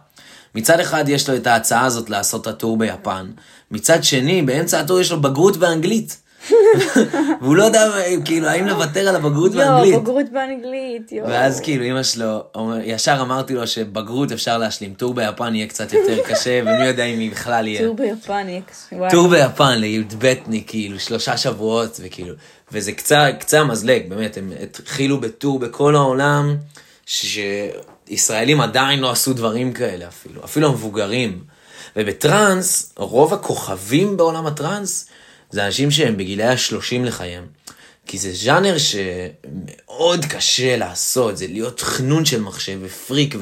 מצד 0.55 0.79
אחד 0.79 1.09
יש 1.09 1.29
לו 1.29 1.35
את 1.35 1.47
ההצעה 1.47 1.85
הזאת 1.85 2.09
לעשות 2.09 2.41
את 2.41 2.47
הטור 2.47 2.77
ביפן, 2.77 3.31
מצד 3.71 4.03
שני, 4.03 4.41
באמצע 4.41 4.79
הטור 4.79 4.99
יש 4.99 5.11
לו 5.11 5.21
בגרות 5.21 5.57
באנגלית. 5.57 6.17
והוא 7.41 7.55
לא 7.55 7.63
יודע 7.63 7.91
כאילו 8.25 8.47
האם 8.47 8.67
לוותר 8.67 9.07
על 9.09 9.15
הבגרות 9.15 9.51
באנגלית. 9.51 9.95
בגרות 9.95 10.25
באנגלית, 10.31 11.11
יואו. 11.11 11.27
ואז 11.29 11.59
כאילו 11.59 11.85
אמא 11.85 12.03
שלו, 12.03 12.43
ישר 12.83 13.17
אמרתי 13.21 13.53
לו 13.53 13.67
שבגרות 13.67 14.31
אפשר 14.31 14.57
להשלים, 14.57 14.93
טור 14.93 15.13
ביפן 15.13 15.55
יהיה 15.55 15.67
קצת 15.67 15.93
יותר 15.93 16.23
קשה, 16.23 16.59
ומי 16.65 16.85
יודע 16.85 17.03
אם 17.03 17.19
היא 17.19 17.31
בכלל 17.31 17.67
יהיה. 17.67 17.85
טור 17.85 17.95
ביפן, 17.95 18.45
יהיה 18.49 18.61
קשה. 18.61 19.09
טור 19.09 19.27
ביפן 19.27 19.79
לי"בניק, 19.79 20.69
כאילו, 20.69 20.99
שלושה 20.99 21.37
שבועות, 21.37 21.99
וכאילו, 22.03 22.33
וזה 22.71 22.91
קצה, 22.91 23.31
קצה 23.39 23.59
המזלג, 23.59 24.09
באמת, 24.09 24.37
הם 24.37 24.51
התחילו 24.63 25.19
בטור 25.19 25.59
בכל 25.59 25.95
העולם, 25.95 26.55
שישראלים 27.05 28.61
עדיין 28.61 28.99
לא 28.99 29.11
עשו 29.11 29.33
דברים 29.33 29.73
כאלה 29.73 30.07
אפילו, 30.07 30.43
אפילו 30.43 30.67
המבוגרים. 30.67 31.56
ובטראנס, 31.97 32.93
רוב 32.97 33.33
הכוכבים 33.33 34.17
בעולם 34.17 34.47
הטראנס, 34.47 35.07
זה 35.51 35.65
אנשים 35.65 35.91
שהם 35.91 36.17
בגילי 36.17 36.43
ה-30 36.43 37.03
לחייהם. 37.03 37.45
כי 38.05 38.17
זה 38.17 38.31
ז'אנר 38.33 38.75
שמאוד 38.77 40.25
קשה 40.25 40.77
לעשות, 40.77 41.37
זה 41.37 41.47
להיות 41.47 41.81
חנון 41.81 42.25
של 42.25 42.41
מחשב 42.41 42.79
ופריק 42.81 43.35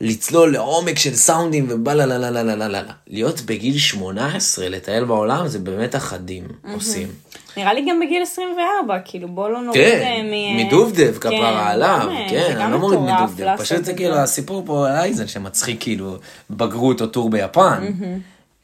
ולצלול 0.00 0.52
לעומק 0.52 0.98
של 0.98 1.14
סאונדים 1.16 1.66
ובלה 1.70 2.06
לה 2.06 2.18
לה 2.18 2.30
לה 2.30 2.42
לה 2.42 2.54
לה 2.56 2.68
לה. 2.68 2.92
להיות 3.06 3.40
בגיל 3.40 3.78
18, 3.78 4.68
לטייל 4.68 5.04
בעולם, 5.04 5.48
זה 5.48 5.58
באמת 5.58 5.96
אחדים 5.96 6.48
עושים. 6.74 7.08
נראה 7.56 7.74
לי 7.74 7.84
גם 7.88 8.00
בגיל 8.00 8.22
24, 8.22 8.98
כאילו 9.04 9.28
בוא 9.28 9.48
לא 9.48 9.62
נוריד 9.62 9.82
כן, 9.82 10.26
אה, 10.32 10.54
מ... 10.54 10.66
מדובדב 10.66 11.18
כן, 11.20 11.30
כפרה 11.30 11.70
עליו, 11.70 12.00
גם, 12.02 12.10
אה, 12.10 12.26
כן, 12.30 12.56
אני 12.60 12.72
לא 12.72 12.78
מוריד 12.78 13.00
מדובדב, 13.00 13.44
לעשות 13.44 13.66
פשוט 13.66 13.84
זה 13.84 13.94
כאילו 13.94 14.14
הסיפור 14.14 14.62
פה 14.66 14.88
על 14.88 14.96
אייזן 14.96 15.26
שמצחיק 15.26 15.82
כאילו 15.82 16.16
בגרות 16.50 17.00
או 17.00 17.06
טור 17.06 17.30
ביפן. 17.30 17.86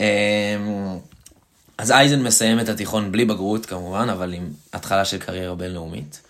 אמ, 0.01 0.07
אז 1.79 1.91
אייזן 1.91 2.23
מסיים 2.23 2.61
את 2.61 2.69
התיכון 2.69 3.13
בלי 3.13 3.25
בגרות 3.25 3.67
כמובן, 3.67 4.09
אבל 4.09 4.35
עם 4.35 4.49
התחלה 4.73 5.05
של 5.05 5.19
קריירה 5.19 5.55
בינלאומית. 5.55 6.21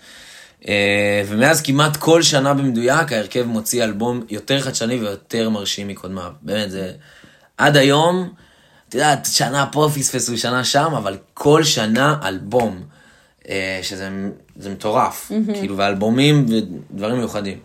אה, 0.69 1.23
ומאז 1.27 1.63
כמעט 1.63 1.97
כל 1.97 2.23
שנה 2.23 2.55
במדויק 2.55 3.13
ההרכב 3.13 3.43
מוציא 3.43 3.85
אלבום 3.85 4.21
יותר 4.31 4.61
חדשני 4.61 4.95
ויותר 4.95 5.51
מרשים 5.51 5.89
מקודמיו. 5.89 6.33
באמת, 6.43 6.71
זה 6.71 6.93
עד 7.59 7.77
היום, 7.77 8.29
את 8.93 8.95
יודעת, 8.95 9.29
שנה 9.33 9.67
פה 9.73 9.89
פספסו, 9.95 10.39
שנה 10.39 10.65
שם, 10.65 10.93
אבל 10.97 11.17
כל 11.35 11.65
שנה 11.65 12.17
אלבום. 12.25 12.83
אה, 13.49 13.81
שזה 13.83 14.11
זה 14.57 14.71
מטורף, 14.71 15.33
כאילו, 15.55 15.77
ואלבומים 15.77 16.47
ודברים 16.49 17.17
מיוחדים. 17.17 17.59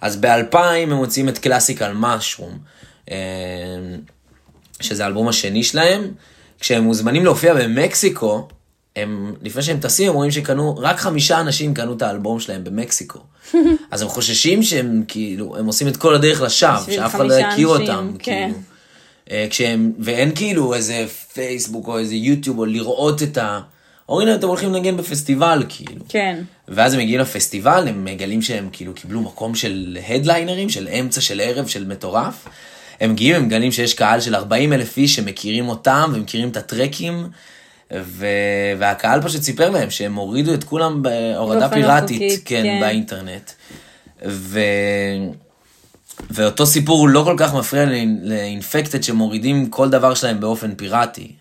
אז 0.00 0.16
ב-2000 0.16 0.56
הם 0.58 0.92
מוציאים 0.92 1.28
את 1.28 1.38
קלאסיקל 1.38 1.92
משרום, 1.92 2.58
שזה 4.80 5.04
האלבום 5.04 5.28
השני 5.28 5.64
שלהם. 5.64 6.10
כשהם 6.60 6.84
מוזמנים 6.84 7.24
להופיע 7.24 7.54
במקסיקו, 7.54 8.48
הם, 8.96 9.34
לפני 9.42 9.62
שהם 9.62 9.80
טסים, 9.80 10.08
הם 10.08 10.14
רואים 10.14 10.30
שקנו, 10.30 10.76
רק 10.76 10.98
חמישה 10.98 11.40
אנשים 11.40 11.74
קנו 11.74 11.92
את 11.96 12.02
האלבום 12.02 12.40
שלהם 12.40 12.64
במקסיקו. 12.64 13.18
אז 13.90 14.02
הם 14.02 14.08
חוששים 14.08 14.62
שהם 14.62 15.04
כאילו, 15.08 15.56
הם 15.56 15.66
עושים 15.66 15.88
את 15.88 15.96
כל 15.96 16.14
הדרך 16.14 16.40
לשווא, 16.40 16.92
שאף 16.92 17.14
אחד 17.14 17.26
לא 17.26 17.34
יכיר 17.34 17.68
אותם. 17.68 18.12
כן. 18.18 18.48
כאילו. 18.48 18.73
אה, 19.30 19.46
כשהם, 19.50 19.92
ואין 19.98 20.34
כאילו 20.34 20.74
איזה 20.74 21.04
פייסבוק 21.32 21.88
או 21.88 21.98
איזה 21.98 22.14
יוטיוב 22.14 22.58
או 22.58 22.64
לראות 22.64 23.22
את 23.22 23.38
ה... 23.38 23.60
אומרים 24.08 24.28
להם, 24.28 24.38
אתם 24.38 24.46
הולכים 24.46 24.72
לנגן 24.72 24.96
בפסטיבל, 24.96 25.64
כאילו. 25.68 26.04
כן. 26.08 26.42
ואז 26.68 26.94
הם 26.94 27.00
מגיעים 27.00 27.20
לפסטיבל, 27.20 27.88
הם 27.88 28.04
מגלים 28.04 28.42
שהם 28.42 28.68
כאילו 28.72 28.94
קיבלו 28.94 29.20
מקום 29.20 29.54
של 29.54 29.98
הדליינרים, 30.08 30.68
של 30.68 30.88
אמצע 30.88 31.20
של 31.20 31.40
ערב, 31.40 31.66
של 31.66 31.86
מטורף. 31.86 32.48
הם 33.00 33.12
מגיעים, 33.12 33.36
הם 33.36 33.46
מגלים 33.46 33.72
שיש 33.72 33.94
קהל 33.94 34.20
של 34.20 34.34
40 34.34 34.72
אלף 34.72 34.96
איש 34.96 35.14
שמכירים 35.14 35.68
אותם 35.68 36.12
ומכירים 36.14 36.48
את 36.48 36.56
הטרקים. 36.56 37.28
ו... 38.02 38.26
והקהל 38.78 39.22
פשוט 39.22 39.42
סיפר 39.42 39.70
להם 39.70 39.90
שהם 39.90 40.14
הורידו 40.14 40.54
את 40.54 40.64
כולם 40.64 41.02
בהורדה 41.02 41.60
באופן 41.60 41.78
לא 41.78 41.82
פיראטית, 41.82 42.32
חוקית, 42.32 42.42
כן, 42.44 42.62
כן. 42.62 42.80
באינטרנט. 42.80 43.50
ו... 44.26 44.60
ואותו 46.30 46.66
סיפור 46.66 46.98
הוא 46.98 47.08
לא 47.08 47.22
כל 47.24 47.34
כך 47.38 47.54
מפריע 47.54 47.84
לאינפקטד 48.22 49.02
שמורידים 49.02 49.66
כל 49.66 49.90
דבר 49.90 50.14
שלהם 50.14 50.40
באופן 50.40 50.74
פיראטי. 50.74 51.32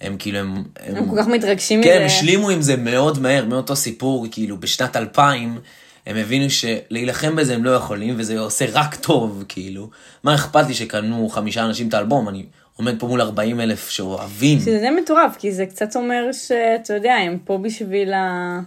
הם 0.00 0.16
כאילו, 0.18 0.38
הם... 0.38 0.64
הם 0.86 1.10
כל 1.10 1.16
כך 1.18 1.26
מתרגשים 1.26 1.82
כן, 1.82 1.90
הם 1.90 2.04
מזה. 2.04 2.16
השלימו 2.16 2.50
עם 2.50 2.62
זה 2.62 2.76
מאוד 2.76 3.18
מהר, 3.18 3.44
מאותו 3.44 3.76
סיפור, 3.76 4.26
כאילו 4.30 4.60
בשנת 4.60 4.96
2000, 4.96 5.58
הם 6.06 6.16
הבינו 6.16 6.46
שלהילחם 6.50 7.36
בזה 7.36 7.54
הם 7.54 7.64
לא 7.64 7.70
יכולים, 7.70 8.14
וזה 8.18 8.38
עושה 8.38 8.64
רק 8.72 8.94
טוב, 8.94 9.44
כאילו. 9.48 9.90
מה 10.24 10.34
אכפת 10.34 10.66
לי 10.68 10.74
שקנו 10.74 11.28
חמישה 11.28 11.64
אנשים 11.64 11.88
את 11.88 11.94
האלבום, 11.94 12.28
אני 12.28 12.46
עומד 12.76 12.94
פה 12.98 13.06
מול 13.06 13.20
40 13.20 13.60
אלף 13.60 13.88
שאוהבים. 13.88 14.60
שזה 14.60 14.88
מטורף, 15.02 15.36
כי 15.38 15.52
זה 15.52 15.66
קצת 15.66 15.96
אומר 15.96 16.32
שאתה 16.32 16.94
יודע, 16.94 17.14
הם 17.14 17.38
פה 17.44 17.58
בשביל 17.58 18.12
ה... 18.12 18.60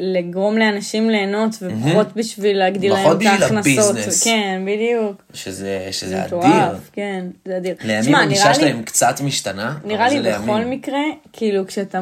לגרום 0.00 0.58
לאנשים 0.58 1.10
ליהנות 1.10 1.50
ופחות 1.62 2.06
בשביל 2.16 2.58
להגדיל 2.58 2.92
להם 2.92 3.16
את 3.16 3.26
ההכנסות. 3.26 3.58
הביזנס. 3.96 4.24
כן, 4.24 4.62
בדיוק. 4.66 5.22
שזה, 5.34 5.88
שזה 5.90 6.08
זה 6.10 6.24
אדיר. 6.24 6.38
מטורף, 6.38 6.90
כן, 6.92 7.26
זה 7.44 7.56
אדיר. 7.56 7.74
לימים 7.84 8.14
הגישה 8.14 8.54
שלהם 8.54 8.82
קצת 8.82 9.20
משתנה. 9.24 9.74
נראה 9.84 10.08
לי 10.08 10.20
בכל 10.20 10.52
לימים. 10.52 10.70
מקרה, 10.70 11.02
כאילו 11.32 11.66
כשאתה, 11.66 12.00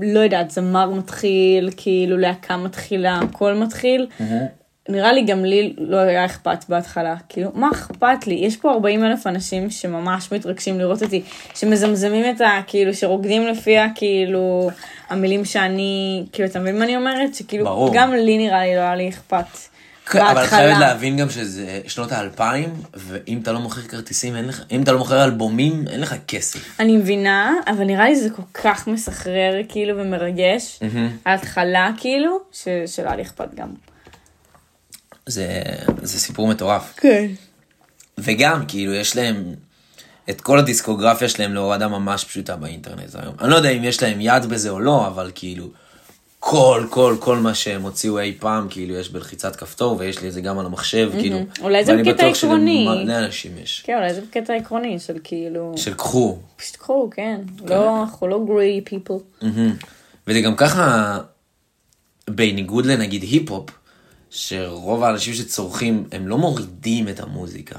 לא 0.00 0.20
יודעת, 0.20 0.50
זמר 0.50 0.90
מתחיל, 0.90 1.70
כאילו 1.76 2.18
להקה 2.18 2.56
מתחילה, 2.56 3.20
הכל 3.30 3.54
מתחיל, 3.54 4.06
נראה 4.88 5.12
לי 5.12 5.22
גם 5.22 5.44
לי 5.44 5.74
לא 5.78 5.96
היה 5.96 6.24
אכפת 6.24 6.64
בהתחלה, 6.68 7.14
כאילו, 7.28 7.50
מה 7.54 7.68
אכפת 7.72 8.26
לי? 8.26 8.34
יש 8.34 8.56
פה 8.56 8.72
40 8.72 9.04
אלף 9.04 9.26
אנשים 9.26 9.70
שממש 9.70 10.32
מתרגשים 10.32 10.78
לראות 10.78 11.02
אותי, 11.02 11.22
שמזמזמים 11.54 12.34
את 12.36 12.40
ה... 12.40 12.60
כאילו, 12.66 12.94
שרוקדים 12.94 13.46
לפי 13.46 13.78
ה... 13.78 13.86
כאילו, 13.94 14.70
המילים 15.10 15.44
שאני, 15.44 16.24
כאילו, 16.32 16.48
אתה 16.48 16.58
מבין 16.60 16.78
מה 16.78 16.84
אני 16.84 16.96
אומרת? 16.96 17.34
שכאילו, 17.34 17.64
ברור. 17.64 17.90
גם 17.94 18.14
לי 18.14 18.38
נראה 18.38 18.64
לי 18.66 18.74
לא 18.74 18.80
היה 18.80 18.96
לי 18.96 19.08
אכפת. 19.08 19.44
כן, 20.10 20.20
אבל 20.20 20.34
בהתחלה. 20.34 20.58
חייבת 20.58 20.78
להבין 20.80 21.16
גם 21.16 21.30
שזה 21.30 21.80
שנות 21.86 22.12
האלפיים, 22.12 22.68
ואם 22.94 23.38
אתה 23.42 23.52
לא 23.52 23.60
מוכר 23.60 23.80
כרטיסים, 23.80 24.36
אין 24.36 24.44
לך, 24.48 24.62
אם 24.70 24.82
אתה 24.82 24.92
לא 24.92 24.98
מוכר 24.98 25.24
אלבומים, 25.24 25.84
אין 25.90 26.00
לך 26.00 26.14
כסף. 26.28 26.80
אני 26.80 26.96
מבינה, 26.96 27.52
אבל 27.66 27.84
נראה 27.84 28.08
לי 28.08 28.16
זה 28.16 28.30
כל 28.30 28.42
כך 28.54 28.88
מסחרר 28.88 29.54
כאילו 29.68 29.98
ומרגש. 29.98 30.80
ההתחלה 31.26 31.90
כאילו, 31.96 32.38
ש- 32.52 32.68
שלא 32.86 33.06
היה 33.06 33.16
לי 33.16 33.22
אכפת 33.22 33.54
גם. 33.54 33.68
זה, 35.30 35.62
זה 36.02 36.20
סיפור 36.20 36.48
מטורף. 36.48 36.94
כן. 36.96 37.26
וגם, 38.18 38.66
כאילו, 38.68 38.94
יש 38.94 39.16
להם 39.16 39.54
את 40.30 40.40
כל 40.40 40.58
הדיסקוגרפיה 40.58 41.28
שלהם 41.28 41.54
להורדה 41.54 41.88
ממש 41.88 42.24
פשוטה 42.24 42.56
באינטרנט 42.56 43.14
היום. 43.22 43.34
אני 43.40 43.50
לא 43.50 43.56
יודע 43.56 43.70
אם 43.70 43.84
יש 43.84 44.02
להם 44.02 44.20
יד 44.20 44.46
בזה 44.46 44.70
או 44.70 44.80
לא, 44.80 45.06
אבל 45.06 45.30
כאילו, 45.34 45.66
כל, 46.38 46.86
כל, 46.90 47.16
כל 47.20 47.36
מה 47.36 47.54
שהם 47.54 47.82
הוציאו 47.82 48.18
אי 48.18 48.36
פעם, 48.38 48.66
כאילו, 48.70 48.94
יש 48.94 49.10
בלחיצת 49.10 49.56
כפתור, 49.56 49.96
ויש 49.98 50.22
לי 50.22 50.28
את 50.28 50.32
זה 50.32 50.40
גם 50.40 50.58
על 50.58 50.66
המחשב, 50.66 51.10
כאילו. 51.20 51.38
אולי 51.60 51.84
זה 51.84 51.92
ואני 51.92 52.02
בקטע 52.02 52.28
בטוח 52.28 52.36
עקרוני. 52.36 52.86
שלמלא 52.88 53.18
אנשים 53.18 53.52
יש. 53.62 53.82
כן, 53.86 53.96
אולי 53.96 54.14
זה 54.14 54.20
בקטע 54.20 54.54
עקרוני 54.54 54.98
של 54.98 55.18
כאילו, 55.24 55.72
של 55.76 55.94
קחו. 55.94 56.38
פשוט 56.56 56.76
קחו, 56.76 57.10
כן. 57.10 57.40
לא, 57.66 58.02
אנחנו 58.02 58.28
לא 58.28 58.44
גריי 58.46 58.80
פיפל. 58.84 59.14
מהמם. 59.42 59.74
וזה 60.26 60.40
גם 60.40 60.56
ככה, 60.56 61.18
בניגוד 62.30 62.86
לנגיד 62.86 63.22
היפ-הופ, 63.22 63.70
שרוב 64.30 65.02
האנשים 65.04 65.34
שצורכים, 65.34 66.04
הם 66.12 66.28
לא 66.28 66.38
מורידים 66.38 67.08
את 67.08 67.20
המוזיקה. 67.20 67.78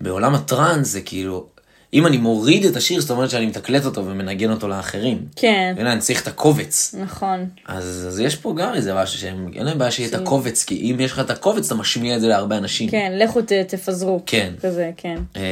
בעולם 0.00 0.34
הטראנס 0.34 0.88
זה 0.88 1.00
כאילו, 1.00 1.46
אם 1.94 2.06
אני 2.06 2.16
מוריד 2.16 2.64
את 2.64 2.76
השיר, 2.76 3.00
זאת 3.00 3.10
אומרת 3.10 3.30
שאני 3.30 3.46
מתקלט 3.46 3.84
אותו 3.84 4.06
ומנגן 4.06 4.50
אותו 4.50 4.68
לאחרים. 4.68 5.26
כן, 5.36 5.74
אלא 5.78 5.92
אני 5.92 6.00
צריך 6.00 6.22
את 6.22 6.26
הקובץ. 6.26 6.94
נכון. 6.98 7.46
אז, 7.66 7.84
אז 8.08 8.20
יש 8.20 8.36
פה 8.36 8.54
גם 8.56 8.74
איזה 8.74 8.94
משהו 8.94 9.18
שהם, 9.18 9.50
אין 9.54 9.66
להם 9.66 9.78
בעיה 9.78 9.90
שיהיה 9.90 10.08
את 10.08 10.14
הקובץ, 10.14 10.64
כי 10.64 10.74
אם 10.90 11.00
יש 11.00 11.12
לך 11.12 11.20
את 11.20 11.30
הקובץ, 11.30 11.66
אתה 11.66 11.74
משמיע 11.74 12.16
את 12.16 12.20
זה 12.20 12.28
להרבה 12.28 12.56
אנשים. 12.58 12.90
כן, 12.90 13.12
לכו 13.16 13.42
ת- 13.42 13.52
תפזרו. 13.52 14.22
כן. 14.26 14.52
כזה, 14.62 14.90
כן. 14.96 15.16
אמ, 15.36 15.42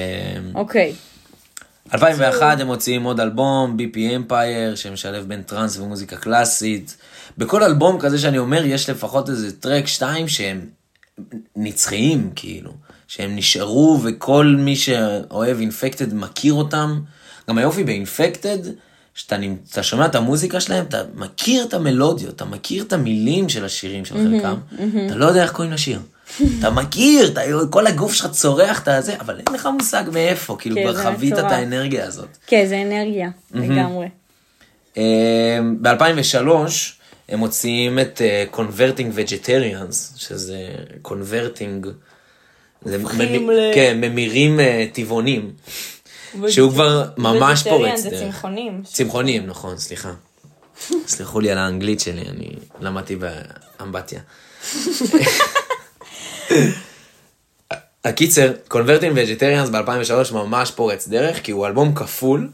אוקיי. 0.54 0.92
2001 1.94 2.60
הם 2.60 2.66
מוציאים 2.66 3.02
עוד 3.02 3.20
אלבום, 3.20 3.76
BP 3.78 3.96
Empire, 3.96 4.76
שמשלב 4.76 5.28
בין 5.28 5.42
טראנס 5.42 5.78
ומוזיקה 5.78 6.16
קלאסית. 6.16 6.96
בכל 7.38 7.62
אלבום 7.62 7.98
כזה 8.00 8.18
שאני 8.18 8.38
אומר, 8.38 8.64
יש 8.64 8.90
לפחות 8.90 9.28
איזה 9.28 9.60
טרק 9.60 9.86
שתיים 9.86 10.28
שהם 10.28 10.60
נצחיים, 11.56 12.30
כאילו. 12.36 12.72
שהם 13.08 13.36
נשארו 13.36 14.00
וכל 14.02 14.56
מי 14.58 14.76
שאוהב 14.76 15.58
אינפקטד 15.60 16.14
מכיר 16.14 16.52
אותם. 16.52 17.00
גם 17.48 17.58
היופי 17.58 17.84
באינפקטד, 17.84 18.58
שאתה 19.14 19.36
אתה 19.70 19.82
שומע 19.82 20.06
את 20.06 20.14
המוזיקה 20.14 20.60
שלהם, 20.60 20.84
אתה 20.84 21.02
מכיר 21.14 21.64
את 21.64 21.74
המלודיות, 21.74 22.34
אתה 22.34 22.44
מכיר 22.44 22.82
את 22.82 22.92
המילים 22.92 23.48
של 23.48 23.64
השירים 23.64 24.04
של 24.04 24.14
חלקם, 24.14 24.56
אתה 25.06 25.14
לא 25.14 25.26
יודע 25.26 25.42
איך 25.42 25.52
קוראים 25.52 25.72
לשיר. 25.72 26.00
אתה 26.58 26.70
מכיר, 26.70 27.28
אתה, 27.28 27.40
כל 27.70 27.86
הגוף 27.86 28.12
שלך 28.12 28.26
צורח 28.26 28.82
את 28.82 28.88
הזה, 28.88 29.16
אבל 29.20 29.36
אין 29.36 29.54
לך 29.54 29.68
מושג 29.78 30.04
מאיפה, 30.12 30.56
כאילו 30.58 30.76
כן, 30.76 30.82
כבר 30.82 30.92
זה 30.92 31.02
חווית 31.02 31.38
את. 31.38 31.44
האנרגיה 31.44 32.06
הזאת. 32.06 32.28
כן, 32.46 32.66
זה 32.68 32.82
אנרגיה, 32.82 33.30
לגמרי. 33.54 34.08
ב-2003 35.80 36.48
הם 37.30 37.38
מוציאים 37.38 37.98
את 37.98 38.20
uh, 38.52 38.56
Converting 38.56 39.16
Vegetarians, 39.16 39.94
שזה 40.16 40.68
Converting, 41.04 41.86
זה 42.84 42.96
הופכים 43.02 43.46
ממ- 43.46 43.50
ל- 43.50 43.70
כן, 43.74 44.00
ממירים 44.00 44.58
uh, 44.60 44.62
טבעונים, 44.94 45.52
שהוא 46.48 46.70
כבר 46.72 47.04
ממש 47.16 47.62
פורץ 47.62 48.00
זה 48.00 48.10
דרך. 48.10 48.20
צמחונים. 48.22 48.82
צמחונים, 48.84 49.46
נכון, 49.46 49.78
סליחה. 49.78 50.12
סלחו 51.06 51.40
לי 51.40 51.50
על 51.50 51.58
האנגלית 51.58 52.00
שלי, 52.00 52.20
אני 52.28 52.48
למדתי 52.80 53.16
באמבטיה. 53.16 54.20
הקיצר, 58.04 58.52
Converting 58.70 59.14
Vegetarians 59.16 59.70
ב-2003 59.70 60.34
ממש 60.34 60.70
פורץ 60.70 61.08
דרך, 61.08 61.42
כי 61.42 61.52
הוא 61.52 61.66
אלבום 61.66 61.94
כפול. 61.94 62.50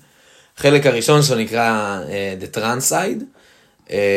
החלק 0.59 0.87
הראשון 0.87 1.23
שלו 1.23 1.37
נקרא 1.39 1.99
אה, 2.07 2.09
The 2.45 2.57
Trance 2.57 2.91
Side, 2.91 3.21
אה, 3.23 3.36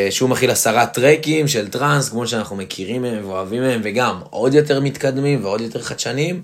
שהוא 0.09 0.29
מכיל 0.29 0.51
עשרה 0.51 0.85
טרקים 0.85 1.47
של 1.47 1.67
טראנס, 1.67 2.09
כמו 2.09 2.27
שאנחנו 2.27 2.55
מכירים 2.55 3.01
מהם 3.01 3.25
ואוהבים 3.25 3.61
מהם, 3.61 3.81
וגם 3.83 4.19
עוד 4.29 4.53
יותר 4.53 4.79
מתקדמים 4.79 5.45
ועוד 5.45 5.61
יותר 5.61 5.81
חדשניים. 5.81 6.41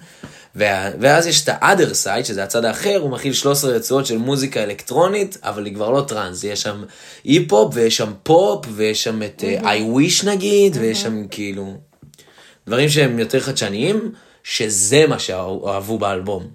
ואז 0.56 1.28
יש 1.28 1.44
את 1.44 1.50
ה-other 1.50 2.06
side, 2.06 2.24
שזה 2.24 2.44
הצד 2.44 2.66
האחר, 2.66 2.98
הוא 3.02 3.12
מכיל 3.12 3.34
13 3.34 3.72
רצועות 3.72 4.06
של 4.06 4.18
מוזיקה 4.18 4.64
אלקטרונית, 4.64 5.38
אבל 5.44 5.66
היא 5.66 5.74
כבר 5.74 5.90
לא 5.90 6.02
טראנס, 6.02 6.44
יש 6.44 6.62
שם 6.62 6.84
היפ-הופ, 7.26 7.74
ויש 7.74 7.98
שם 7.98 8.14
פופ, 8.24 8.66
ויש 8.76 9.04
שם 9.04 9.24
את 9.24 9.44
אה, 9.44 9.64
I 9.64 9.66
wish 9.66 10.26
נגיד, 10.26 10.78
ויש 10.80 11.02
שם 11.02 11.28
כאילו... 11.32 11.78
דברים 12.68 12.90
שהם 12.90 13.20
יותר 13.20 13.40
חדשניים, 13.40 14.12
שזה 14.44 15.08
מה 15.08 15.20
שאהבו 15.20 15.98
באלבום. 15.98 16.48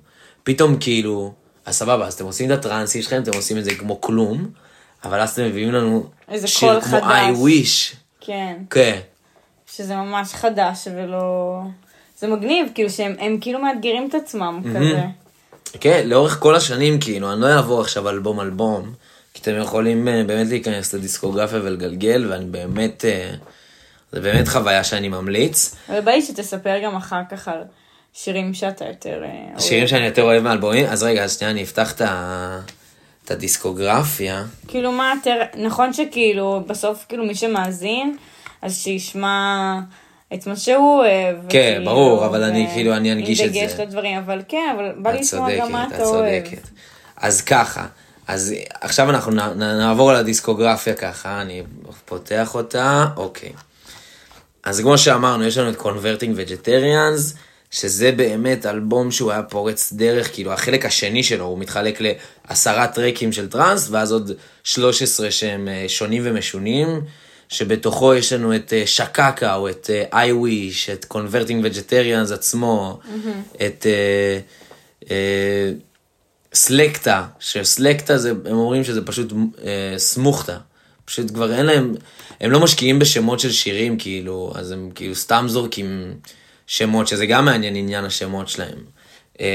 פתאום 0.43 0.77
כאילו, 0.81 1.33
אז 1.67 1.77
סבבה, 1.77 2.07
אז 2.07 2.15
אתם 2.15 2.25
עושים 2.25 2.53
את 2.53 2.59
הטרנסי 2.59 3.03
שלכם, 3.03 3.23
אתם 3.23 3.37
עושים 3.37 3.59
את 3.59 3.65
זה 3.65 3.75
כמו 3.75 4.01
כלום, 4.01 4.51
אבל 5.05 5.21
אז 5.21 5.31
אתם 5.31 5.45
מביאים 5.45 5.73
לנו 5.73 6.07
איזה 6.29 6.47
שיר 6.47 6.81
כמו 6.81 6.91
חדש. 7.01 7.05
I 7.05 7.39
wish. 7.39 7.97
כן. 8.21 8.57
כן. 8.71 8.99
שזה 9.77 9.97
ממש 9.97 10.35
חדש 10.35 10.89
ולא... 10.97 11.61
זה 12.19 12.27
מגניב, 12.27 12.67
כאילו 12.75 12.91
שהם 12.91 13.15
הם 13.19 13.39
כאילו 13.41 13.59
מאתגרים 13.59 14.09
את 14.09 14.15
עצמם 14.15 14.63
כזה. 14.75 15.03
כן, 15.81 16.03
לאורך 16.09 16.39
כל 16.41 16.55
השנים, 16.55 17.01
כאילו, 17.01 17.33
אני 17.33 17.41
לא 17.41 17.47
אעבור 17.47 17.81
עכשיו 17.81 18.09
אלבום 18.09 18.41
אלבום, 18.41 18.93
כי 19.35 19.43
אתם 19.43 19.57
יכולים 19.61 20.09
אה, 20.09 20.25
באמת 20.27 20.49
להיכנס 20.49 20.95
לדיסקוגרפיה 20.95 21.59
ולגלגל, 21.63 22.27
ואני 22.31 22.45
באמת, 22.45 23.05
אה, 23.05 23.31
זה 24.13 24.21
באמת 24.21 24.49
חוויה 24.49 24.85
שאני 24.85 25.09
ממליץ. 25.09 25.75
אבל 25.89 26.01
בא 26.01 26.11
לי 26.11 26.23
שתספר 26.23 26.79
גם 26.85 26.97
אחר 26.97 27.21
כך 27.31 27.49
על 27.49 27.63
שירים 28.15 28.55
שאתה 28.55 28.85
יותר... 28.85 29.19
אוהב. 29.19 29.61
שירים 29.61 29.87
שאני 29.89 30.07
יותר 30.07 30.23
אוהב 30.23 30.43
מאלבומים, 30.43 30.87
אז 30.87 31.03
רגע, 31.03 31.25
אז 31.25 31.39
שנייה, 31.39 31.51
אני 31.51 31.63
אפתח 31.63 31.93
את 31.93 32.01
ה- 32.01 32.61
את 33.31 33.37
הדיסקוגרפיה. 33.37 34.45
כאילו 34.69 34.93
מה 34.93 35.13
יותר... 35.17 35.37
נכון 35.59 35.93
שכאילו 35.93 36.63
בסוף 36.67 37.05
כאילו 37.09 37.25
מי 37.25 37.35
שמאזין, 37.35 38.17
אז 38.63 38.77
שישמע 38.79 39.79
את 40.35 40.47
מה 40.47 40.57
שהוא 40.57 40.99
אוהב. 40.99 41.37
כן, 41.49 41.73
וכאילו, 41.73 41.85
ברור, 41.85 42.27
אבל 42.27 42.43
אני 42.43 42.67
ו- 42.71 42.75
כאילו, 42.75 42.97
אני 42.97 43.13
אנגיש 43.13 43.41
את 43.41 43.45
עם 43.47 43.51
דגש 43.53 43.71
זה. 43.73 43.83
לדברים, 43.85 44.19
אבל 44.19 44.43
כן, 44.49 44.75
אבל 44.77 44.93
בא 44.97 45.11
לי 45.11 45.19
לשמוע 45.21 45.57
גם 45.57 45.73
מה 45.73 45.87
אתה 45.87 45.97
את 45.97 46.01
אוהב. 46.01 46.43
אז 47.17 47.41
ככה, 47.43 47.87
אז 48.29 48.55
עכשיו 48.81 49.11
אנחנו 49.11 49.33
נ- 49.33 49.41
נ- 49.63 49.79
נעבור 49.79 50.11
על 50.11 50.17
הדיסקוגרפיה 50.17 50.95
ככה, 50.95 51.41
אני 51.41 51.63
פותח 52.05 52.55
אותה, 52.55 53.07
אוקיי. 53.17 53.53
אז 54.65 54.81
כמו 54.81 54.99
שאמרנו, 54.99 55.45
יש 55.45 55.59
לנו 55.59 55.71
את 55.71 55.77
Converting 55.81 56.37
Vegetarians, 56.37 57.37
שזה 57.71 58.13
באמת 58.13 58.67
אלבום 58.67 59.11
שהוא 59.11 59.31
היה 59.31 59.43
פורץ 59.43 59.93
דרך, 59.93 60.35
כאילו 60.35 60.53
החלק 60.53 60.85
השני 60.85 61.23
שלו, 61.23 61.45
הוא 61.45 61.59
מתחלק 61.59 62.01
לעשרה 62.01 62.87
טרקים 62.87 63.33
של 63.33 63.49
טראנס, 63.49 63.89
ואז 63.91 64.13
עוד 64.13 64.33
13 64.65 65.31
שהם 65.31 65.69
אה, 65.69 65.85
שונים 65.89 66.23
ומשונים, 66.25 67.01
שבתוכו 67.49 68.15
יש 68.15 68.33
לנו 68.33 68.57
את 68.57 68.73
אה, 68.73 68.87
שקקה, 68.87 69.55
או 69.55 69.69
את 69.69 69.91
אה, 70.13 70.27
I 70.27 70.31
wish, 70.31 70.93
את 70.93 71.07
Converting 71.13 71.65
Vegetarians 71.65 72.35
עצמו, 72.35 72.99
את... 73.67 73.87
אה, 73.87 74.41
אה, 75.11 75.73
סלקטה, 76.55 77.27
שסלקטה 77.41 78.19
זה, 78.19 78.31
הם 78.31 78.57
אומרים 78.57 78.85
שזה 78.85 79.05
פשוט 79.05 79.33
אה, 79.65 79.95
סמוכתה. 79.97 80.59
פשוט 81.05 81.31
כבר 81.31 81.55
אין 81.55 81.67
להם, 81.67 81.95
הם 82.41 82.51
לא 82.51 82.61
משקיעים 82.61 82.99
בשמות 82.99 83.41
של 83.41 83.53
שירים, 83.53 83.99
כאילו, 83.99 84.53
אז 84.55 84.71
הם 84.71 84.91
כאילו 84.95 85.15
סתם 85.15 85.45
זורקים 85.49 86.15
שמות, 86.71 87.09
שזה 87.09 87.27
גם 87.27 87.45
מעניין 87.45 87.77
עניין 87.77 88.05
השמות 88.05 88.49
שלהם. 88.49 88.79
אה, 89.41 89.47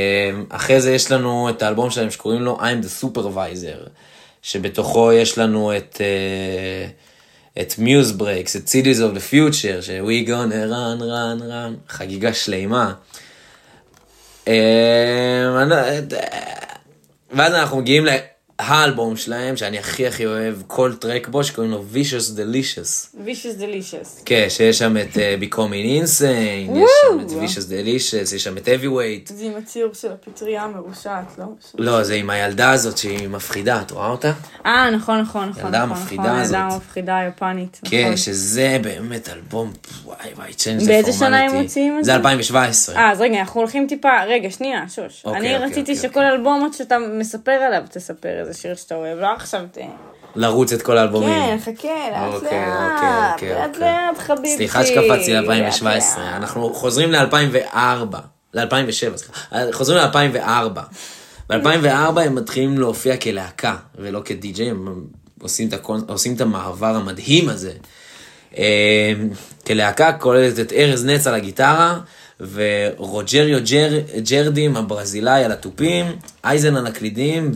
אחרי 0.50 0.82
זה 0.82 0.94
יש 0.94 1.12
לנו 1.12 1.50
את 1.50 1.62
האלבום 1.62 1.90
שלהם 1.92 2.12
שקוראים 2.12 2.42
לו 2.42 2.58
I'm 2.60 2.86
the 2.86 3.04
Supervisor, 3.06 3.90
שבתוכו 4.42 5.14
יש 5.14 5.38
לנו 5.38 5.78
את... 5.78 6.02
אה, 6.02 6.88
את 7.62 7.74
Muse 7.78 8.12
Breaks, 8.12 8.56
את 8.56 8.68
Cities 8.68 8.98
of 9.00 9.18
the 9.18 9.34
Future, 9.34 9.82
ש-We 9.82 10.28
gonna 10.28 10.70
run, 10.72 11.02
run, 11.02 11.42
run, 11.42 11.90
חגיגה 11.94 12.34
שלימה. 12.34 12.94
אה, 14.48 15.62
אני 15.62 15.70
לא- 15.70 15.76
ואז 17.32 17.54
אנחנו 17.54 17.78
מגיעים 17.78 18.06
לאלבום 18.62 19.18
שלהם, 19.18 19.58
שאני 19.58 19.80
הכי 19.80 20.08
הכי 20.08 20.26
אוהב 20.26 20.56
כל 20.68 20.94
טרק 21.00 21.28
בו, 21.28 21.44
שקוראים 21.44 21.72
לו 21.72 21.84
Vicious 21.94 22.38
Delicious. 22.38 23.16
Vicious 23.26 23.62
Delicious. 23.62 24.24
כן, 24.26 24.46
שיש 24.50 24.80
שם 24.80 24.98
את 24.98 25.14
uh, 25.14 25.44
Becoming 25.44 26.04
Insane, 26.04 26.78
יש 26.78 26.92
שם 27.02 27.20
את. 27.22 27.30
Vicious 27.30 27.70
Delicious, 27.70 28.36
יש 28.36 28.44
שם 28.44 28.58
את 28.58 28.68
Heavyweight. 28.68 29.34
זה 29.34 29.46
עם 29.46 29.52
הציור 29.58 29.94
של 29.94 30.12
הפטריה 30.12 30.64
המרושעת, 30.64 31.26
לא? 31.38 31.46
לא, 31.78 32.04
זה 32.04 32.16
עם 32.16 32.30
הילדה 32.30 32.72
הזאת 32.72 32.98
שהיא 32.98 33.28
מפחידה, 33.28 33.82
את 33.82 33.92
רואה 33.92 34.10
אותה? 34.10 34.32
אה, 34.66 34.90
נכון, 34.92 35.22
נכון, 35.22 35.50
נכון. 35.50 35.66
ילדה 35.66 35.86
נכון, 35.86 35.98
המפחידה 35.98 36.24
נכון, 36.24 36.40
הזאת. 36.40 36.56
ילדה 36.56 36.68
המפחידה 36.74 37.18
היפנית. 37.18 37.80
כן, 37.86 38.02
נכון. 38.04 38.18
שזה 38.18 38.78
באמת 38.82 39.30
אלבום, 39.30 39.74
וואי 40.06 40.18
וואי, 40.36 40.54
צ'יינג' 40.54 40.88
באיזה 40.88 41.14
שנה 41.14 41.40
הם 41.40 41.56
מוציאים 41.56 42.00
את 42.00 42.06
זה? 42.06 42.12
זה 42.12 42.18
2017. 42.18 42.96
אה, 42.96 43.12
אז 43.12 43.22
רגע, 43.22 43.40
אנחנו 43.40 43.62
הולכים 43.62 43.88
טיפה, 43.88 44.24
רגע, 44.28 44.50
שנייה, 44.50 44.84
שוש. 44.90 45.22
אוקיי, 45.26 45.40
אני 45.40 45.56
אוקיי, 45.56 45.68
רציתי 45.68 45.92
אוקיי, 45.92 46.10
שכל 46.10 46.24
אלבום 46.24 46.70
שאתה 46.74 46.98
מספר 47.00 47.52
עליו, 47.52 47.84
תספר 47.92 48.45
איזה 48.48 48.60
שיר 48.60 48.76
שאתה 48.76 48.96
אוהב, 48.96 49.20
לא 49.20 49.28
עכשיו 49.28 49.62
ת... 49.72 49.78
לרוץ 50.36 50.74
את 50.74 50.82
כל 50.82 50.98
האלבומים. 50.98 51.30
כן, 51.30 51.58
חכה, 51.62 51.88
לאט 52.12 52.34
אוקיי, 52.34 52.68
לאט, 52.68 53.34
אוקיי, 53.34 53.50
לאט 53.50 53.70
אוקיי. 53.70 53.88
לאט, 53.88 54.18
חביבתי. 54.18 54.56
סליחה 54.56 54.86
שקפצתי 54.86 55.34
לאט, 55.34 55.44
ל-2017, 55.44 55.84
לאט. 55.84 56.18
אנחנו 56.18 56.74
חוזרים 56.74 57.12
ל-2004, 57.12 58.18
ל-2007, 58.54 59.18
סליחה, 59.18 59.72
חוזרים 59.72 59.98
ל-2004. 59.98 60.80
ב-2004 61.50 62.20
הם 62.22 62.36
מתחילים 62.36 62.78
להופיע 62.78 63.18
כלהקה 63.18 63.76
ולא 63.96 64.22
כדי-ג'יי, 64.26 64.70
הם 64.70 65.06
עושים 65.42 65.68
את, 65.68 65.74
הקונ... 65.74 66.02
עושים 66.08 66.36
את 66.36 66.42
המעבר 66.42 66.96
המדהים 66.96 67.50
הזה. 67.50 67.72
אה, 68.58 69.14
כלהקה 69.68 70.14
כוללת 70.14 70.60
את 70.60 70.74
ארז 70.74 71.06
נץ 71.06 71.28
על 71.28 71.34
הגיטרה, 71.34 72.00
ורוג'ריו 72.40 73.60
ג'ר... 73.66 74.00
ג'רדים 74.30 74.78
הברזילאי 74.78 75.44
על 75.44 75.52
התופים, 75.52 76.06
אייזן 76.44 76.76
על 76.76 76.88
הקלידים. 76.88 77.52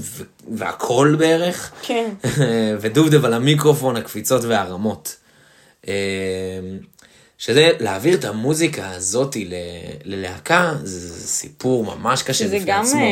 והכל 0.52 1.16
בערך. 1.20 1.72
כן. 1.82 2.10
ודובדב 2.82 3.26
על 3.26 3.34
המיקרופון, 3.34 3.96
הקפיצות 3.96 4.42
והרמות. 4.46 5.16
אה, 5.88 5.94
שזה 7.38 7.72
להעביר 7.80 8.18
את 8.18 8.26
המוזיקה 8.26 8.92
הזאתי 8.92 9.46
ל- 9.46 9.54
ללהקה, 10.16 10.74
זה 10.84 11.00
סיפור 11.28 11.86
ממש 11.86 12.24
קשה 12.24 12.34
שזה 12.34 12.56
בפני 12.56 12.72
גם 12.72 12.82
עצמו. 12.82 13.00
אה, 13.00 13.06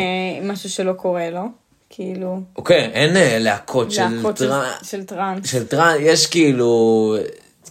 משהו 0.43 0.69
שלא 0.69 0.93
קורה, 0.93 1.29
לא? 1.29 1.41
כאילו, 1.89 2.39
אוקיי, 2.55 2.85
אין 2.93 3.17
אה, 3.17 3.39
להקות 3.39 3.91
של 3.91 4.07
להקות 4.07 4.37
של- 4.37 4.47
טראנס, 4.47 4.89
של 4.89 5.03
טראנס. 5.03 5.51
של 5.51 5.65
טראנס, 5.67 5.97
יש 6.01 6.25
כאילו, 6.27 7.15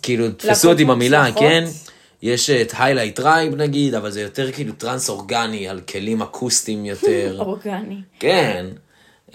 כאילו, 0.02 0.30
תפסו 0.30 0.46
להקות 0.48 0.64
אותי 0.64 0.84
במילה, 0.84 1.20
מוצלחות. 1.22 1.42
כן? 1.42 1.64
יש 2.22 2.50
את 2.50 2.72
Hilight 2.78 3.16
Tribe 3.16 3.54
נגיד, 3.54 3.94
אבל 3.94 4.10
זה 4.10 4.20
יותר 4.20 4.52
כאילו 4.52 4.72
טראנס 4.72 5.08
אורגני, 5.08 5.68
על 5.68 5.80
כלים 5.80 6.22
אקוסטיים 6.22 6.84
יותר. 6.84 7.36
אורגני. 7.46 7.96
כן. 8.20 8.66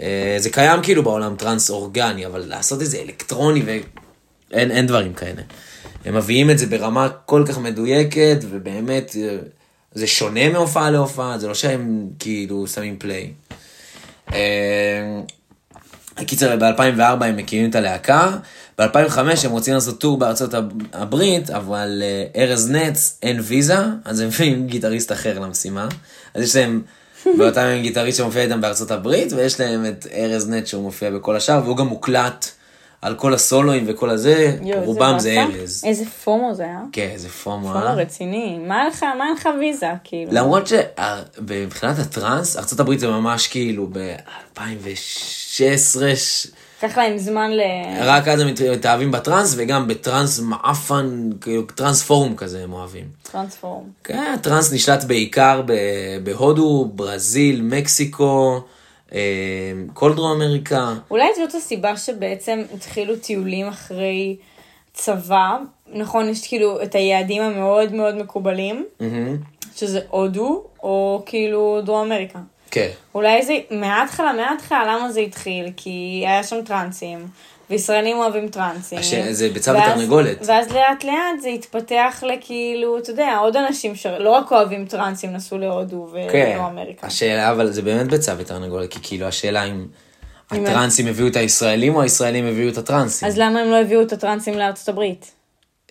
אה, 0.02 0.36
זה 0.38 0.50
קיים 0.50 0.82
כאילו 0.84 1.04
בעולם 1.04 1.36
טראנס 1.36 1.70
אורגני, 1.70 2.26
אבל 2.26 2.40
לעשות 2.48 2.82
את 2.82 2.88
זה 2.90 2.98
אלקטרוני 2.98 3.62
ואין 4.52 4.72
אין 4.72 4.88
דברים 4.88 5.14
כאלה. 5.14 5.42
הם 6.06 6.16
מביאים 6.16 6.50
את 6.50 6.58
זה 6.58 6.66
ברמה 6.66 7.10
כל 7.26 7.44
כך 7.48 7.58
מדויקת, 7.58 8.38
ובאמת 8.50 9.16
אה, 9.20 9.38
זה 9.94 10.08
שונה 10.08 10.50
מהופעה 10.50 10.92
להופעה, 10.92 11.38
זה 11.38 11.48
לא 11.48 11.54
שהם 11.54 12.08
כאילו 12.20 12.68
שמים 12.68 13.00
play. 13.00 13.32
אה, 14.34 15.22
קיצר, 16.26 16.56
ב-2004 16.56 17.26
הם 17.26 17.38
מקימים 17.38 17.70
את 17.70 17.76
הלהקה, 17.76 18.38
ב-2005 18.80 19.20
הם 19.44 19.52
רוצים 19.52 19.74
לעשות 19.74 20.00
tour 20.02 20.18
בארצות 20.18 20.54
הב- 20.54 20.72
הברית, 20.94 21.50
אבל 21.50 22.04
ארז 22.36 22.72
נץ 22.72 23.18
אין 23.24 23.40
ויזה, 23.44 23.78
אז 24.06 24.20
הם 24.20 24.28
מביאים 24.28 24.68
גיטריסט 24.68 25.12
אחר 25.12 25.40
למשימה. 25.40 25.88
אז 26.34 26.44
יש 26.44 26.56
להם, 26.56 26.82
באותם 27.38 27.62
ימים 27.62 27.82
גיטריסט 27.82 28.18
שמופיע 28.18 28.44
איתם 28.44 28.62
בארצות 28.62 28.92
הברית, 28.92 29.34
ויש 29.34 29.60
להם 29.60 29.86
את 29.86 30.08
ארז 30.14 30.50
נץ 30.50 30.68
שהוא 30.68 30.84
מופיע 30.84 31.12
בכל 31.12 31.36
השאר, 31.36 31.62
והוא 31.64 31.78
גם 31.78 31.88
מוקלט 31.88 32.46
על 33.02 33.16
כל 33.16 33.34
הסולואים 33.34 33.84
וכל 33.88 34.10
הזה, 34.10 34.58
יואו, 34.62 34.84
רובם 34.84 35.20
זה 35.20 35.36
באסה. 35.38 35.60
ארז. 35.60 35.84
איזה 35.86 36.06
FOMO 36.06 36.54
זה 36.54 36.64
היה? 36.64 36.80
כן, 36.92 37.12
זה 37.16 37.30
FOMO, 37.30 37.68
FOMO 37.68 37.80
אה? 37.80 37.94
רציני. 37.94 38.58
מה 38.68 38.88
לך, 38.88 39.04
מה 39.04 39.26
לך 39.36 39.50
ויזה, 39.60 39.88
כאילו? 40.04 40.32
למרות 40.34 40.68
שמבחינת 40.68 42.00
הטראנס, 42.00 42.58
ארה"ב 42.58 42.98
זה 42.98 43.08
ממש 43.08 43.48
כאילו 43.48 43.88
ב-2016, 45.60 46.02
לקח 46.84 46.98
להם 46.98 47.18
זמן 47.18 47.52
ל... 47.52 47.62
רק 48.02 48.28
אז 48.28 48.42
הם 48.42 48.48
מתאהבים 48.72 49.12
בטראנס, 49.12 49.54
וגם 49.58 49.88
בטראנס 49.88 50.40
מעפן, 50.40 51.30
כאילו 51.42 51.62
טראנס 51.62 52.04
פורום 52.04 52.36
כזה 52.36 52.64
הם 52.64 52.74
אוהבים. 52.74 53.06
טרנספורם. 53.32 53.84
כן, 54.04 54.34
הטראנס 54.34 54.74
נשלט 54.74 55.04
בעיקר 55.04 55.62
בהודו, 56.24 56.92
ברזיל, 56.96 57.62
מקסיקו, 57.62 58.62
אה, 59.14 59.20
כל 59.94 60.14
דרום 60.14 60.42
אמריקה. 60.42 60.94
אולי 61.12 61.28
זאת 61.38 61.56
הסיבה 61.56 61.98
שבעצם 61.98 62.64
התחילו 62.74 63.16
טיולים 63.16 63.68
אחרי 63.68 64.36
צבא. 64.94 65.58
נכון, 65.94 66.30
יש 66.30 66.48
כאילו 66.48 66.84
את 66.84 66.96
היעדים 66.96 67.42
המאוד 67.42 67.94
מאוד 67.94 68.16
מקובלים, 68.16 68.86
מהמם. 69.00 69.38
שזה 69.76 70.00
הודו, 70.10 70.64
או 70.84 71.24
כאילו 71.26 71.82
דרום 71.86 72.12
אמריקה. 72.12 72.40
כן. 72.72 72.88
אולי 73.16 73.44
זה 73.46 73.54
מההתחלה, 73.72 74.34
מההתחלה 74.34 74.84
למה 74.86 75.12
זה 75.12 75.20
התחיל? 75.20 75.66
כי 75.78 76.24
היה 76.28 76.44
שם 76.44 76.62
טרנסים, 76.66 77.28
וישראלים 77.70 78.18
אוהבים 78.18 78.48
טרנסים. 78.48 78.98
הש- 79.00 79.14
זה 79.14 79.50
ביצה 79.50 79.72
ותרנגולת. 79.72 80.38
ואז 80.46 80.72
לאט 80.72 81.04
לאט 81.04 81.42
זה 81.42 81.50
התפתח 81.50 82.24
לכאילו, 82.28 82.98
אתה 82.98 83.10
יודע, 83.12 83.38
עוד 83.38 83.56
אנשים 83.58 83.96
שלא 83.96 84.30
רק 84.30 84.52
אוהבים 84.52 84.86
טרנסים 84.86 85.34
נסעו 85.34 85.58
להודו 85.58 86.08
כן. 86.32 86.54
ולא 86.58 86.68
אמריקה. 86.68 87.08
השאלה, 87.08 87.52
אבל 87.52 87.72
זה 87.72 87.82
באמת 87.82 88.08
ביצה 88.08 88.34
ותרנגולת, 88.38 88.92
כי 88.92 89.00
כאילו 89.04 89.26
השאלה 89.28 89.64
אם- 89.64 89.86
הטרנסים 90.52 91.08
הביאו 91.08 91.28
את 91.28 91.36
הישראלים 91.36 91.96
או 91.96 92.02
הישראלים 92.02 92.46
הביאו 92.48 92.70
את 92.70 92.78
הטרנסים. 92.78 93.28
אז 93.28 93.38
למה 93.38 93.60
הם 93.60 93.70
לא 93.72 93.82
הביאו 93.82 94.02
את 94.02 94.14
הטרנסים 94.14 94.54
לארצות 94.58 94.90
הברית? 94.90 95.32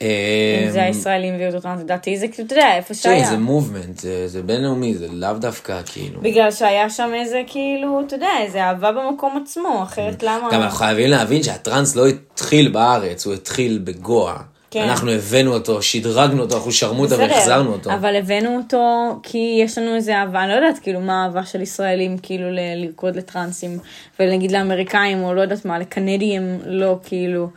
אם 0.03 0.71
זה 0.71 0.83
הישראלים 0.83 1.35
הביאו 1.35 1.49
את 1.49 1.55
הטרנס, 1.55 1.81
לדעתי 1.81 2.19
זה 2.19 2.29
כאילו, 2.29 2.47
אתה 2.47 2.55
יודע, 2.55 2.77
איפה 2.77 2.95
תראי, 2.95 3.19
שהיה. 3.19 3.31
זה 3.31 3.37
מובמנט, 3.37 4.01
זה 4.27 4.43
בינלאומי, 4.43 4.95
זה 4.95 5.07
לאו 5.11 5.33
דווקא 5.33 5.81
כאילו. 5.87 6.21
בגלל 6.21 6.51
שהיה 6.51 6.91
שם 6.91 7.11
איזה 7.15 7.43
כאילו, 7.47 8.01
אתה 8.07 8.15
יודע, 8.15 8.31
איזה 8.41 8.65
אהבה 8.65 8.93
במקום 8.93 9.43
עצמו, 9.43 9.83
אחרת 9.83 10.23
למה... 10.23 10.49
גם 10.53 10.61
אנחנו 10.63 10.79
חייבים 10.79 11.11
להבין 11.11 11.43
שהטראנס 11.43 11.97
לא 11.97 12.07
התחיל 12.09 12.69
בארץ, 12.69 13.27
הוא 13.27 13.35
התחיל 13.35 13.81
בגואה. 13.85 14.37
כן. 14.71 14.83
אנחנו 14.89 15.11
הבאנו 15.11 15.53
אותו, 15.55 15.83
שדרגנו 15.83 16.43
אותו, 16.43 16.57
אנחנו 16.57 16.73
שרמוטה 16.73 17.17
והחזרנו 17.19 17.73
אותו. 17.73 17.93
אבל 17.95 18.17
הבאנו 18.17 18.57
אותו 18.57 18.81
כי 19.23 19.61
יש 19.65 19.79
לנו 19.79 19.95
איזה 19.95 20.17
אהבה, 20.17 20.43
אני 20.45 20.49
לא 20.49 20.55
יודעת 20.55 20.79
כאילו 20.79 21.01
מה 21.01 21.23
האהבה 21.23 21.45
של 21.45 21.61
ישראלים 21.63 22.19
כאילו 22.19 22.51
ל- 22.51 22.85
לרקוד 22.85 23.17
לטרנסים, 23.17 23.79
ולהגיד 24.21 24.53
לאמריקאים 24.53 25.23
או 25.25 25.35
לא 25.35 25.41
יודעת 25.41 25.65
מה, 25.65 25.79
לקנדים 25.79 26.59
לא 26.67 26.99
כאילו, 27.05 27.49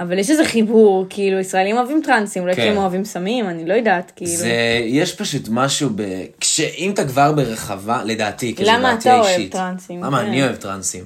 אבל 0.00 0.18
יש 0.18 0.30
איזה 0.30 0.44
חיבור, 0.44 1.06
כאילו 1.10 1.38
ישראלים 1.38 1.76
אוהבים 1.76 2.00
טרנסים, 2.04 2.42
אולי 2.42 2.54
כי 2.54 2.60
כן. 2.60 2.68
הם 2.68 2.76
אוהבים 2.76 3.04
סמים, 3.04 3.48
אני 3.48 3.66
לא 3.66 3.74
יודעת, 3.74 4.12
כאילו. 4.16 4.30
זה, 4.30 4.52
יש 4.84 5.14
פשוט 5.14 5.48
משהו 5.50 5.90
ב... 5.94 6.02
כשאם 6.40 6.90
אתה 6.94 7.04
כבר 7.08 7.32
ברחבה, 7.32 8.02
לדעתי, 8.04 8.54
כי 8.56 8.64
זו 8.64 8.70
למה 8.70 8.90
דעתי 8.94 9.08
אתה 9.08 9.18
אוהב. 9.20 9.48
טרנסים? 9.50 10.04
למה 10.04 10.20
כן. 10.20 10.26
אני 10.26 10.42
אוהב 10.42 10.56
טרנסים? 10.56 11.04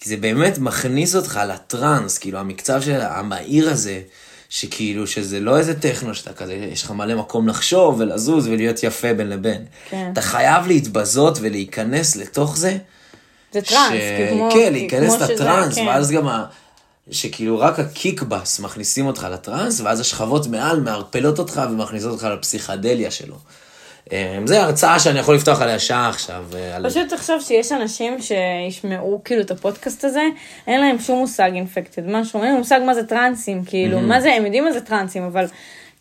כי 0.00 0.08
זה 0.08 0.16
באמת 0.16 0.58
מכניס 0.58 1.16
אותך 1.16 1.40
לטרנס, 1.48 2.18
כאילו 2.18 2.38
המקצב 2.38 2.80
של 2.80 3.00
המהיר 3.00 3.70
הזה, 3.70 4.00
שכאילו 4.50 5.06
שזה 5.06 5.40
לא 5.40 5.58
איזה 5.58 5.80
טכנו 5.80 6.14
שאתה 6.14 6.32
כזה, 6.32 6.54
יש 6.54 6.82
לך 6.82 6.90
מלא 6.90 7.14
מקום 7.14 7.48
לחשוב 7.48 8.00
ולזוז 8.00 8.46
ולהיות 8.46 8.82
יפה 8.82 9.14
בין 9.14 9.28
לבין. 9.28 9.64
כן. 9.90 10.10
אתה 10.12 10.22
חייב 10.22 10.66
להתבזות 10.66 11.38
ולהיכנס 11.40 12.16
לתוך 12.16 12.56
זה. 12.56 12.78
זה 13.52 13.62
טראנס, 13.62 13.90
כי 13.92 14.30
כמו... 14.30 14.48
כן, 14.52 14.72
להיכנס 14.72 15.14
כמו 15.14 15.24
שזה, 15.24 15.34
לטראנס, 15.34 15.74
כן. 15.74 15.86
ואז 15.86 16.10
גם 16.10 16.28
ה... 16.28 16.44
שכאילו 17.10 17.58
רק 17.58 17.78
ה 17.78 17.87
kick 17.87 18.24
bass 18.24 18.60
מכניסים 18.60 19.06
אותך 19.06 19.26
לטראנס, 19.32 19.80
ואז 19.80 20.00
השכבות 20.00 20.46
מעל 20.46 20.80
מערפלות 20.80 21.38
אותך 21.38 21.62
ומכניסות 21.70 22.12
אותך 22.12 22.24
לפסיכדליה 22.24 23.10
שלו. 23.10 23.36
אמ, 24.12 24.46
זה 24.46 24.62
הרצאה 24.62 24.98
שאני 24.98 25.18
יכול 25.18 25.34
לפתוח 25.34 25.62
עליה 25.62 25.78
שעה 25.78 26.08
עכשיו. 26.08 26.44
אה, 26.54 26.76
על... 26.76 26.90
פשוט 26.90 27.08
תחשוב 27.08 27.40
שיש 27.40 27.72
אנשים 27.72 28.16
שישמעו 28.20 29.20
כאילו 29.24 29.40
את 29.40 29.50
הפודקאסט 29.50 30.04
הזה, 30.04 30.22
אין 30.66 30.80
להם 30.80 30.98
שום 30.98 31.18
מושג 31.18 31.50
Infected, 31.54 32.02
משהו, 32.06 32.40
אין 32.42 32.48
להם 32.48 32.58
מושג 32.58 32.80
מה 32.86 32.94
זה 32.94 33.06
טרנסים, 33.06 33.64
כאילו, 33.64 34.00
מה 34.00 34.20
זה, 34.20 34.32
הם 34.34 34.44
יודעים 34.44 34.64
מה 34.64 34.72
זה 34.72 34.80
טרנסים, 34.80 35.22
אבל 35.22 35.46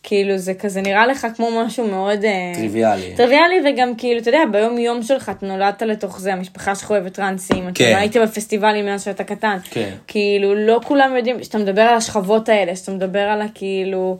כאילו 0.03 0.37
זה 0.37 0.53
כזה 0.53 0.81
נראה 0.81 1.07
לך 1.07 1.27
כמו 1.35 1.49
משהו 1.65 1.87
מאוד... 1.87 2.25
אה, 2.25 2.51
טריוויאלי. 2.55 3.13
טריוויאלי, 3.15 3.55
וגם 3.65 3.95
כאילו, 3.95 4.21
אתה 4.21 4.29
יודע, 4.29 4.39
ביום 4.51 4.77
יום 4.77 5.03
שלך, 5.03 5.31
אתה 5.37 5.45
נולדת 5.45 5.81
לתוך 5.81 6.19
זה, 6.19 6.33
המשפחה 6.33 6.75
שלך 6.75 6.91
אוהבת 6.91 7.13
טרנסים, 7.13 7.67
אתה 7.67 7.73
כן. 7.75 7.95
היית 7.97 8.17
בפסטיבלים 8.17 8.85
מאז 8.85 9.03
שאתה 9.03 9.23
קטן. 9.23 9.57
כן. 9.71 9.89
כאילו, 10.07 10.55
לא 10.55 10.79
כולם 10.83 11.15
יודעים, 11.17 11.39
כשאתה 11.39 11.57
מדבר 11.57 11.81
על 11.81 11.95
השכבות 11.95 12.49
האלה, 12.49 12.75
כשאתה 12.75 12.91
מדבר 12.91 13.19
על 13.19 13.41
הכאילו... 13.41 14.17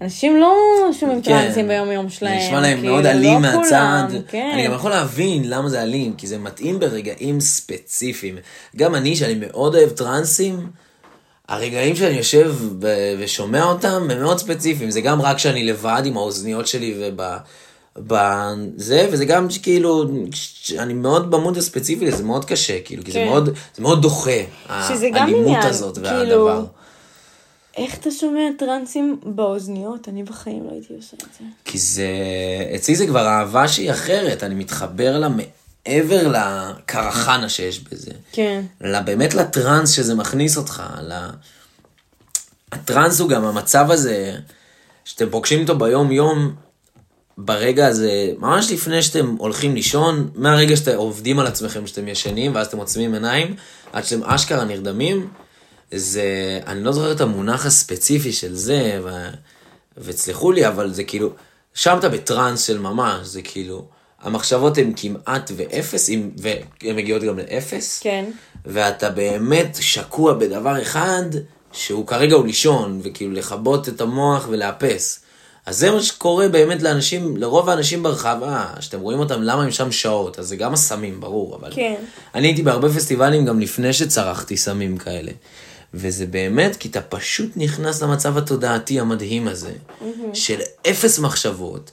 אנשים 0.00 0.36
לא 0.40 0.54
שומעים 1.00 1.22
כן. 1.22 1.42
טרנסים 1.42 1.68
ביום 1.68 1.90
יום 1.90 2.08
שלהם. 2.08 2.40
זה 2.40 2.46
נשמע 2.46 2.60
להם 2.60 2.78
כאילו, 2.78 2.92
מאוד 2.92 3.04
לא 3.04 3.10
אלים 3.10 3.40
כולם, 3.40 3.56
מהצד. 3.56 4.04
כן. 4.28 4.50
אני 4.54 4.66
גם 4.66 4.72
יכול 4.72 4.90
להבין 4.90 5.42
למה 5.48 5.68
זה 5.68 5.82
אלים, 5.82 6.14
כי 6.14 6.26
זה 6.26 6.38
מתאים 6.38 6.80
ברגעים 6.80 7.40
ספציפיים. 7.40 8.36
גם 8.76 8.94
אני, 8.94 9.16
שאני 9.16 9.34
מאוד 9.34 9.74
אוהב 9.74 9.90
טרנסים, 9.90 10.66
הרגעים 11.48 11.96
שאני 11.96 12.16
יושב 12.16 12.54
ו- 12.82 13.14
ושומע 13.18 13.64
אותם 13.64 14.06
הם 14.10 14.20
מאוד 14.20 14.38
ספציפיים. 14.38 14.90
זה 14.90 15.00
גם 15.00 15.22
רק 15.22 15.36
כשאני 15.36 15.64
לבד 15.64 16.02
עם 16.04 16.16
האוזניות 16.16 16.66
שלי 16.66 16.94
וב... 16.98 17.22
בזה, 17.96 19.08
וזה 19.12 19.24
גם 19.24 19.46
כאילו, 19.62 20.04
אני 20.78 20.94
מאוד 20.94 21.30
במוד 21.30 21.56
הספציפי 21.56 22.04
לזה, 22.06 22.22
מאוד 22.24 22.44
קשה, 22.44 22.80
כאילו, 22.84 23.04
כי 23.04 23.12
זה 23.12 23.18
כן. 23.18 23.26
מאוד, 23.26 23.50
זה 23.74 23.82
מאוד 23.82 24.02
דוחה, 24.02 24.30
האלימות 24.68 25.64
הזאת 25.64 25.98
כאילו, 25.98 26.18
והדבר. 26.18 26.64
איך 27.78 27.98
אתה 27.98 28.10
שומע 28.10 28.40
טרנסים 28.58 29.20
באוזניות? 29.24 30.08
אני 30.08 30.22
בחיים 30.22 30.64
לא 30.64 30.70
הייתי 30.70 30.94
עושה 30.94 31.16
את 31.16 31.28
זה. 31.38 31.44
כי 31.64 31.78
זה, 31.78 32.08
אצלי 32.74 32.96
זה 32.96 33.06
כבר 33.06 33.26
אהבה 33.26 33.68
שהיא 33.68 33.90
אחרת, 33.90 34.42
אני 34.42 34.54
מתחבר 34.54 35.18
לה 35.18 35.28
מעבר 35.28 36.28
לקרחנה 36.28 37.48
שיש 37.48 37.80
בזה. 37.80 38.10
כן. 38.32 38.62
לה, 38.80 39.02
באמת 39.02 39.34
לטראנס 39.34 39.90
שזה 39.90 40.14
מכניס 40.14 40.56
אותך, 40.56 40.82
ל... 41.02 41.28
הטראנס 42.72 43.20
הוא 43.20 43.28
גם 43.28 43.44
המצב 43.44 43.90
הזה, 43.90 44.34
שאתם 45.04 45.30
פוגשים 45.30 45.60
אותו 45.60 45.78
ביום 45.78 46.12
יום, 46.12 46.54
ברגע 47.38 47.86
הזה, 47.86 48.32
ממש 48.38 48.72
לפני 48.72 49.02
שאתם 49.02 49.36
הולכים 49.38 49.74
לישון, 49.74 50.30
מהרגע 50.34 50.76
שאתם 50.76 50.96
עובדים 50.96 51.38
על 51.38 51.46
עצמכם 51.46 51.86
שאתם 51.86 52.08
ישנים, 52.08 52.54
ואז 52.54 52.66
אתם 52.66 52.78
עוצמים 52.78 53.14
עיניים, 53.14 53.56
עד 53.92 54.04
שאתם 54.04 54.24
אשכרה 54.24 54.64
נרדמים, 54.64 55.28
זה, 55.94 56.22
אני 56.66 56.84
לא 56.84 56.92
זוכר 56.92 57.12
את 57.12 57.20
המונח 57.20 57.66
הספציפי 57.66 58.32
של 58.32 58.54
זה, 58.54 59.00
ו... 59.04 59.08
ותסלחו 59.98 60.52
לי, 60.52 60.68
אבל 60.68 60.92
זה 60.94 61.04
כאילו, 61.04 61.30
שם 61.74 61.96
אתה 61.98 62.08
בטראנס 62.08 62.62
של 62.62 62.78
ממש, 62.78 63.26
זה 63.26 63.42
כאילו, 63.42 63.84
המחשבות 64.22 64.78
הן 64.78 64.92
כמעט 64.96 65.50
ואפס, 65.56 66.08
אם- 66.08 66.30
והן 66.38 66.96
מגיעות 66.96 67.22
גם 67.22 67.38
לאפס, 67.38 67.98
כן. 68.02 68.24
ואתה 68.66 69.10
באמת 69.10 69.76
שקוע 69.80 70.32
בדבר 70.34 70.82
אחד, 70.82 71.22
שהוא 71.72 72.06
כרגע 72.06 72.34
הוא 72.34 72.46
לישון, 72.46 73.00
וכאילו 73.04 73.32
לכבות 73.32 73.88
את 73.88 74.00
המוח 74.00 74.46
ולאפס. 74.50 75.20
אז 75.66 75.78
זה 75.78 75.90
מה 75.90 76.02
שקורה 76.02 76.48
באמת 76.48 76.82
לאנשים, 76.82 77.36
לרוב 77.36 77.68
האנשים 77.68 78.02
ברחבה, 78.02 78.66
שאתם 78.80 79.00
רואים 79.00 79.18
אותם, 79.18 79.42
למה 79.42 79.62
הם 79.62 79.70
שם 79.70 79.92
שעות, 79.92 80.38
אז 80.38 80.48
זה 80.48 80.56
גם 80.56 80.72
הסמים, 80.74 81.20
ברור, 81.20 81.56
אבל... 81.56 81.70
כן. 81.74 81.94
אני 82.34 82.46
הייתי 82.46 82.62
בהרבה 82.62 82.88
פסטיבלים 82.88 83.44
גם 83.44 83.60
לפני 83.60 83.92
שצרכתי 83.92 84.56
סמים 84.56 84.96
כאלה. 84.98 85.32
וזה 85.98 86.26
באמת, 86.26 86.76
כי 86.76 86.88
אתה 86.88 87.00
פשוט 87.00 87.50
נכנס 87.56 88.02
למצב 88.02 88.38
התודעתי 88.38 89.00
המדהים 89.00 89.48
הזה, 89.48 89.72
של 90.34 90.58
אפס 90.90 91.18
מחשבות, 91.18 91.90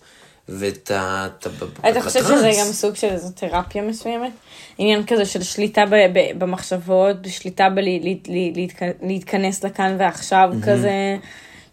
ואתה... 0.49 1.27
אתה, 1.39 1.49
אתה 1.89 2.01
חושב. 2.01 2.23
שזה 2.23 2.51
גם 2.59 2.65
סוג 2.65 2.95
של 2.95 3.07
איזו 3.07 3.31
תרפיה 3.35 3.81
מסוימת? 3.81 4.31
עניין 4.77 5.05
כזה 5.05 5.25
של 5.25 5.43
שליטה 5.43 5.85
ב- 5.85 5.95
ב- 6.13 6.39
במחשבות, 6.39 7.15
שליטה 7.27 7.67
בלהתכנס 9.01 9.63
לכאן 9.63 9.95
ועכשיו 9.99 10.49
כזה, 10.65 11.17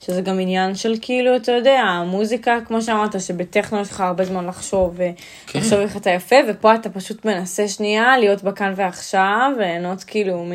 שזה 0.06 0.20
גם 0.20 0.40
עניין 0.40 0.74
של 0.74 0.94
כאילו, 1.00 1.36
אתה 1.36 1.52
יודע, 1.52 2.02
מוזיקה, 2.06 2.58
כמו 2.66 2.82
שאמרת, 2.82 3.20
שבטכנו 3.20 3.80
יש 3.80 3.90
לך 3.90 4.00
הרבה 4.00 4.24
זמן 4.24 4.46
לחשוב, 4.46 4.96
כן. 4.96 5.58
ולחשוב 5.58 5.78
איך 5.78 5.96
אתה 5.96 6.10
יפה, 6.10 6.36
ופה 6.48 6.74
אתה 6.74 6.90
פשוט 6.90 7.24
מנסה 7.24 7.68
שנייה 7.68 8.18
להיות 8.18 8.42
בכאן 8.42 8.72
ועכשיו, 8.76 9.52
וליהנות 9.56 10.04
כאילו 10.04 10.44
מ... 10.44 10.52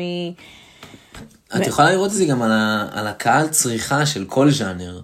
את 1.56 1.66
יכולה 1.66 1.90
לראות 1.92 2.10
את 2.10 2.16
זה 2.16 2.24
גם 2.24 2.42
על, 2.42 2.52
ה, 2.52 2.86
על 2.92 3.06
הקהל 3.06 3.48
צריכה 3.48 4.06
של 4.06 4.24
כל 4.24 4.50
ז'אנר. 4.50 5.00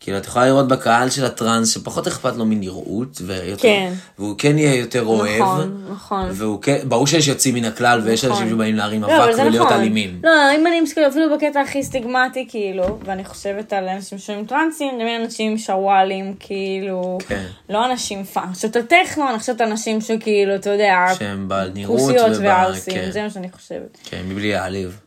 כאילו, 0.00 0.18
את 0.18 0.26
יכולה 0.26 0.46
לראות 0.46 0.68
בקהל 0.68 1.10
של 1.10 1.24
הטראנס 1.24 1.74
שפחות 1.74 2.06
אכפת 2.06 2.36
לו 2.36 2.44
מנראות, 2.44 3.22
ויותר, 3.26 3.62
כן. 3.62 3.92
והוא 4.18 4.34
כן 4.38 4.58
יהיה 4.58 4.74
יותר 4.74 5.02
אוהב. 5.04 5.42
נכון, 5.42 5.86
נכון. 5.92 6.28
והוא 6.32 6.62
כן, 6.62 6.78
ברור 6.88 7.06
שיש 7.06 7.28
יוצאים 7.28 7.54
מן 7.54 7.64
הכלל, 7.64 8.00
ויש 8.04 8.24
נכון. 8.24 8.36
אנשים 8.36 8.54
שבאים 8.54 8.76
להרים 8.76 9.02
לא, 9.02 9.24
אבק 9.24 9.32
זה 9.34 9.42
ולהיות 9.46 9.66
נכון. 9.66 9.80
אלימים. 9.80 10.20
לא, 10.24 10.30
אם 10.56 10.66
אני 10.66 10.80
מסתכלת 10.80 11.06
אפילו 11.10 11.36
בקטע 11.36 11.60
הכי 11.60 11.82
סטיגמטי, 11.82 12.46
כאילו, 12.50 12.98
ואני 13.04 13.24
חושבת 13.24 13.72
על 13.72 13.88
אנשים 13.88 14.18
שומעים 14.18 14.46
טרנסים, 14.46 14.90
אני 15.00 15.16
אנשים 15.24 15.58
שוואלים, 15.58 16.34
כאילו, 16.40 17.18
כן. 17.28 17.44
לא 17.68 17.86
אנשים 17.86 18.24
פאן. 18.24 18.42
אני 18.42 18.54
חושבת 18.54 18.76
על 18.76 18.82
טכנו, 18.82 19.30
אני 19.30 19.38
חושבת 19.38 19.60
על 19.60 19.70
אנשים 19.70 20.00
שכאילו, 20.00 20.54
אתה 20.54 20.70
יודע, 20.70 20.94
שהם 21.18 21.48
בעל 21.48 21.70
נראות. 21.74 22.00
כוסיות 22.00 22.30
וב- 22.36 22.42
וערסים, 22.42 22.94
כן, 22.94 23.10
זה 23.10 23.22
מה 23.22 23.30
שאני 23.30 23.48
חושבת. 23.52 23.98
כן, 24.04 24.22
מבלי 24.28 24.52
להעליב. 24.52 25.00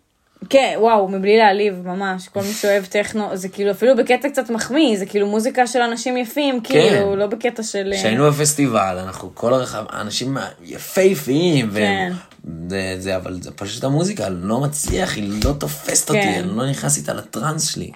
כן, 0.50 0.76
וואו, 0.80 1.08
מבלי 1.08 1.38
להעליב, 1.38 1.88
ממש, 1.88 2.28
כל 2.28 2.40
מי 2.42 2.54
שאוהב 2.54 2.86
טכנו, 2.86 3.38
זה 3.38 3.50
כאילו 3.50 3.72
אפילו 3.72 3.96
בקטע 3.98 4.30
קצת 4.30 4.50
מחמיא, 4.50 4.98
זה 4.98 5.06
כאילו 5.06 5.28
מוזיקה 5.28 5.68
של 5.68 5.80
אנשים 5.82 6.18
יפים, 6.18 6.62
כאילו, 6.62 7.16
לא 7.16 7.28
בקטע 7.28 7.64
של... 7.64 7.94
כשהיינו 7.96 8.32
בפסטיבל, 8.32 8.98
אנחנו 9.04 9.32
כל 9.36 9.54
הרחב, 9.54 9.86
אנשים 9.94 10.38
יפהפיים, 10.64 11.72
כן. 11.74 12.12
זה, 12.70 12.96
זה, 13.00 13.16
אבל 13.16 13.42
זה 13.42 13.52
פשוט 13.52 13.84
המוזיקה, 13.84 14.30
לא 14.30 14.60
מצליח, 14.62 15.16
היא 15.16 15.40
לא 15.46 15.54
תופסת 15.60 16.10
אותי, 16.10 16.22
כן. 16.22 16.42
אני 16.44 16.58
לא 16.58 16.70
נכנס 16.70 16.98
איתה 16.98 17.14
לטראנס 17.14 17.68
שלי, 17.74 17.92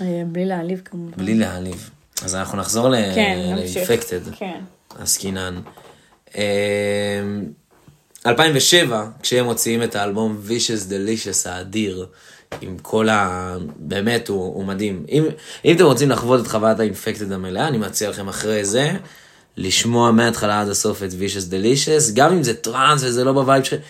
אה, 0.00 0.22
בלי 0.26 0.44
להעליב 0.46 0.82
כמובן. 0.84 1.12
בלי 1.16 1.34
להעליב. 1.34 1.90
אז 2.24 2.34
אנחנו 2.34 2.58
נחזור 2.58 2.88
ל- 2.88 3.14
כן, 3.14 3.38
נמשיך. 3.56 3.76
לאינפקטד, 3.90 4.20
כן. 4.38 4.60
עסקינן. 5.00 5.60
אמ, 8.26 8.30
2007, 8.30 9.06
כשהם 9.22 9.44
מוציאים 9.44 9.82
את 9.82 9.96
האלבום 9.96 10.40
Vicious 10.48 10.90
Delicious 10.90 11.48
האדיר, 11.48 12.06
עם 12.60 12.78
כל 12.82 13.08
ה... 13.08 13.56
באמת, 13.76 14.28
הוא, 14.28 14.54
הוא 14.54 14.64
מדהים. 14.64 15.04
אם, 15.10 15.24
אם 15.64 15.76
אתם 15.76 15.84
רוצים 15.84 16.10
לחוות 16.10 16.40
את 16.40 16.46
חוויית 16.46 16.80
ה 16.80 16.86
Infected 16.86 17.32
המלאה, 17.32 17.68
אני 17.68 17.78
מציע 17.78 18.10
לכם 18.10 18.28
אחרי 18.28 18.64
זה, 18.64 18.92
לשמוע 19.56 20.10
מההתחלה 20.10 20.60
עד 20.60 20.68
הסוף 20.68 21.02
את 21.02 21.10
Vicious 21.10 21.50
Delicious, 21.50 22.12
גם 22.14 22.32
אם 22.32 22.42
זה 22.42 22.54
טראנס 22.54 23.02
וזה 23.04 23.24
לא 23.24 23.32
ב 23.32 23.38
vibe 23.38 23.64
שלכם. 23.64 23.82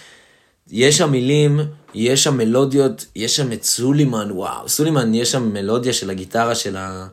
יש 0.70 0.98
שם 0.98 1.10
מילים, 1.10 1.60
יש 1.94 2.24
שם 2.24 2.36
מלודיות, 2.36 3.06
יש 3.16 3.36
שם 3.36 3.52
את 3.52 3.64
סולימן, 3.64 4.28
וואו, 4.30 4.68
סולימן, 4.68 5.14
יש 5.14 5.32
שם 5.32 5.52
מלודיה 5.52 5.92
של 5.92 6.10
הגיטרה 6.10 6.54
של 6.54 6.76
ה... 6.76 7.06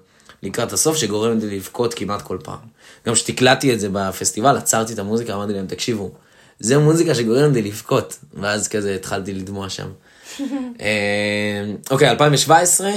לקראת 0.44 0.74
הסוף, 0.74 0.98
שגורמת 0.98 1.44
לי 1.44 1.56
לבכות 1.56 1.94
כמעט 1.94 2.22
כל 2.22 2.38
פעם. 2.44 2.60
גם 3.08 3.14
כשתקלטתי 3.14 3.74
את 3.74 3.80
זה 3.80 3.90
בפסטיבל, 3.92 4.58
עצרתי 4.58 4.94
את 4.94 5.00
המוזיקה, 5.00 5.34
אמרתי 5.34 5.54
להם, 5.54 5.68
תקשיבו, 5.68 6.12
זה 6.64 6.78
מוזיקה 6.78 7.16
שגורמת 7.16 7.54
לי 7.54 7.62
לבכות, 7.62 8.20
ואז 8.34 8.68
כזה 8.68 8.96
התחלתי 8.96 9.34
לדמוע 9.34 9.70
שם. 9.70 9.88
אה, 10.82 11.66
אוקיי, 11.92 12.10
2017, 12.10 12.92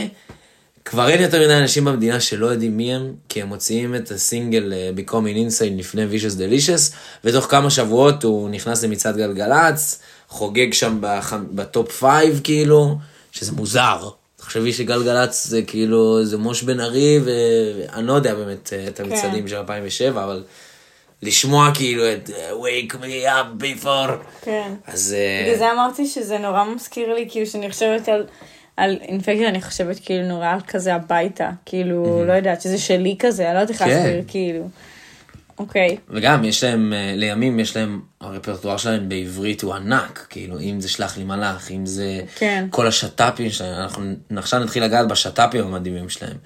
כבר 0.85 1.09
אין 1.09 1.23
יותר 1.23 1.45
מדי 1.45 1.55
אנשים 1.55 1.85
במדינה 1.85 2.21
שלא 2.21 2.47
יודעים 2.47 2.77
מי 2.77 2.95
הם, 2.95 3.13
כי 3.29 3.43
הם 3.43 3.49
מוציאים 3.49 3.95
את 3.95 4.11
הסינגל 4.11 4.73
אה, 4.73 4.91
Becoming 4.97 5.51
Insane 5.51 5.79
לפני 5.79 6.05
Vicious 6.05 6.39
Delicious, 6.39 6.95
ותוך 7.25 7.45
כמה 7.45 7.71
שבועות 7.71 8.25
הוא 8.25 8.51
נכנס 8.51 8.85
למצעד 8.85 9.17
גלגלצ, 9.17 10.01
חוגג 10.29 10.73
שם 10.73 10.99
בח... 11.01 11.33
בטופ 11.51 12.05
5 12.05 12.11
כאילו, 12.45 12.99
שזה 13.33 13.53
מוזר. 13.53 14.09
תחשבי 14.37 14.73
שגלגלצ 14.73 15.47
זה 15.47 15.63
כאילו, 15.63 16.25
זה 16.25 16.39
מוש 16.39 16.63
בן 16.63 16.81
ארי, 16.81 17.21
ואני 17.25 18.07
לא 18.07 18.13
יודע 18.13 18.35
באמת 18.35 18.73
אה, 18.73 18.89
את 18.89 19.01
המצעדים 19.01 19.49
של 19.49 19.57
2007, 19.57 20.25
אבל 20.25 20.43
לשמוע 21.23 21.71
כאילו 21.75 22.13
את 22.13 22.31
אה, 22.31 22.51
Wake 22.51 22.93
me 22.93 23.29
up 23.29 23.63
before, 23.63 24.11
כן. 24.43 24.73
אז... 24.87 25.17
אה, 25.19 25.43
בגלל 25.45 25.59
זה 25.59 25.73
אמרתי 25.73 26.07
שזה 26.07 26.39
נורא 26.39 26.65
מזכיר 26.65 27.15
לי, 27.15 27.27
כאילו 27.31 27.47
שאני 27.47 27.71
חושבת 27.71 28.09
על, 28.09 28.27
על 28.77 28.99
אינפקציה, 29.03 29.49
אני 29.49 29.63
חושבת 29.63 29.97
כאילו 30.05 30.29
נורא 30.29 30.57
כזה 30.67 30.95
הביתה, 30.95 31.51
כאילו, 31.67 32.25
לא 32.27 32.33
יודעת, 32.33 32.61
שזה 32.61 32.79
שלי 32.79 33.17
כזה, 33.19 33.47
אני 33.47 33.55
לא 33.55 33.61
יודעת 33.61 33.71
איך 33.71 33.79
כן. 33.79 33.89
להסביר, 33.89 34.23
כאילו. 34.29 34.69
אוקיי, 35.59 35.97
וגם 36.11 36.45
יש 36.45 36.65
להם, 36.65 36.93
אה, 36.93 37.13
לימים 37.17 37.61
יש 37.61 37.77
להם, 37.77 38.01
הרפרטואר 38.21 38.77
שלהם 38.77 39.09
בעברית 39.09 39.63
הוא 39.63 39.75
ענק, 39.75 40.27
כאילו, 40.31 40.61
אם 40.61 40.81
זה 40.81 40.89
שלח 40.89 41.19
לי 41.19 41.25
מלאך, 41.25 41.71
אם 41.71 41.87
זה 41.87 42.21
כן. 42.37 42.67
כל 42.71 42.87
השת"פים 42.87 43.51
שלהם, 43.51 43.83
אנחנו 43.83 44.05
עכשיו 44.37 44.61
נתחיל 44.61 44.85
לגעת 44.85 45.09
בשת"פים 45.09 45.65
המדהימים 45.65 46.09
שלהם. 46.09 46.37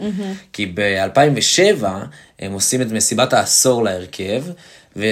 כי 0.53 0.73
ב-2007 0.75 1.85
הם 2.39 2.53
עושים 2.53 2.83
את 2.83 2.93
מסיבת 2.93 3.33
העשור 3.33 3.85
להרכב, 3.85 4.43
עם 4.97 5.03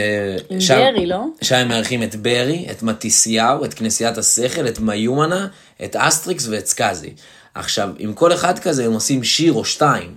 ושם 0.59 0.75
ברי, 0.75 1.07
לא? 1.07 1.25
שם 1.43 1.57
הם 1.57 1.69
מארחים 1.69 2.03
את 2.03 2.17
ברי, 2.17 2.67
את 2.71 2.83
מתיסיהו, 2.83 3.65
את 3.65 3.75
כנסיית 3.75 4.19
השכל, 4.19 4.69
את 4.69 4.81
מיומנה, 4.81 5.49
את 5.85 5.97
אסטריקס 5.97 6.47
ואת 6.49 6.67
סקאזי. 6.67 7.11
עכשיו, 7.55 7.91
עם 7.99 8.13
כל 8.13 8.33
אחד 8.33 8.59
כזה 8.59 8.85
הם 8.85 8.93
עושים 8.93 9.25
שיר 9.25 9.53
או 9.53 9.65
שתיים. 9.65 10.15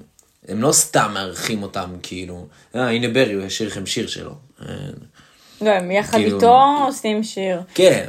הם 0.48 0.62
לא 0.62 0.72
סתם 0.72 1.12
מארחים 1.14 1.64
אותם, 1.64 1.90
כאילו, 2.04 2.48
אה, 2.76 2.90
הנה 2.90 3.08
ברי, 3.08 3.34
הוא 3.34 3.44
ישיר 3.44 3.68
לכם 3.68 3.86
שיר 3.86 4.08
שלו. 4.08 4.32
לא, 5.62 5.70
הם 5.70 5.92
יחד 5.92 6.18
כאילו- 6.18 6.38
איתו 6.38 6.84
עושים 6.88 7.24
שיר. 7.24 7.62
כן. 7.74 8.08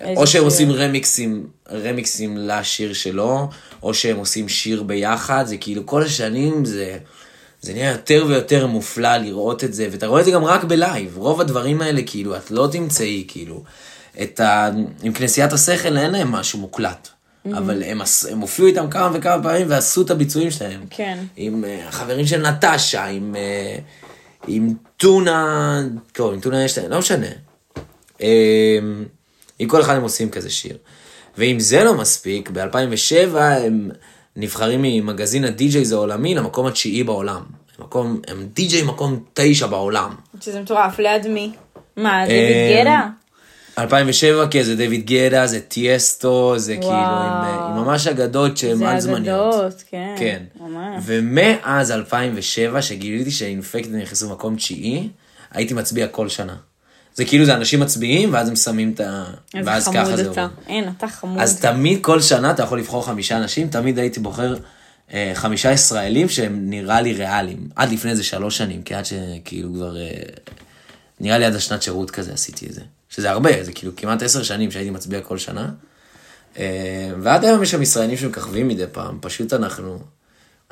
או 0.00 0.14
שהם 0.16 0.26
שיר? 0.26 0.42
עושים 0.42 0.72
רמיקסים, 0.72 1.46
רמיקסים 1.72 2.36
לשיר 2.36 2.92
שלו, 2.92 3.48
או 3.82 3.94
שהם 3.94 4.16
עושים 4.16 4.48
שיר 4.48 4.82
ביחד, 4.82 5.44
זה 5.46 5.56
כאילו 5.56 5.86
כל 5.86 6.02
השנים 6.02 6.64
זה, 6.64 6.98
זה 7.60 7.72
נהיה 7.72 7.90
יותר 7.90 8.24
ויותר 8.28 8.66
מופלא 8.66 9.16
לראות 9.16 9.64
את 9.64 9.74
זה, 9.74 9.88
ואתה 9.90 10.06
רואה 10.06 10.20
את 10.20 10.24
זה 10.24 10.30
גם 10.30 10.44
רק 10.44 10.64
בלייב, 10.64 11.16
רוב 11.16 11.40
הדברים 11.40 11.80
האלה 11.80 12.02
כאילו, 12.06 12.36
את 12.36 12.50
לא 12.50 12.68
תמצאי 12.72 13.24
כאילו, 13.28 13.64
את 14.22 14.40
ה... 14.40 14.70
עם 15.02 15.12
כנסיית 15.12 15.52
השכל 15.52 15.96
אין 15.96 16.10
להם 16.10 16.32
משהו 16.32 16.58
מוקלט. 16.58 17.08
אבל 17.52 17.82
הם, 17.82 18.00
הם 18.30 18.40
הופיעו 18.40 18.68
איתם 18.68 18.90
כמה 18.90 19.10
וכמה 19.14 19.42
פעמים 19.42 19.66
ועשו 19.70 20.02
את 20.02 20.10
הביצועים 20.10 20.50
שלהם. 20.50 20.80
כן. 20.90 21.18
עם 21.36 21.64
אה, 21.64 21.88
החברים 21.88 22.26
של 22.26 22.48
נטשה, 22.48 23.04
עם, 23.04 23.36
אה, 23.36 23.78
עם 24.46 24.74
טונה, 24.96 25.80
טוב, 26.12 26.32
עם 26.32 26.40
טונה 26.40 26.64
יש 26.64 26.78
להם, 26.78 26.90
לא 26.90 26.98
משנה. 26.98 27.26
אה, 28.22 28.78
עם 29.58 29.68
כל 29.68 29.80
אחד 29.80 29.96
הם 29.96 30.02
עושים 30.02 30.30
כזה 30.30 30.50
שיר. 30.50 30.76
ואם 31.38 31.60
זה 31.60 31.84
לא 31.84 31.94
מספיק, 31.94 32.50
ב-2007 32.50 33.38
הם 33.38 33.90
נבחרים 34.36 34.80
ממגזין 34.82 35.44
הדי-ג'ייז 35.44 35.92
העולמי 35.92 36.34
למקום 36.34 36.66
התשיעי 36.66 37.04
בעולם. 37.04 37.42
מקום, 37.78 38.20
הם 38.28 38.46
די-ג'יי 38.52 38.82
מקום 38.82 39.24
תשע 39.34 39.66
בעולם. 39.66 40.14
שזה 40.40 40.60
מטורף, 40.60 40.98
ליד 40.98 41.26
מי? 41.28 41.52
מה, 41.96 42.22
אה, 42.22 42.26
דיוויד 42.26 42.80
גדה? 42.80 43.06
2007, 43.78 44.46
כן, 44.50 44.62
זה 44.62 44.76
דיוויד 44.76 45.06
גדה, 45.06 45.46
זה 45.46 45.60
טיאסטו, 45.60 46.58
זה 46.58 46.76
כאילו 46.76 46.92
עם, 46.92 47.44
אה, 47.44 47.66
עם 47.66 47.76
ממש 47.76 48.06
אגדות 48.06 48.56
שהן 48.56 48.76
זה 48.76 48.90
על 48.90 49.00
זמניות. 49.00 49.54
אגדות, 49.54 49.84
כן. 49.90 50.14
כן. 50.18 50.42
ממש. 50.60 51.02
ומאז 51.06 51.90
2007, 51.90 52.82
שגיליתי 52.82 53.30
שאינפקטד 53.30 53.94
נכנסו 53.94 54.30
מקום 54.30 54.56
תשיעי, 54.56 55.08
הייתי 55.50 55.74
מצביע 55.74 56.06
כל 56.06 56.28
שנה. 56.28 56.56
זה 57.14 57.24
כאילו 57.24 57.44
זה 57.44 57.54
אנשים 57.54 57.80
מצביעים, 57.80 58.32
ואז 58.32 58.48
הם 58.48 58.56
שמים 58.56 58.92
את 58.94 59.00
ה... 59.00 59.24
איזה 59.54 59.70
ואז 59.70 59.88
ככה 59.88 60.04
חמוד 60.04 60.16
זה 60.16 60.30
אתה. 60.30 60.42
עובד. 60.42 60.54
אין, 60.68 60.88
אתה 60.96 61.08
חמוד. 61.08 61.40
אז 61.40 61.60
תמיד 61.60 61.98
כל 62.02 62.20
שנה 62.20 62.50
אתה 62.50 62.62
יכול 62.62 62.78
לבחור 62.78 63.06
חמישה 63.06 63.36
אנשים, 63.36 63.68
תמיד 63.68 63.98
הייתי 63.98 64.20
בוחר 64.20 64.54
אה, 65.12 65.32
חמישה 65.34 65.72
ישראלים 65.72 66.28
שהם 66.28 66.70
נראה 66.70 67.00
לי 67.00 67.12
ריאליים. 67.12 67.68
עד 67.76 67.92
לפני 67.92 68.10
איזה 68.10 68.24
שלוש 68.24 68.58
שנים, 68.58 68.82
כי 68.82 68.94
עד 68.94 69.04
שכאילו 69.04 69.74
כבר... 69.74 69.96
אה, 69.96 70.10
נראה 71.20 71.38
לי 71.38 71.44
עד 71.44 71.54
השנת 71.54 71.82
שירות 71.82 72.10
כזה 72.10 72.32
עשיתי 72.32 72.66
את 72.66 72.72
זה. 72.72 72.80
שזה 73.14 73.30
הרבה, 73.30 73.64
זה 73.64 73.72
כאילו 73.72 73.96
כמעט 73.96 74.22
עשר 74.22 74.42
שנים 74.42 74.70
שהייתי 74.70 74.90
מצביע 74.90 75.20
כל 75.20 75.38
שנה. 75.38 75.70
אה, 76.58 77.10
ועד 77.20 77.44
היום 77.44 77.62
יש 77.62 77.70
שם 77.70 77.82
ישראלים 77.82 78.16
שמככבים 78.16 78.68
מדי 78.68 78.84
פעם, 78.92 79.18
פשוט 79.20 79.52
אנחנו... 79.52 79.98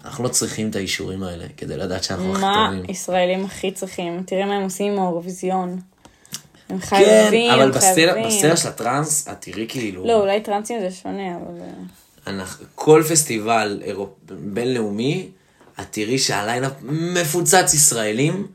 אנחנו 0.04 0.24
לא 0.24 0.28
צריכים 0.28 0.70
את 0.70 0.76
האישורים 0.76 1.22
האלה 1.22 1.44
כדי 1.56 1.76
לדעת 1.76 2.04
שאנחנו 2.04 2.32
הכי 2.32 2.40
מה 2.40 2.70
טובים. 2.70 2.90
ישראלים 2.90 3.44
הכי 3.44 3.70
צריכים? 3.70 4.22
תראה 4.26 4.46
מה 4.46 4.56
הם 4.56 4.62
עושים 4.62 4.92
עם 4.92 4.98
האירוויזיון. 4.98 5.80
הם 6.68 6.78
כן, 6.78 6.86
חייבים, 6.86 7.50
אבל 7.50 7.62
הם 7.62 7.70
בסצנה 7.70 8.12
חייבים. 8.12 8.26
בסצנה 8.26 8.56
של 8.56 8.68
הטראנס, 8.68 9.28
את 9.28 9.36
תראי 9.40 9.66
כאילו... 9.68 10.06
לא, 10.06 10.20
אולי 10.20 10.40
טרנסים 10.40 10.80
זה 10.80 10.90
שונה, 10.90 11.36
אבל... 11.36 11.60
אנחנו, 12.26 12.66
כל 12.74 13.02
פסטיבל 13.08 13.80
אירופ... 13.84 14.10
בינלאומי, 14.28 15.28
את 15.80 15.86
תראי 15.90 16.18
שה 16.18 16.36
lineup 16.36 16.72
מפוצץ 16.82 17.74
ישראלים, 17.74 18.46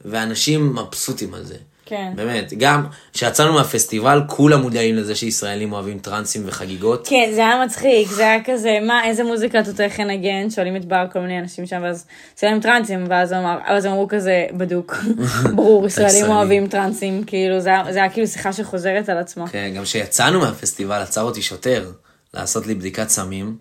ואנשים 0.00 0.74
מבסוטים 0.74 1.34
על 1.34 1.44
זה. 1.44 1.56
כן. 1.92 2.12
באמת, 2.16 2.52
גם 2.58 2.82
כשיצאנו 3.12 3.52
מהפסטיבל, 3.52 4.22
כולם 4.26 4.60
מודעים 4.62 4.94
לזה 4.96 5.14
שישראלים 5.14 5.72
אוהבים 5.72 5.98
טרנסים 5.98 6.42
וחגיגות. 6.46 7.06
כן, 7.08 7.30
זה 7.34 7.40
היה 7.40 7.64
מצחיק, 7.64 8.08
זה 8.08 8.22
היה 8.22 8.44
כזה, 8.44 8.78
מה, 8.86 9.04
איזה 9.04 9.24
מוזיקה 9.24 9.60
את 9.60 9.68
רוצה 9.68 9.86
לנגן? 9.98 10.50
שואלים 10.50 10.76
את 10.76 10.84
בר 10.84 11.04
כל 11.12 11.18
מיני 11.18 11.38
אנשים 11.38 11.66
שם, 11.66 11.80
ואז 11.82 12.06
להם 12.42 12.60
טרנסים, 12.60 13.04
ואז 13.08 13.32
אמר, 13.32 13.58
אז 13.64 13.86
אמרו 13.86 14.08
כזה, 14.08 14.46
בדוק, 14.56 14.96
ברור, 15.56 15.86
ישראלים. 15.86 16.30
אוהבים 16.30 16.66
טרנסים, 16.66 17.24
כאילו, 17.24 17.60
זה 17.60 17.68
היה- 17.68 17.92
זה 17.92 17.98
היה 17.98 18.08
כאילו 18.08 18.26
שיחה 18.26 18.52
שחוזרת 18.52 19.08
על 19.08 19.18
עצמה. 19.18 19.48
כן, 19.48 19.72
גם 19.76 19.82
כשיצאנו 19.82 20.40
מהפסטיבל, 20.40 21.00
עצר 21.02 21.22
אותי 21.22 21.42
שוטר 21.42 21.90
לעשות 22.34 22.66
לי 22.66 22.74
בדיקת 22.74 23.08
סמים, 23.08 23.56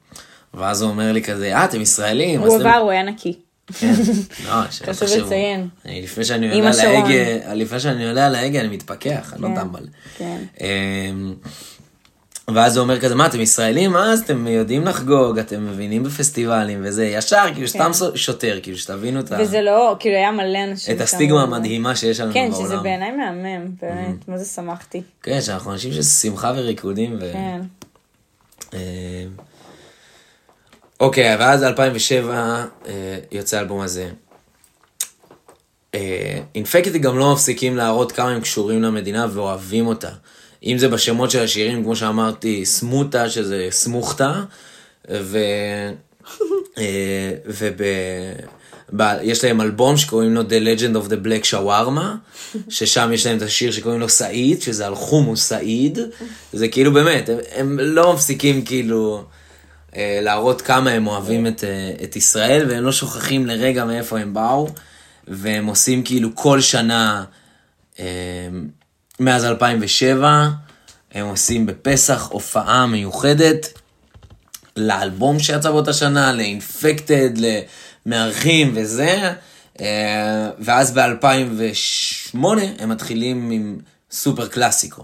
ואז 0.54 0.82
הוא 0.82 0.90
אומר 0.92 1.12
לי 1.12 1.24
כזה, 1.24 1.56
אה, 1.56 1.66
אתם 1.66 1.82
ישראלים? 1.82 2.40
הוא 2.42 2.48
אז 2.56 2.62
אתם-" 2.62 2.68
עבר, 2.70 2.78
הוא 2.78 2.92
היה 2.92 3.04
נקי. 3.04 3.40
כן, 3.80 3.94
לא, 4.48 4.54
חשוב. 4.94 5.26
לציין. 5.26 5.68
אני, 5.86 6.02
לפני 6.02 6.26
שאני 6.26 6.54
עולה 6.54 6.74
שרון. 6.74 6.94
להגה, 7.12 7.54
לפני 7.54 7.80
שאני 7.80 8.08
עולה 8.08 8.26
על 8.28 8.36
ההגה, 8.36 8.60
אני 8.60 8.68
מתפכח, 8.68 9.34
אני 9.34 9.42
לא 9.42 9.48
כן, 9.48 9.56
טמבל. 9.56 9.88
כן. 10.18 10.38
אמ, 10.62 11.34
ואז 12.56 12.78
הוא 12.78 12.84
אומר 12.84 13.00
כזה, 13.00 13.16
מה, 13.16 13.26
אתם 13.26 13.42
ישראלים? 13.42 13.92
מה, 13.92 14.14
אז 14.14 14.20
אתם 14.22 14.48
יודעים 14.48 14.86
לחגוג, 14.86 15.40
אתם 15.40 15.68
מבינים 15.68 16.04
בפסטיבלים 16.04 16.80
וזה, 16.84 17.06
ישר, 17.06 17.46
כאילו, 17.54 17.68
סתם 17.68 17.92
שוטר, 18.16 18.60
כאילו, 18.64 18.78
שתבינו 18.78 19.20
את 19.20 19.32
ה- 19.32 19.38
כן. 19.38 19.44
וזה 19.44 19.62
לא, 19.62 19.96
כאילו, 20.00 20.16
היה 20.16 20.32
מלא 20.32 20.60
אנשים. 20.72 20.96
את. 20.96 21.02
הסטיגמה 21.02 21.42
המדהימה 21.44 21.96
שיש 21.96 22.20
לנו 22.20 22.34
כן, 22.34 22.50
בעולם. 22.52 22.66
שזה 22.66 22.78
בעיניי 22.78 23.12
מהמם, 23.12 23.66
באמת, 23.82 24.28
מה 24.28 24.38
זה 24.38 24.46
שמחתי. 24.46 25.02
כן, 25.24 25.42
שאנחנו 25.42 25.72
אנשים 25.74 25.94
של 25.94 26.04
שמחה 26.04 26.54
וריקודים. 26.56 27.18
ו... 27.22 27.32
כן. 27.34 27.62
אוקיי, 31.02 31.36
ואז 31.36 31.64
2007 31.64 32.66
אה, 32.88 33.18
יוצא 33.32 33.58
האלבום 33.58 33.82
הזה. 33.82 34.10
אינפקטי 36.56 37.00
גם 37.00 37.18
לא 37.18 37.34
מפסיקים 37.34 37.78
להראות 37.78 38.12
כמה 38.12 38.30
הם 38.30 38.42
קשורים 38.42 38.82
למדינה 38.82 39.28
ואוהבים 39.34 39.88
אותה. 39.88 40.10
אם 40.66 40.78
זה 40.78 40.88
בשמות 40.88 41.32
של 41.32 41.40
השירים, 41.40 41.84
כמו 41.84 41.96
שאמרתי, 41.96 42.66
סמוטה, 42.66 43.30
שזה 43.30 43.68
סמוכתה, 43.72 44.44
ו... 45.12 45.38
אה, 46.78 47.32
וב... 47.46 47.82
ב... 48.96 49.18
יש 49.22 49.44
להם 49.44 49.62
אלבום 49.62 49.98
שקוראים 49.98 50.34
לו 50.34 50.42
The 50.42 50.80
Legend 50.80 50.96
of 50.96 51.10
the 51.10 51.26
Black 51.26 51.52
Shawarma, 51.52 52.38
ששם 52.70 53.10
יש 53.14 53.26
להם 53.26 53.38
את 53.38 53.42
השיר 53.42 53.72
שקוראים 53.72 54.00
לו 54.00 54.10
סעיד, 54.10 54.62
שזה 54.62 54.88
על 54.88 54.96
חומוס 54.96 55.44
סעיד. 55.48 56.00
זה 56.54 56.68
כאילו 56.68 56.94
באמת, 56.94 57.30
הם, 57.30 57.38
הם 57.56 57.80
לא 57.80 58.14
מפסיקים 58.14 58.66
כאילו 58.66 59.18
אה, 59.18 59.41
להראות 59.98 60.62
כמה 60.62 60.90
הם 60.90 61.08
אוהבים 61.08 61.48
את, 61.48 61.64
אה, 61.64 61.92
את 62.04 62.16
ישראל, 62.16 62.66
והם 62.70 62.84
לא 62.84 62.92
שוכחים 62.92 63.48
לרגע 63.48 63.86
מאיפה 63.86 64.20
הם 64.20 64.34
באו, 64.34 64.68
והם 65.28 65.66
עושים 65.66 66.04
כאילו 66.04 66.36
כל 66.36 66.62
שנה, 66.62 67.24
אה, 68.00 68.06
מאז 69.20 69.46
2007, 69.46 70.50
הם 71.12 71.26
עושים 71.26 71.66
בפסח 71.66 72.28
הופעה 72.32 72.86
מיוחדת. 72.86 73.68
לאלבום 74.78 75.40
שיצא 75.40 75.72
באותה 75.72 75.94
שנה, 75.94 76.34
לאינפקטד, 76.34 77.30
למארחים 78.06 78.72
וזה, 78.76 79.34
אה, 79.82 80.50
ואז 80.60 80.92
ב-2008 80.92 82.38
הם 82.80 82.90
מתחילים 82.90 83.52
עם 83.52 83.80
סופר 84.12 84.48
קלאסיקו. 84.48 85.04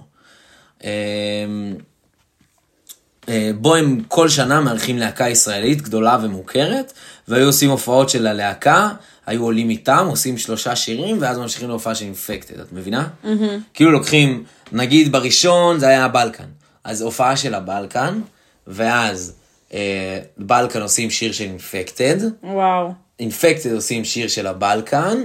אה, 3.29 3.51
בו 3.55 3.75
הם 3.75 4.01
כל 4.07 4.29
שנה 4.29 4.61
מארחים 4.61 4.97
להקה 4.97 5.29
ישראלית 5.29 5.81
גדולה 5.81 6.17
ומוכרת, 6.23 6.93
והיו 7.27 7.45
עושים 7.45 7.69
הופעות 7.69 8.09
של 8.09 8.27
הלהקה, 8.27 8.89
היו 9.25 9.43
עולים 9.43 9.69
איתם, 9.69 10.05
עושים 10.09 10.37
שלושה 10.37 10.75
שירים, 10.75 11.17
ואז 11.19 11.37
ממשיכים 11.37 11.69
להופעה 11.69 11.95
של 11.95 12.05
אינפקטד, 12.05 12.59
את 12.59 12.73
מבינה? 12.73 13.07
Mm-hmm. 13.23 13.27
כאילו 13.73 13.91
לוקחים, 13.91 14.43
נגיד 14.71 15.11
בראשון 15.11 15.79
זה 15.79 15.87
היה 15.87 16.05
הבלקן, 16.05 16.43
אז 16.83 17.01
הופעה 17.01 17.37
של 17.37 17.53
הבלקן, 17.53 18.21
ואז 18.67 19.33
אה, 19.73 20.19
בלקן 20.37 20.81
עושים 20.81 21.09
שיר 21.09 21.31
של 21.31 21.43
אינפקטד, 21.43 22.17
וואו. 22.43 22.91
אינפקטד 23.19 23.73
עושים 23.73 24.05
שיר 24.05 24.27
של 24.27 24.47
הבלקן, 24.47 25.23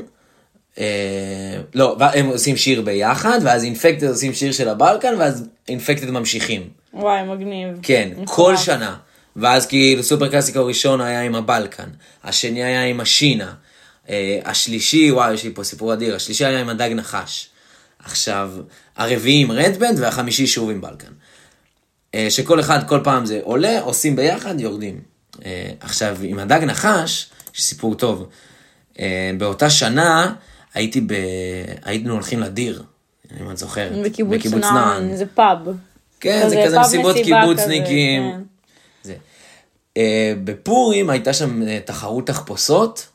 אה, 0.79 1.61
לא, 1.75 1.97
הם 2.01 2.27
עושים 2.27 2.57
שיר 2.57 2.83
ביחד, 2.83 3.39
ואז 3.43 3.65
אינפקטד 3.65 4.09
עושים 4.09 4.35
שיר 4.35 4.53
של 4.53 4.69
הבלקן, 4.69 5.15
ואז 5.19 5.49
אינפקטד 5.69 6.11
ממשיכים. 6.11 6.82
וואי, 6.95 7.23
מגניב. 7.23 7.79
כן. 7.83 8.11
כל 8.25 8.57
שנה. 8.57 8.97
ואז 9.37 9.67
כאילו 9.67 10.03
סופר 10.03 10.29
קלאסיקו 10.29 10.59
הראשון 10.59 11.01
היה 11.01 11.23
עם 11.23 11.35
הבלקן, 11.35 11.89
השני 12.25 12.65
היה 12.65 12.85
עם 12.85 13.01
השינה, 13.01 13.53
אה, 14.09 14.41
השלישי, 14.45 15.13
וואי, 15.13 15.35
יש 15.35 15.45
לי 15.45 15.55
פה 15.55 15.65
סיפור 15.65 15.93
אדיר, 15.93 16.15
השלישי 16.17 16.45
היה 16.45 16.61
עם 16.61 16.69
הדג 16.69 16.91
נחש. 16.95 17.49
עכשיו, 17.99 18.51
הרביעי 18.97 19.43
עם 19.43 19.53
רדבנד 19.53 19.99
והחמישי 20.01 20.47
שוב 20.47 20.71
עם 20.71 20.81
בלקן. 20.81 21.13
אה, 22.15 22.27
שכל 22.31 22.61
אחד, 22.61 22.89
כל 22.89 23.01
פעם 23.05 23.27
זה 23.27 23.41
עולה, 23.43 23.81
עושים 23.81 24.17
ביחד, 24.17 24.61
יורדים. 24.61 25.01
אה, 25.45 25.71
עכשיו, 25.81 26.17
עם 26.23 26.39
הדג 26.39 26.61
נחש, 26.65 27.31
יש 27.55 27.63
סיפור 27.63 27.95
טוב. 27.95 28.29
אה, 29.01 29.31
באותה 29.39 29.71
שנה 29.71 30.35
הייתי 30.75 31.01
ב... 31.01 31.15
היינו 31.85 32.15
הולכים 32.15 32.41
לדיר, 32.41 32.83
אם 33.41 33.51
את 33.51 33.57
זוכרת. 33.59 34.03
בקיבוץ 34.05 34.47
נען, 34.47 35.17
זה 35.17 35.27
פאב. 35.27 35.59
כן, 36.23 36.49
זה 36.49 36.63
כזה 36.67 36.81
מסיבות 36.81 37.17
קיבוצניקים. 37.17 38.33
כן. 38.33 38.43
זה. 39.03 39.15
Uh, 39.95 39.99
בפורים 40.45 41.11
הייתה 41.11 41.33
שם 41.33 41.63
uh, 41.63 41.67
תחרות 41.87 42.27
תחפושות, 42.27 43.07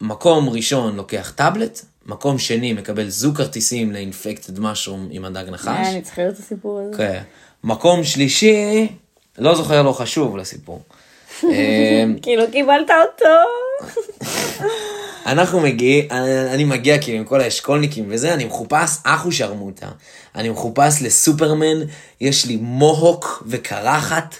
מקום 0.00 0.48
ראשון 0.48 0.96
לוקח 0.96 1.32
טאבלט, 1.36 1.80
מקום 2.06 2.38
שני 2.38 2.72
מקבל 2.72 3.08
זוג 3.08 3.36
כרטיסים 3.36 3.92
לאינפקטד 3.92 4.60
משרום 4.60 5.08
עם 5.10 5.24
הדג 5.24 5.44
נחש. 5.50 5.68
אה, 5.68 5.90
אני 5.90 6.02
צריכה 6.02 6.22
לראות 6.22 6.34
את 6.34 6.40
הסיפור 6.40 6.80
הזה. 6.80 6.96
כן. 6.96 7.22
מקום 7.64 8.04
שלישי, 8.04 8.88
לא 9.38 9.54
זוכר, 9.54 9.82
לא 9.82 9.92
חשוב 9.92 10.36
לסיפור. 10.36 10.82
אה, 11.44 12.04
כאילו 12.22 12.42
קיבלת 12.52 12.90
אותו. 12.90 13.34
אנחנו 15.26 15.60
מגיעים, 15.60 16.04
אני 16.52 16.64
מגיע 16.64 16.98
כאילו 16.98 17.18
עם 17.18 17.24
כל 17.24 17.40
האשכולניקים 17.40 18.04
וזה, 18.08 18.34
אני 18.34 18.44
מחופש 18.44 18.90
אחו 19.04 19.32
שרמוטה. 19.32 19.86
אני 20.34 20.48
מחופש 20.48 21.02
לסופרמן, 21.02 21.76
יש 22.20 22.46
לי 22.46 22.56
מוהוק 22.56 23.44
וקרחת, 23.46 24.34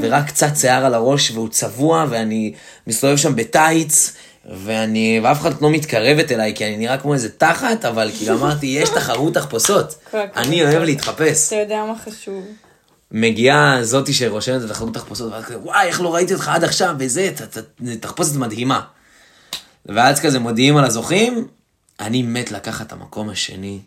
ורק 0.00 0.26
קצת 0.26 0.56
שיער 0.56 0.84
על 0.84 0.94
הראש 0.94 1.30
והוא 1.30 1.48
צבוע, 1.48 2.06
ואני 2.10 2.52
מסתובב 2.86 3.16
שם 3.16 3.36
בטייץ, 3.36 4.12
ואני, 4.64 5.20
ואף 5.22 5.40
אחד 5.40 5.62
לא 5.62 5.70
מתקרבת 5.70 6.32
אליי, 6.32 6.54
כי 6.54 6.66
אני 6.66 6.76
נראה 6.76 6.98
כמו 6.98 7.14
איזה 7.14 7.28
תחת, 7.28 7.84
אבל 7.84 8.10
כאילו 8.18 8.34
אמרתי, 8.34 8.66
יש 8.66 8.88
תחרות 8.88 9.34
תחפושות. 9.34 9.94
אני 10.36 10.64
אוהב 10.64 10.82
להתחפש. 10.82 11.46
אתה 11.46 11.56
יודע 11.56 11.84
מה 11.88 11.94
חשוב. 12.04 12.44
מגיעה 13.10 13.78
זאתי 13.82 14.12
שרושמת 14.12 14.64
את 14.64 14.70
התחרות 14.70 14.94
תחפושות, 14.94 15.32
ואז 15.32 15.44
כזה, 15.44 15.58
וואי, 15.58 15.86
איך 15.86 16.00
לא 16.00 16.14
ראיתי 16.14 16.34
אותך 16.34 16.48
עד 16.48 16.64
עכשיו, 16.64 16.94
וזה, 16.98 17.30
תחפושת 18.00 18.36
מדהימה. 18.36 18.80
ואז 19.86 20.20
כזה 20.20 20.38
מודיעים 20.38 20.76
על 20.76 20.84
הזוכים, 20.84 21.46
אני 22.00 22.22
מת 22.22 22.52
לקחת 22.52 22.86
את 22.86 22.92
המקום 22.92 23.30
השני, 23.30 23.78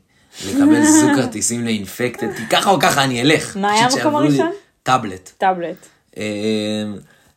לקבל 0.47 0.85
זוג 1.01 1.15
כרטיסים 1.15 1.65
לאינפקטד, 1.65 2.27
כי 2.37 2.43
ככה 2.49 2.69
או 2.69 2.79
ככה 2.79 3.03
אני 3.03 3.21
אלך. 3.21 3.57
מה 3.57 3.71
היה 3.71 3.87
המקום 3.87 4.15
הראשון? 4.15 4.51
טאבלט. 4.83 5.31
טאבלט. 5.37 5.87
אה, 6.17 6.23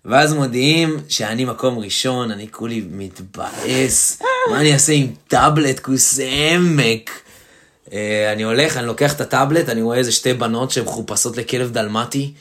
ואז 0.05 0.35
מודיעים 0.35 0.97
שאני 1.09 1.45
מקום 1.45 1.79
ראשון, 1.79 2.31
אני 2.31 2.49
כולי 2.51 2.85
מתבאס, 2.91 4.23
מה 4.51 4.61
אני 4.61 4.73
אעשה 4.73 4.93
עם 4.93 5.07
טאבלט 5.29 5.81
כוס 5.81 6.19
עמק? 6.21 7.11
אה, 7.93 8.33
אני 8.33 8.43
הולך, 8.43 8.77
אני 8.77 8.87
לוקח 8.87 9.13
את 9.13 9.21
הטאבלט, 9.21 9.69
אני 9.69 9.83
רואה 9.83 9.99
איזה 9.99 10.13
שתי 10.13 10.35
בנות 10.35 10.71
שהן 10.71 10.85
מחופשות 10.85 11.37
לכלב 11.37 11.71
דלמטי. 11.71 12.33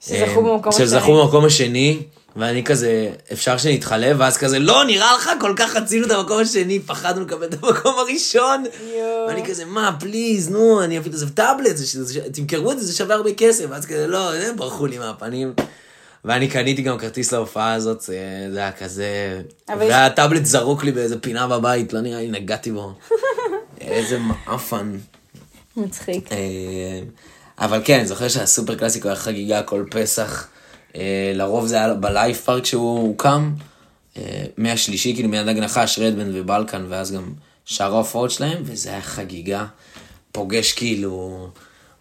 שזכו 0.00 0.42
במקום 0.42 0.68
השני. 0.68 0.84
השני. 0.84 0.86
שזכו 0.86 1.22
במקום 1.24 1.44
השני, 1.44 2.02
ואני 2.36 2.64
כזה, 2.64 3.10
אפשר 3.32 3.58
שנתחלף? 3.58 4.16
ואז 4.18 4.36
כזה, 4.36 4.58
לא, 4.58 4.84
נראה 4.84 5.14
לך, 5.16 5.30
כל 5.40 5.52
כך 5.56 5.76
רצינו 5.76 6.06
את 6.06 6.10
המקום 6.10 6.40
השני, 6.40 6.80
פחדנו 6.80 7.20
לקבל 7.24 7.44
את 7.46 7.54
המקום 7.62 7.94
הראשון. 7.98 8.64
יואו. 8.98 9.28
ואני 9.28 9.44
כזה, 9.46 9.64
מה, 9.64 9.96
פליז, 10.00 10.48
נו, 10.50 10.84
אני 10.84 10.98
אפילו, 10.98 11.16
זה 11.16 11.30
טאבלט, 11.30 11.76
זה, 11.76 12.04
זה, 12.04 12.20
תמכרו 12.32 12.72
את 12.72 12.78
זה, 12.80 12.86
זה 12.86 12.96
שווה 12.96 13.14
הרבה 13.14 13.30
כסף. 13.34 13.64
ואז 13.70 13.86
כזה, 13.86 14.06
לא, 14.06 14.34
הם 14.34 14.56
ברחו 14.56 14.86
לי 14.86 14.98
מהפנים. 14.98 15.52
ואני 16.24 16.48
קניתי 16.48 16.82
גם 16.82 16.98
כרטיס 16.98 17.32
להופעה 17.32 17.72
הזאת, 17.74 18.00
זה, 18.00 18.18
זה 18.52 18.58
היה 18.58 18.72
כזה... 18.72 19.40
אבל 19.68 19.82
יש- 19.82 19.90
והטאבלט 19.90 20.44
זרוק 20.44 20.84
לי 20.84 20.92
באיזה 20.92 21.20
פינה 21.20 21.46
בבית, 21.46 21.92
לא 21.92 22.00
נראה 22.00 22.20
לי 22.20 22.28
נגעתי 22.28 22.72
בו. 22.72 22.92
איזה 23.80 24.18
מעפן. 24.18 24.96
מצחיק. 25.76 26.32
אה, 26.32 26.36
אבל 27.58 27.80
כן, 27.84 28.04
זוכר 28.04 28.28
שהסופר 28.28 28.74
קלאסיקו 28.74 29.08
היה 29.08 29.16
חגיגה 29.16 29.62
כל 29.62 29.84
פסח. 29.90 30.46
אה, 30.96 31.32
לרוב 31.34 31.66
זה 31.66 31.76
היה 31.76 31.94
בלייב 31.94 32.36
פארק 32.36 32.64
שהוא 32.64 33.08
הוקם. 33.08 33.52
אה, 34.16 34.44
מהשלישי, 34.56 35.14
כאילו 35.14 35.28
מיד 35.28 35.48
הגנחה, 35.48 35.86
שרדבן 35.86 36.30
ובלקן, 36.34 36.86
ואז 36.88 37.12
גם 37.12 37.32
שאר 37.64 37.94
ההופעות 37.94 38.30
שלהם, 38.30 38.62
וזה 38.64 38.90
היה 38.90 39.02
חגיגה. 39.02 39.66
פוגש 40.32 40.72
כאילו 40.72 41.48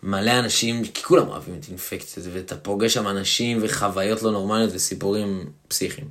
מלא 0.03 0.39
אנשים, 0.39 0.85
כי 0.85 1.03
כולם 1.03 1.27
אוהבים 1.27 1.55
את 1.59 1.65
אינפקציה, 1.69 2.23
ואתה 2.33 2.57
פוגש 2.57 2.93
שם 2.93 3.07
אנשים 3.07 3.59
וחוויות 3.61 4.23
לא 4.23 4.31
נורמליות 4.31 4.69
וסיפורים 4.73 5.45
פסיכיים. 5.67 6.07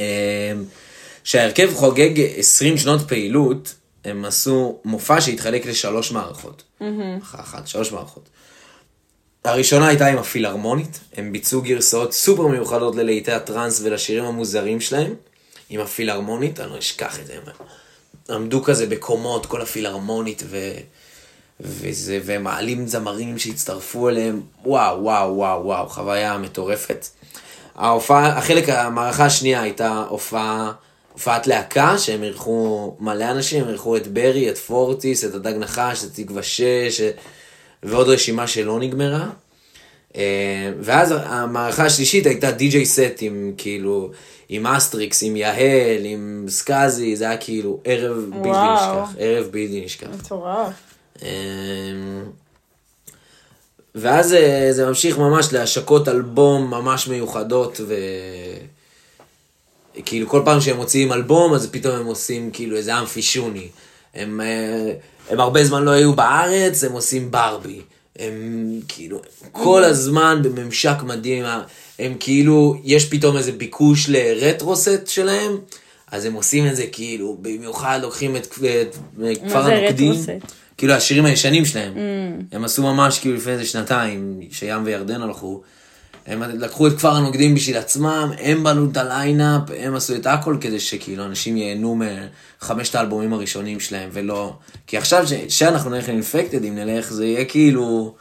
אה, 0.00 0.52
כשההרכב 1.24 1.74
חוגג 1.74 2.20
20 2.36 2.78
שנות 2.78 3.08
פעילות, 3.08 3.74
הם 4.04 4.24
עשו 4.24 4.78
מופע 4.84 5.20
שהתחלק 5.20 5.66
לשלוש 5.66 6.12
מערכות. 6.12 6.62
אחת, 7.22 7.40
אחת, 7.40 7.66
שלוש 7.66 7.92
מערכות. 7.92 8.28
הראשונה 9.46 9.88
הייתה 9.88 10.06
עם 10.06 10.18
הפילהרמונית, 10.18 11.00
הם 11.16 11.32
ביצעו 11.32 11.62
גרסאות 11.62 12.12
סופר 12.12 12.46
מיוחדות 12.46 12.96
ללהיטי 12.96 13.32
הטראנס 13.32 13.80
ולשירים 13.84 14.24
המוזרים 14.24 14.80
שלהם, 14.80 15.14
עם 15.70 15.80
הפילהרמונית, 15.80 16.60
אני 16.60 16.70
לא 16.70 16.78
אשכח 16.78 17.20
את 17.20 17.26
זה, 17.26 17.34
הם 17.34 17.42
עמדו 18.30 18.62
כזה 18.62 18.86
בקומות, 18.86 19.46
כל 19.46 19.62
הפילהרמונית, 19.62 20.42
ו... 20.46 20.58
וזה, 21.60 22.20
והם 22.24 22.44
מעלים 22.44 22.86
זמרים 22.86 23.38
שהצטרפו 23.38 24.08
אליהם, 24.08 24.42
וואו, 24.64 25.02
וואו, 25.02 25.36
וואו, 25.36 25.64
וואו, 25.64 25.88
חוויה 25.88 26.38
מטורפת. 26.38 27.06
ההופעה, 27.74 28.38
החלק, 28.38 28.68
המערכה 28.68 29.24
השנייה 29.24 29.62
הייתה 29.62 30.04
הופעה, 30.08 30.72
הופעת 31.12 31.46
להקה, 31.46 31.98
שהם 31.98 32.22
אירחו 32.22 32.96
מלא 33.00 33.30
אנשים, 33.30 33.62
הם 33.62 33.68
אירחו 33.68 33.96
את 33.96 34.06
ברי, 34.06 34.50
את 34.50 34.58
פורטיס, 34.58 35.24
את 35.24 35.34
הדג 35.34 35.54
נחש, 35.58 36.04
את 36.04 36.10
תקווה 36.14 36.42
6, 36.42 37.00
ועוד 37.86 38.08
רשימה 38.08 38.46
שלא 38.46 38.80
נגמרה. 38.80 39.28
אה, 40.16 40.72
ואז 40.80 41.14
המערכה 41.16 41.84
השלישית 41.84 42.26
הייתה 42.26 42.50
DJ 42.50 42.86
set 42.86 43.18
עם 43.20 43.52
כאילו, 43.56 44.10
עם 44.48 44.66
אסטריקס, 44.66 45.22
עם 45.22 45.36
יהל, 45.36 46.04
עם 46.04 46.44
סקאזי, 46.48 47.16
זה 47.16 47.24
היה 47.24 47.36
כאילו 47.36 47.80
ערב 47.84 48.24
בלתי. 48.30 48.48
נשכח, 48.48 49.14
ערב 49.18 49.46
בלתי 49.50 49.82
נשכח. 49.84 50.08
מטורף. 50.24 50.72
אמ, 51.22 51.28
ואז 53.94 54.34
אה, 54.34 54.68
זה 54.70 54.86
ממשיך 54.86 55.18
ממש 55.18 55.52
להשקות 55.52 56.08
אלבום 56.08 56.70
ממש 56.70 57.08
מיוחדות 57.08 57.80
ו... 57.86 57.94
כאילו 60.04 60.28
כל 60.28 60.42
פעם 60.44 60.60
שהם 60.60 60.76
מוציאים 60.76 61.12
אלבום 61.12 61.54
אז 61.54 61.68
פתאום 61.70 61.96
הם 61.96 62.06
עושים 62.06 62.50
כאילו 62.52 62.76
איזה 62.76 62.98
אמפי 62.98 63.22
שוני. 63.22 63.68
הם, 64.16 64.40
אה, 64.40 64.92
הם 65.30 65.40
הרבה 65.40 65.64
זמן 65.64 65.84
לא 65.84 65.90
היו 65.90 66.12
בארץ, 66.12 66.84
הם 66.84 66.92
עושים 66.92 67.30
ברבי. 67.30 67.80
הם 68.18 68.80
כאילו 68.88 69.20
כל 69.52 69.84
הזמן 69.84 70.40
בממשק 70.42 71.02
מדהים, 71.02 71.44
הם 71.98 72.14
כאילו, 72.20 72.76
יש 72.84 73.08
פתאום 73.08 73.36
איזה 73.36 73.52
ביקוש 73.52 74.08
לרטרוסט 74.08 75.06
שלהם, 75.06 75.58
אז 76.10 76.24
הם 76.24 76.32
עושים 76.32 76.66
את 76.66 76.76
זה 76.76 76.86
כאילו, 76.92 77.36
במיוחד 77.40 77.98
לוקחים 78.02 78.36
את, 78.36 78.46
את 78.46 78.96
כפר 79.48 79.64
זה 79.64 79.74
הנוקדים. 79.74 80.12
רטרוסט? 80.12 80.30
כאילו 80.76 80.92
השירים 80.92 81.24
הישנים 81.24 81.64
שלהם. 81.64 81.92
הם 82.52 82.64
עשו 82.64 82.82
ממש 82.82 83.18
כאילו 83.18 83.36
לפני 83.36 83.52
איזה 83.52 83.64
שנתיים, 83.64 84.40
שים 84.50 84.84
וירדן 84.84 85.22
הלכו. 85.22 85.62
הם 86.26 86.42
לקחו 86.42 86.86
את 86.86 86.92
כפר 86.96 87.12
הנוקדים 87.12 87.54
בשביל 87.54 87.76
עצמם, 87.76 88.30
הם 88.40 88.64
בנו 88.64 88.90
את 88.90 88.96
ה 88.96 89.04
lineup, 89.04 89.62
הם 89.78 89.94
עשו 89.94 90.14
את 90.14 90.26
הכל 90.26 90.56
כדי 90.60 90.80
שכאילו 90.80 91.24
אנשים 91.24 91.56
ייהנו 91.56 91.98
מחמשת 92.60 92.94
האלבומים 92.94 93.32
הראשונים 93.32 93.80
שלהם, 93.80 94.08
ולא... 94.12 94.52
כי 94.86 94.96
עכשיו 94.96 95.26
ש- 95.26 95.32
שאנחנו 95.48 95.90
נלך 95.90 96.08
ל 96.08 96.14
Infected, 96.14 96.64
אם 96.64 96.74
נלך, 96.74 97.12
זה 97.12 97.26
יהיה 97.26 97.44
כאילו... 97.44 98.14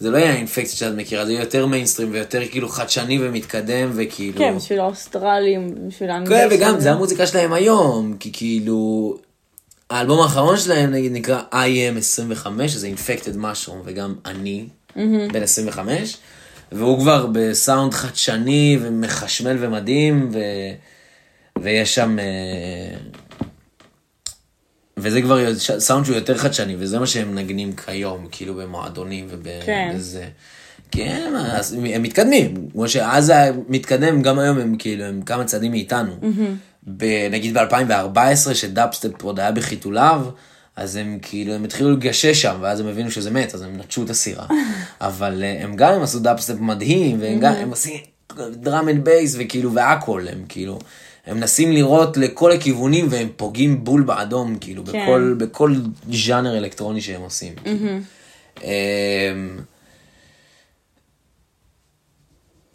זה 0.00 0.10
לא 0.10 0.16
יהיה 0.18 0.32
ה 0.32 0.37
Infected 0.37 0.76
שאת 0.76 0.94
מכירה, 0.96 1.26
זה 1.26 1.32
יהיה 1.32 1.42
יותר 1.42 1.66
מיינסטרים 1.66 2.08
ויותר 2.12 2.40
כאילו 2.50 2.68
חדשני 2.68 3.18
ומתקדם, 3.22 3.90
וכאילו... 3.94 4.38
כן, 4.38 4.56
בשביל 4.56 4.80
האוסטרלים, 4.80 5.74
בשביל 5.88 6.08
כן, 6.08 6.14
האנגליה. 6.14 6.46
וגם 6.50 6.80
זה 6.80 6.92
המוזיקה 6.92 7.26
שלהם 7.26 7.52
היום, 7.52 8.16
כי 8.20 8.30
כאילו, 8.32 9.16
האלבום 9.90 10.20
האחרון 10.20 10.56
שלהם 10.56 10.90
נגיד 10.90 11.12
נקרא 11.12 11.42
IM25, 11.52 12.72
שזה 12.72 12.88
Infected 12.96 13.36
Mushroom, 13.36 13.76
וגם 13.84 14.14
אני, 14.26 14.66
בן 15.32 15.42
25, 15.42 16.16
והוא 16.72 16.98
כבר 16.98 17.26
בסאונד 17.32 17.94
חדשני 17.94 18.78
ומחשמל 18.82 19.56
ומדהים, 19.60 20.28
ו... 20.32 20.38
ויש 21.62 21.94
שם... 21.94 22.18
אה, 22.18 22.96
וזה 24.96 25.22
כבר 25.22 25.54
סאונד 25.58 26.04
שהוא 26.04 26.16
יותר 26.16 26.38
חדשני, 26.38 26.76
וזה 26.78 26.98
מה 26.98 27.06
שהם 27.06 27.30
מנגנים 27.30 27.72
כיום, 27.72 28.26
כאילו 28.30 28.54
במועדונים 28.54 29.28
כן. 29.66 29.90
ובזה. 29.92 30.24
כן, 30.90 31.32
אז 31.36 31.72
הם 31.72 32.02
מתקדמים, 32.02 32.54
כמו 32.72 32.88
שאז 32.88 33.30
היה 33.30 33.52
מתקדם, 33.68 34.22
גם 34.22 34.38
היום 34.38 34.58
הם 34.58 34.76
כאילו, 34.78 35.04
הם 35.04 35.22
כמה 35.22 35.44
צעדים 35.44 35.70
מאיתנו. 35.70 36.12
ב- 36.86 37.28
נגיד 37.30 37.58
ב-2014, 37.58 38.54
שדאפסטפ 38.54 39.22
עוד 39.22 39.40
היה 39.40 39.52
בחיתוליו, 39.52 40.26
אז 40.78 40.96
הם 40.96 41.18
כאילו, 41.22 41.52
הם 41.52 41.64
התחילו 41.64 41.90
לגשש 41.92 42.42
שם, 42.42 42.56
ואז 42.60 42.80
הם 42.80 42.86
הבינו 42.86 43.10
שזה 43.10 43.30
מת, 43.30 43.54
אז 43.54 43.62
הם 43.62 43.76
נטשו 43.76 44.02
את 44.04 44.10
הסירה. 44.10 44.46
אבל 45.00 45.42
אה, 45.44 45.64
הם 45.64 45.76
גם, 45.76 45.92
הם 45.92 46.02
עשו 46.02 46.18
דאפסטפ 46.18 46.54
מדהים, 46.60 47.20
והם 47.20 47.40
גם, 47.40 47.52
הם 47.52 47.70
עושים 47.70 48.00
drum 48.50 48.88
and 48.88 49.04
bass, 49.04 49.36
וכאילו, 49.38 49.74
והכל, 49.74 50.26
הם 50.32 50.44
כאילו, 50.48 50.78
הם 51.26 51.36
מנסים 51.36 51.72
לירות 51.72 52.16
לכל 52.16 52.52
הכיוונים, 52.52 53.06
והם 53.10 53.28
פוגעים 53.36 53.84
בול 53.84 54.02
באדום, 54.02 54.58
כאילו, 54.58 54.84
כן. 54.84 55.02
בכל, 55.02 55.34
בכל 55.38 55.74
ז'אנר 56.12 56.58
אלקטרוני 56.58 57.00
שהם 57.00 57.20
עושים. 57.20 57.52
אמ, 58.64 58.68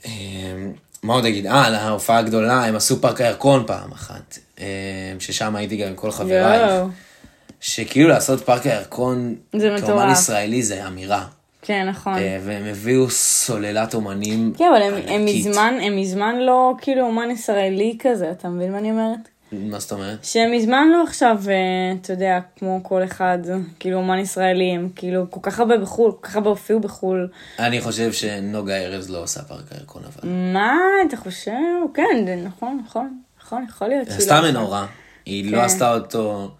אמ, 0.06 0.72
מה 1.04 1.14
עוד 1.14 1.26
אגיד? 1.26 1.48
אה, 1.48 1.70
להופעה 1.70 2.18
הגדולה, 2.18 2.66
הם 2.66 2.76
עשו 2.76 3.02
פארק 3.02 3.22
הירקון 3.22 3.64
פעם 3.68 3.92
אחת, 3.92 4.38
אמ, 4.60 4.66
ששם 5.20 5.56
הייתי 5.56 5.78
גם 5.78 5.88
עם 5.88 5.96
כל 5.96 6.12
חברייך. 6.12 6.72
שכאילו 7.62 8.10
לעשות 8.10 8.42
פארק 8.46 8.66
הירקון, 8.66 9.36
זה 9.56 9.60
כאומן 9.68 9.84
מטורף. 9.84 10.12
ישראלי 10.18 10.64
זה 10.64 10.88
אמירה. 10.88 11.26
כן, 11.62 11.90
נכון. 11.90 12.16
אה, 12.18 12.40
והם 12.46 12.64
הביאו 12.66 13.10
סוללת 13.10 13.94
אומנים 13.94 14.54
כן, 14.58 14.66
אבל 14.74 14.82
הם- 14.82 14.94
הם. 15.08 15.26
מזמן, 15.26 15.74
הם 15.82 15.96
מזמן 15.98 16.36
לא 16.40 16.74
כאילו 16.82 17.06
אומן 17.06 17.32
ישראלי 17.32 17.98
כזה, 18.00 18.32
אתה 18.32 18.50
מבין 18.50 18.72
מה 18.72 18.78
אני 18.78 18.92
אומרת? 18.92 19.20
מה 19.52 19.80
זאת 19.80 19.92
אומרת? 19.92 20.24
שהם 20.24 20.52
מזמן 20.52 20.88
לא 20.92 21.04
עכשיו, 21.04 21.38
אה, 21.48 21.54
אתה 22.02 22.14
יודע, 22.14 22.40
כמו 22.56 22.80
כל 22.84 23.04
אחד, 23.04 23.38
כאילו 23.80 23.98
אומן 23.98 24.20
ישראלי, 24.20 24.72
הם 24.76 24.90
כאילו 24.96 25.32
כל 25.32 25.40
כך 25.44 25.60
הרבה 25.60 25.78
בחו"ל, 25.78 26.12
כל 26.12 26.28
כך 26.28 26.36
הרבה 26.36 26.50
הופיעו 26.50 26.80
בחו"ל. 26.80 27.28
אני 27.60 27.82
חושב 27.82 28.14
שנוגה 28.14 28.76
ארז 28.78 29.10
לא 29.10 29.24
עושה 29.24 29.42
פארק 29.44 29.66
הירקון 29.72 30.02
אבל. 30.06 30.30
מה, 30.54 30.78
אתה 31.08 31.18
חושב? 31.18 31.52
כן, 31.94 32.04
נכון, 32.46 32.82
נכון, 32.86 33.18
נכון, 33.44 33.66
יכול 33.70 33.88
להיות. 33.88 34.08
לא 34.08 34.20
סתם. 34.20 34.42
מנורה. 34.44 34.86
היא 35.26 35.44
כן. 35.52 35.58
לא 35.58 35.62
עשתה 35.62 35.94
אותו 35.94 36.52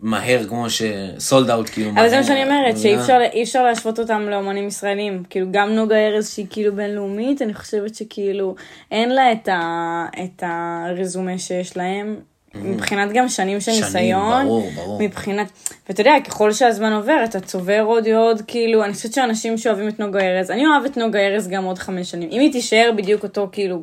מהר 0.00 0.44
כמו 0.48 0.66
שסולד 0.70 1.50
אאוט 1.50 1.68
כאילו 1.68 1.90
אבל 1.90 2.08
זה 2.08 2.16
מה. 2.16 2.22
שאני 2.22 2.42
אומרת, 2.42 2.78
שאי 2.78 2.96
אפשר, 2.96 3.18
אפשר 3.42 3.62
להשוות 3.62 3.98
אותם 3.98 4.22
לאומנים 4.22 4.68
ישראלים. 4.68 5.22
כאילו 5.30 5.46
גם 5.50 5.70
נוגה 5.70 5.96
ארז 5.96 6.28
שהיא 6.28 6.46
כאילו 6.50 6.76
בינלאומית, 6.76 7.42
אני 7.42 7.54
חושבת 7.54 7.94
שכאילו 7.94 8.54
אין 8.90 9.14
לה 9.14 9.32
את, 9.32 9.48
ה, 9.48 10.06
את 10.24 10.42
הרזומה 10.46 11.38
שיש 11.38 11.76
להם. 11.76 12.16
מבחינת 12.54 13.12
גם 13.12 13.28
שנים 13.28 13.60
של 13.60 13.72
שנים, 13.72 13.84
ניסיון, 13.84 14.44
ברור, 14.44 14.70
ברור. 14.74 14.98
מבחינת, 15.02 15.46
ואתה 15.88 16.00
יודע, 16.00 16.14
ככל 16.24 16.52
שהזמן 16.52 16.92
עובר, 16.92 17.24
אתה 17.24 17.40
צובר 17.40 17.82
עוד 17.86 18.08
עוד, 18.08 18.42
כאילו, 18.46 18.84
אני 18.84 18.92
חושבת 18.92 19.12
שאנשים 19.12 19.58
שאוהבים 19.58 19.88
את 19.88 20.00
נוגה 20.00 20.20
ארז, 20.20 20.50
אני 20.50 20.66
אוהבת 20.66 20.96
נוגה 20.96 21.18
ארז 21.18 21.48
גם 21.48 21.64
עוד 21.64 21.78
חמש 21.78 22.10
שנים. 22.10 22.28
אם 22.32 22.40
היא 22.40 22.52
תישאר 22.52 22.90
בדיוק 22.96 23.22
אותו, 23.22 23.48
כאילו, 23.52 23.82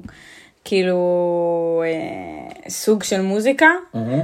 כאילו, 0.66 1.84
אה, 1.86 2.70
סוג 2.70 3.04
של 3.04 3.22
מוזיקה, 3.22 3.70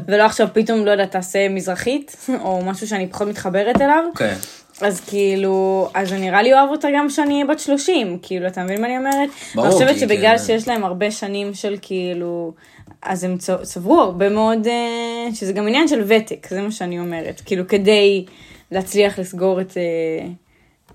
ולא 0.07 0.23
עכשיו 0.23 0.47
פתאום, 0.53 0.85
לא 0.85 0.91
יודעת, 0.91 1.11
תעשה 1.11 1.49
מזרחית, 1.49 2.15
או 2.43 2.61
משהו 2.65 2.87
שאני 2.87 3.07
פחות 3.07 3.27
מתחברת 3.27 3.81
אליו, 3.81 4.03
כן. 4.15 4.35
אז 4.81 5.01
כאילו, 5.01 5.89
אז 5.93 6.13
נראה 6.13 6.41
לי 6.41 6.53
אוהב 6.53 6.69
אותה 6.69 6.87
גם 6.95 7.07
כשאני 7.07 7.33
אהיה 7.33 7.45
בת 7.45 7.59
30, 7.59 8.17
כאילו, 8.21 8.47
אתה 8.47 8.63
מבין 8.63 8.81
מה 8.81 8.87
אני 8.87 8.97
אומרת? 8.97 9.29
ברור, 9.55 9.67
אני 9.67 9.73
חושבת 9.73 9.99
שבגלל 9.99 10.37
כן. 10.37 10.43
שיש 10.43 10.67
להם 10.67 10.83
הרבה 10.83 11.11
שנים 11.11 11.53
של 11.53 11.75
כאילו, 11.81 12.53
אז 13.01 13.23
הם 13.23 13.37
צברו 13.63 14.01
הרבה 14.01 14.29
מאוד, 14.29 14.67
אה, 14.67 15.35
שזה 15.35 15.53
גם 15.53 15.67
עניין 15.67 15.87
של 15.87 16.03
ותק, 16.07 16.47
זה 16.49 16.61
מה 16.61 16.71
שאני 16.71 16.99
אומרת. 16.99 17.41
כאילו, 17.45 17.67
כדי 17.67 18.25
להצליח 18.71 19.19
לסגור 19.19 19.61
את, 19.61 19.77
אה, 19.77 20.27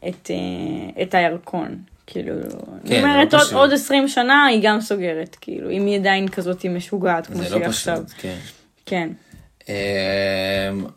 את, 0.08 0.30
אה, 0.30 1.02
את 1.02 1.14
הירקון. 1.14 1.76
כאילו, 2.06 2.34
כן, 2.86 2.94
אני 2.94 2.98
אומרת, 2.98 3.32
לא 3.32 3.38
עוד, 3.38 3.46
פשוט. 3.46 3.56
עוד 3.56 3.72
20 3.72 4.08
שנה 4.08 4.44
היא 4.44 4.60
גם 4.62 4.80
סוגרת, 4.80 5.36
כאילו, 5.40 5.70
אם 5.70 5.86
היא 5.86 5.98
עדיין 5.98 6.28
כזאת 6.28 6.66
משוגעת 6.66 7.26
כמו 7.26 7.36
זה 7.36 7.48
שהיא 7.48 7.60
לא 7.60 7.66
עכשיו. 7.66 8.02
כן. 8.18 8.36
כן. 8.86 9.08
אמ, 9.68 9.74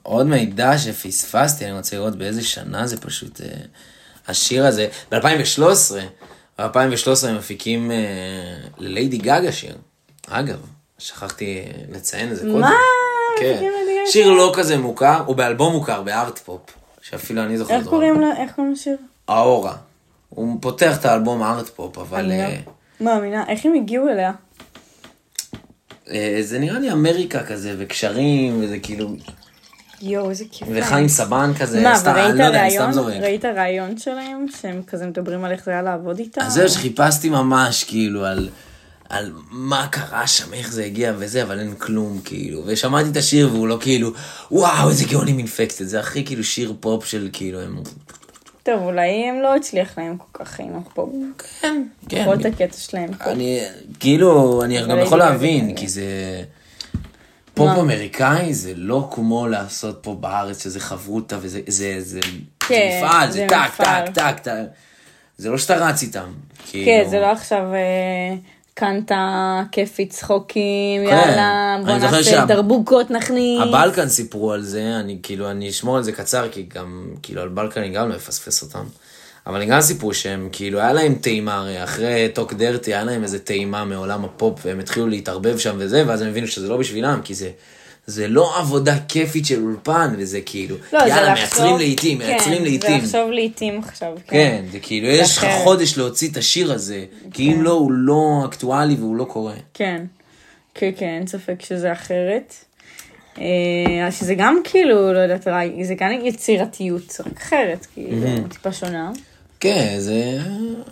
עוד 0.03 0.27
מידע 0.27 0.77
שפספסתי, 0.77 1.65
אני 1.65 1.73
רוצה 1.73 1.95
לראות 1.95 2.15
באיזה 2.15 2.43
שנה 2.43 2.87
זה 2.87 3.01
פשוט, 3.01 3.41
אה, 3.41 3.47
השיר 4.27 4.65
הזה, 4.65 4.87
ב-2013, 5.11 5.61
ב-2013 6.59 7.27
הם 7.27 7.37
מפיקים 7.37 7.91
אה, 7.91 7.97
לליידי 8.77 9.17
גגה 9.17 9.51
שיר. 9.51 9.75
אגב, 10.27 10.59
שכחתי 10.97 11.59
אה, 11.59 11.71
לציין 11.95 12.31
את 12.31 12.35
זה 12.35 12.41
קודם. 12.41 12.59
מה? 12.59 12.73
כן. 13.39 13.63
שיר 14.05 14.29
לא 14.29 14.53
כזה 14.55 14.77
מוכר, 14.77 15.23
הוא 15.25 15.35
באלבום 15.35 15.73
מוכר, 15.73 16.01
בארט 16.01 16.37
פופ, 16.39 16.61
שאפילו 17.01 17.43
אני 17.43 17.57
זוכר 17.57 17.75
איך 17.75 17.87
קוראים 18.55 18.73
לשיר? 18.73 18.97
האורה. 19.27 19.75
הוא 20.29 20.57
פותח 20.61 20.99
את 20.99 21.05
האלבום 21.05 21.43
הארט 21.43 21.69
פופ, 21.69 21.97
אבל 21.97 22.19
אני 22.19 22.41
אה, 22.41 22.59
לא 22.99 23.05
מאמינה, 23.05 23.43
איך 23.47 23.65
הם 23.65 23.73
הגיעו 23.73 24.09
אליה? 24.09 24.31
אה, 26.11 26.39
זה 26.41 26.59
נראה 26.59 26.79
לי 26.79 26.91
אמריקה 26.91 27.43
כזה, 27.43 27.75
וקשרים, 27.77 28.63
וזה 28.63 28.79
כאילו, 28.79 29.15
יואו, 30.01 30.29
איזה 30.29 30.43
כיף. 30.51 30.67
וחיים 30.75 31.07
סבן 31.07 31.51
כזה, 31.59 31.81
מה, 31.81 31.97
סתם, 31.97 32.11
אני 32.15 32.37
לא 32.37 32.43
יודע, 32.43 32.61
אני 32.61 32.71
סתם? 32.71 32.91
זורק. 32.91 33.13
ראית 33.21 33.45
ראיון 33.45 33.97
שלהם? 33.97 34.45
שהם 34.61 34.81
כזה 34.87 35.07
מדברים 35.07 35.45
על 35.45 35.51
איך 35.51 35.65
זה 35.65 35.71
היה 35.71 35.81
לעבוד 35.81 36.19
איתה? 36.19 36.41
אז 36.41 36.53
זהו 36.53 36.69
שחיפשתי 36.69 37.29
ממש 37.29 37.83
כאילו 37.83 38.25
על, 38.25 38.49
על 39.09 39.31
מה 39.51 39.87
קרה 39.91 40.27
שם, 40.27 40.53
איך 40.53 40.71
זה 40.71 40.85
הגיע 40.85 41.13
וזה, 41.17 41.43
אבל 41.43 41.59
אין 41.59 41.75
כלום 41.75 42.19
כאילו. 42.25 42.61
ושמעתי 42.65 43.09
את 43.09 43.17
השיר 43.17 43.49
והוא 43.53 43.67
לא 43.67 43.77
כאילו, 43.81 44.11
וואו 44.51 44.89
איזה 44.89 45.05
גאונים 45.05 45.37
Infected, 45.37 45.85
זה 45.85 45.99
הכי 45.99 46.25
כאילו 46.25 46.43
שיר 46.43 46.73
פופ 46.79 47.05
של 47.05 47.29
כאילו 47.33 47.61
הם... 47.61 47.75
טוב, 48.63 48.81
אולי 48.81 49.09
הם 49.09 49.41
לא 49.41 49.55
הצליח 49.55 49.97
להם 49.97 50.17
כל 50.17 50.43
כך 50.43 50.59
עם 50.59 50.77
הפופ. 50.77 51.09
כן, 51.61 51.83
כן. 52.09 52.25
כל 52.25 52.33
את 52.33 52.45
הקטע 52.45 52.77
שלהם 52.77 53.13
פה. 53.13 53.31
אני 53.31 53.59
כאילו, 53.99 54.61
אני 54.63 54.87
גם 54.87 54.99
יכול 54.99 55.19
להבין, 55.19 55.75
כי 55.75 55.87
זה... 55.87 56.03
פופ? 57.53 57.77
אמריקאי 57.79 58.53
זה 58.53 58.73
לא 58.75 59.09
כמו 59.11 59.47
לעשות 59.47 59.99
פה 60.01 60.15
בארץ 60.19 60.63
שזה 60.63 60.79
חברותה 60.79 61.37
וזה 61.41 61.61
זה, 61.67 61.95
זה, 61.97 62.01
זה 62.01 62.19
כן, 62.59 63.01
מפעל, 63.03 63.31
זה 63.31 63.37
זה 63.37 63.47
טק. 63.49 63.75
טק, 63.77 64.09
טק, 64.13 64.39
טק. 64.39 64.53
זה 65.37 65.49
לא 65.49 65.57
שאתה 65.57 65.75
רץ 65.75 66.01
איתם. 66.01 66.33
כאילו. 66.69 66.85
כן, 66.85 67.09
זה 67.09 67.19
לא 67.19 67.31
עכשיו 67.31 67.73
אה, 67.73 68.35
קטנה, 68.79 69.63
כיפי, 69.71 70.05
צחוקים, 70.05 71.01
כן. 71.05 71.09
יאללה, 71.09 71.77
בוא 71.85 71.93
נעשה 71.93 72.23
שה- 72.23 72.45
דרבוקות, 72.45 73.11
נכניס. 73.11 73.61
הבלקן 73.61 74.09
סיפרו 74.09 74.51
על 74.51 74.61
זה, 74.61 74.95
אני 74.99 75.17
כאילו, 75.23 75.51
אני 75.51 75.69
אשמור 75.69 75.97
על 75.97 76.03
זה 76.03 76.11
קצר, 76.11 76.49
כי 76.51 76.65
גם, 76.75 77.07
כאילו, 77.23 77.41
על 77.41 77.49
בלקן 77.49 77.81
אני 77.81 77.89
גם 77.89 78.09
לא 78.09 78.15
אפספס 78.15 78.61
אותם. 78.61 78.83
אבל 79.47 79.61
הם 79.61 79.69
גם 79.69 79.81
סיפרו 79.81 80.13
שהם, 80.13 80.49
כאילו, 80.51 80.79
היה 80.79 80.93
להם 80.93 81.15
טעימה, 81.15 81.55
הרי 81.57 81.83
אחרי 81.83 82.29
טוק 82.33 82.53
דרטי, 82.53 82.93
היה 82.93 83.03
להם 83.03 83.23
איזה 83.23 83.39
טעימה 83.39 83.85
מעולם 83.85 84.25
הפופ, 84.25 84.59
והם 84.65 84.79
התחילו 84.79 85.07
להתערבב 85.07 85.57
שם 85.57 85.75
וזה, 85.77 86.03
ואז 86.07 86.21
הם 86.21 86.27
הבינו 86.29 86.47
שזה 86.47 86.67
לא 86.69 86.77
בשבילם, 86.77 87.19
כי 87.23 87.33
זה... 87.33 87.49
זה 88.09 88.27
לא 88.27 88.59
עבודה 88.59 88.95
כיפית 89.07 89.45
של 89.45 89.63
אולפן, 89.63 90.13
וזה 90.17 90.41
כאילו, 90.45 90.75
לא, 90.93 90.99
זה 90.99 91.07
יאללה, 91.07 91.33
לחשוב- 91.33 91.43
מייצרים 91.49 91.77
לעיתים, 91.77 92.17
מייצרים 92.17 92.57
כן, 92.57 92.63
לעיתים. 92.63 92.99
זה 92.99 93.17
לחשוב 93.17 93.31
לעיתים 93.31 93.79
עכשיו, 93.79 94.13
כן. 94.15 94.21
כן, 94.31 94.65
זה 94.71 94.79
כאילו, 94.79 95.07
יש 95.07 95.37
לך. 95.37 95.45
חודש 95.63 95.97
להוציא 95.97 96.29
את 96.31 96.37
השיר 96.37 96.71
הזה, 96.71 97.05
כי 97.33 97.53
אם 97.53 97.61
לא, 97.61 97.71
הוא 97.71 97.91
לא 97.91 98.41
אקטואלי 98.45 98.95
והוא 98.95 99.15
לא 99.15 99.23
קורה. 99.23 99.53
כן, 99.73 100.05
כן, 100.75 100.89
כן, 100.97 101.05
אין 101.07 101.27
ספק 101.27 101.61
שזה 101.61 101.91
אחרת. 101.91 102.53
אה, 103.37 103.45
אז 104.07 104.19
שזה 104.19 104.35
גם 104.35 104.59
כאילו, 104.63 105.13
לא 105.13 105.19
יודעת, 105.19 105.47
זה 105.83 105.95
גם 105.95 106.09
יצירתיות, 106.23 107.17
רק 107.25 107.37
אחרת, 107.41 107.87
כאילו, 107.93 108.17
טיפה 108.49 108.71
שונה. 108.73 109.11
כן, 109.59 109.95
זה... 109.97 110.37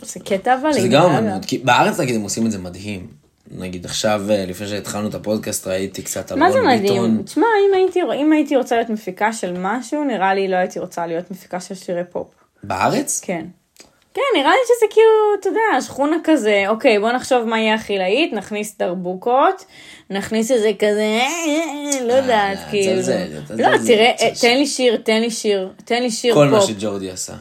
זה 0.01 0.19
קטע 0.19 0.55
אבל... 0.61 0.73
שזה 0.73 0.87
גם. 0.87 1.09
אמנות, 1.11 1.45
כי 1.45 1.57
בארץ 1.57 1.99
נגיד 1.99 2.15
הם 2.15 2.21
עושים 2.21 2.45
את 2.45 2.51
זה 2.51 2.57
מדהים. 2.57 3.07
נגיד 3.51 3.85
עכשיו, 3.85 4.21
אה, 4.29 4.45
לפני 4.47 4.67
שהתחלנו 4.67 5.09
את 5.09 5.15
הפודקאסט, 5.15 5.67
ראיתי 5.67 6.01
קצת 6.01 6.31
על 6.31 6.39
מה 6.39 6.51
זה 6.51 6.59
רון 6.59 6.67
מדהים? 6.67 6.81
ביטון. 6.81 7.23
תשמע, 7.25 7.45
אם 7.69 7.73
הייתי, 7.73 8.01
אם 8.21 8.33
הייתי 8.33 8.55
רוצה 8.55 8.75
להיות 8.75 8.89
מפיקה 8.89 9.33
של 9.33 9.53
משהו, 9.59 10.03
נראה 10.03 10.33
לי 10.33 10.47
לא 10.47 10.55
הייתי 10.55 10.79
רוצה 10.79 11.07
להיות 11.07 11.31
מפיקה 11.31 11.59
של 11.59 11.75
שירי 11.75 12.03
פופ. 12.11 12.27
בארץ? 12.63 13.21
כן. 13.23 13.45
כן, 14.13 14.39
נראה 14.39 14.51
לי 14.51 14.57
שזה 14.65 14.85
כאילו, 14.89 15.07
אתה 15.39 15.49
יודע, 15.49 15.81
שכונה 15.81 16.17
כזה, 16.23 16.63
אוקיי, 16.67 16.99
בוא 16.99 17.11
נחשוב 17.11 17.43
מה 17.43 17.59
יהיה 17.59 17.75
הכי 17.75 17.97
להיט, 17.97 18.33
נכניס 18.33 18.77
דרבוקות, 18.79 19.65
נכניס 20.09 20.51
איזה 20.51 20.71
כזה, 20.79 21.19
אה, 21.21 21.27
אה, 21.47 22.05
לא 22.05 22.13
יודעת, 22.13 22.57
אה, 22.57 22.69
כאילו. 22.69 23.01
לא, 23.49 23.77
תראה. 23.87 24.11
אה, 24.21 24.31
תן 24.41 24.57
לי 24.57 24.67
שיר, 24.67 24.97
תן 24.97 25.21
לי 25.21 25.31
שיר, 25.31 25.69
תן 25.85 26.01
לי 26.03 26.11
שיר 26.11 26.33
כל 26.33 26.47
מה 26.47 26.59
פופ. 26.59 26.69
שג'ורדי 26.69 27.11
עשה. 27.11 27.33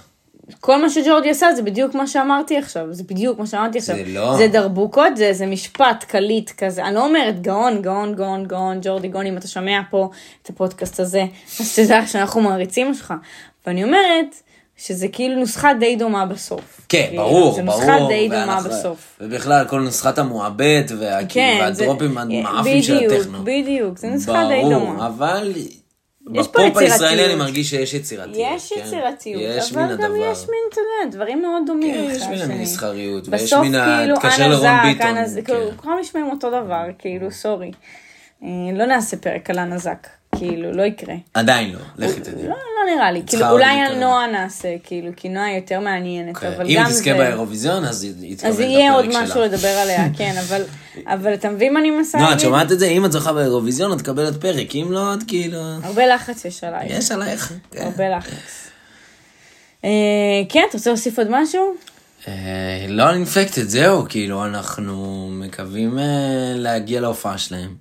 כל 0.61 0.83
מה 0.83 0.91
שג'ורדי 0.91 1.31
עשה 1.31 1.55
זה 1.57 1.63
בדיוק 1.63 1.95
מה 1.95 2.07
שאמרתי 2.07 2.59
עכשיו, 2.59 2.87
זה 2.91 3.03
בדיוק 3.05 3.39
מה 3.39 3.47
שאמרתי 3.47 3.79
עכשיו. 3.79 3.97
זה 3.97 4.03
לא. 4.07 4.37
זה 4.37 4.49
דרבוקות, 4.49 5.17
זה 5.17 5.25
איזה 5.25 5.47
משפט 5.47 6.05
קליט 6.09 6.51
כזה. 6.59 6.85
אני 6.85 6.95
לא 6.95 7.05
אומרת 7.07 7.41
גאון, 7.43 7.83
גאון, 7.83 8.15
גאון, 8.15 8.45
גאון, 8.47 8.79
ג'ורדי 8.83 9.09
גאון, 9.09 9.27
אם 9.27 9.37
אתה 9.37 9.49
שומע 9.49 9.81
פה 9.91 10.11
את 10.43 10.51
הפודקאסט 10.51 11.01
הזה, 11.01 11.25
אז 11.61 11.75
תדע 11.79 12.07
שאנחנו 12.07 12.41
מעריצים 12.41 12.89
אותך. 12.89 13.15
ואני 13.67 13.85
אומרת 13.85 14.27
שזה 14.77 15.09
כאילו 15.09 15.41
נוסחה 15.41 15.75
די 15.75 15.97
דומה 15.97 16.27
בסוף. 16.27 16.81
כן, 16.89 17.07
כאילו, 17.09 17.23
ברור, 17.23 17.55
זה 17.55 17.63
ברור. 17.63 17.79
נוסחה 17.81 17.97
די 18.09 18.29
דומה 18.29 18.41
ואנחנו- 18.41 18.71
בסוף. 18.71 19.19
ובכלל, 19.21 19.65
כל 19.69 19.81
נוסחת 19.81 20.19
המועבד, 20.19 20.83
וה- 21.01 21.19
כאילו, 21.27 21.29
כן, 21.29 21.73
זה- 21.73 21.83
והדרופים 21.83 22.19
המאפים 22.19 22.83
של 22.83 22.97
בדיוק, 22.97 23.13
הטכנו. 23.13 23.39
בדיוק, 23.45 23.99
זה 23.99 24.09
נוסחה 24.09 24.45
די 24.49 24.63
דומה. 24.63 24.79
ברור, 24.79 25.07
אבל 25.07 25.53
בפופ 26.27 26.77
הישראלי. 26.77 27.27
אני 27.27 27.35
מרגיש 27.35 27.71
שיש 27.71 27.95
יצירתיות. 27.95 28.37
יש 28.39 28.73
כן? 28.73 28.81
יצירתיות, 28.81 29.43
יש 29.45 29.73
אבל 29.73 29.83
גם 29.83 29.91
הדבר. 29.91 30.17
יש 30.17 30.41
מין, 30.49 30.59
אתה 30.73 30.81
יודע, 30.81 31.17
דברים 31.17 31.43
מאוד 31.43 31.63
דומים 31.67 31.95
כן, 31.95 32.17
יש 32.17 32.23
מן 32.23 32.33
לשני. 32.33 32.55
המסחריות, 32.55 33.29
ויש 33.29 33.43
בסוף 33.43 33.67
מן 33.67 33.75
ה... 33.75 34.05
כאילו, 34.31 34.49
לרון 34.51 34.71
ביטון. 34.83 35.07
אנה 35.07 35.29
זק, 35.29 35.47
כן. 35.47 35.55
כאילו, 35.55 35.71
כולם 35.77 35.99
נשמעים 36.01 36.27
אותו 36.31 36.51
דבר, 36.51 36.85
כאילו, 36.99 37.31
סורי. 37.31 37.71
אה, 38.43 38.49
לא 38.75 38.87
נעשה 38.87 39.17
פרק 39.17 39.51
על 39.51 39.59
אנה 39.59 39.79
זק, 39.79 40.09
כאילו, 40.39 40.73
לא 40.73 40.83
יקרה. 40.83 41.15
עדיין 41.35 41.73
לא, 41.73 41.79
לכי 41.99 42.21
תדעי. 42.21 42.43
לא, 42.43 42.49
לא 42.49 42.95
נראה 42.95 43.13
לי, 43.13 43.23
כאילו, 43.27 43.51
אולי 43.51 43.81
על. 43.81 43.99
נועה 43.99 44.27
נעשה, 44.27 44.69
כאילו, 44.85 45.11
כי 45.17 45.29
נועה 45.29 45.55
יותר 45.55 45.81
מעניינת, 45.81 46.37
כן, 46.37 46.47
אבל 46.47 46.67
אם 46.67 46.77
גם 46.77 46.89
תזכה 46.89 47.11
זה... 47.11 47.17
באירוויזיון, 47.17 47.85
אז 47.85 48.05
יתקבל 48.05 48.49
אז 48.49 48.61
את 48.61 48.61
יהיה 48.61 48.93
עוד 48.93 49.05
הפרק 49.05 49.23
משהו 49.23 49.35
שלה. 49.35 49.47
לדבר 49.47 49.69
עליה, 49.69 50.07
כן, 50.19 50.35
אבל, 50.49 50.63
אבל 51.07 51.35
אתה 51.35 51.49
מבין 51.49 51.75
מה 51.75 51.81
אני 51.81 51.91
מנסה 51.91 52.19
לא, 52.19 52.25
את 52.25 52.29
להגיד? 52.29 52.45
שומעת 52.45 52.73
את 52.73 52.79
זה? 52.79 52.87
אם 52.87 53.05
את 53.05 53.13
זוכה 53.13 53.33
באירוויזיון, 53.33 53.93
את 53.93 53.99
מקבלת 54.01 54.41
פרק, 54.41 54.75
אם 54.75 54.87
לא, 54.91 55.15
את 55.15 55.23
כאילו... 55.29 55.59
הרבה 55.83 56.07
לחץ 56.07 56.45
יש 56.45 56.65
עליי, 56.65 56.87
יש 56.91 57.11
עלייך. 57.11 57.53
כן. 57.71 57.83
הרבה 57.83 58.09
לחץ. 58.09 58.69
אה, 59.85 59.91
כן, 60.49 60.63
אתה 60.69 60.79
רוצה 60.79 60.91
להוסיף 60.91 61.19
עוד 61.19 61.29
משהו? 61.31 61.75
אה, 62.29 62.87
לא 62.89 63.11
אינפקטד, 63.11 63.69
זהו, 63.69 64.05
כאילו, 64.09 64.45
אנחנו 64.45 65.29
מקווים 65.33 65.99
אה, 65.99 66.05
להגיע 66.55 67.01
להופעה 67.01 67.39
שלהם. 67.39 67.75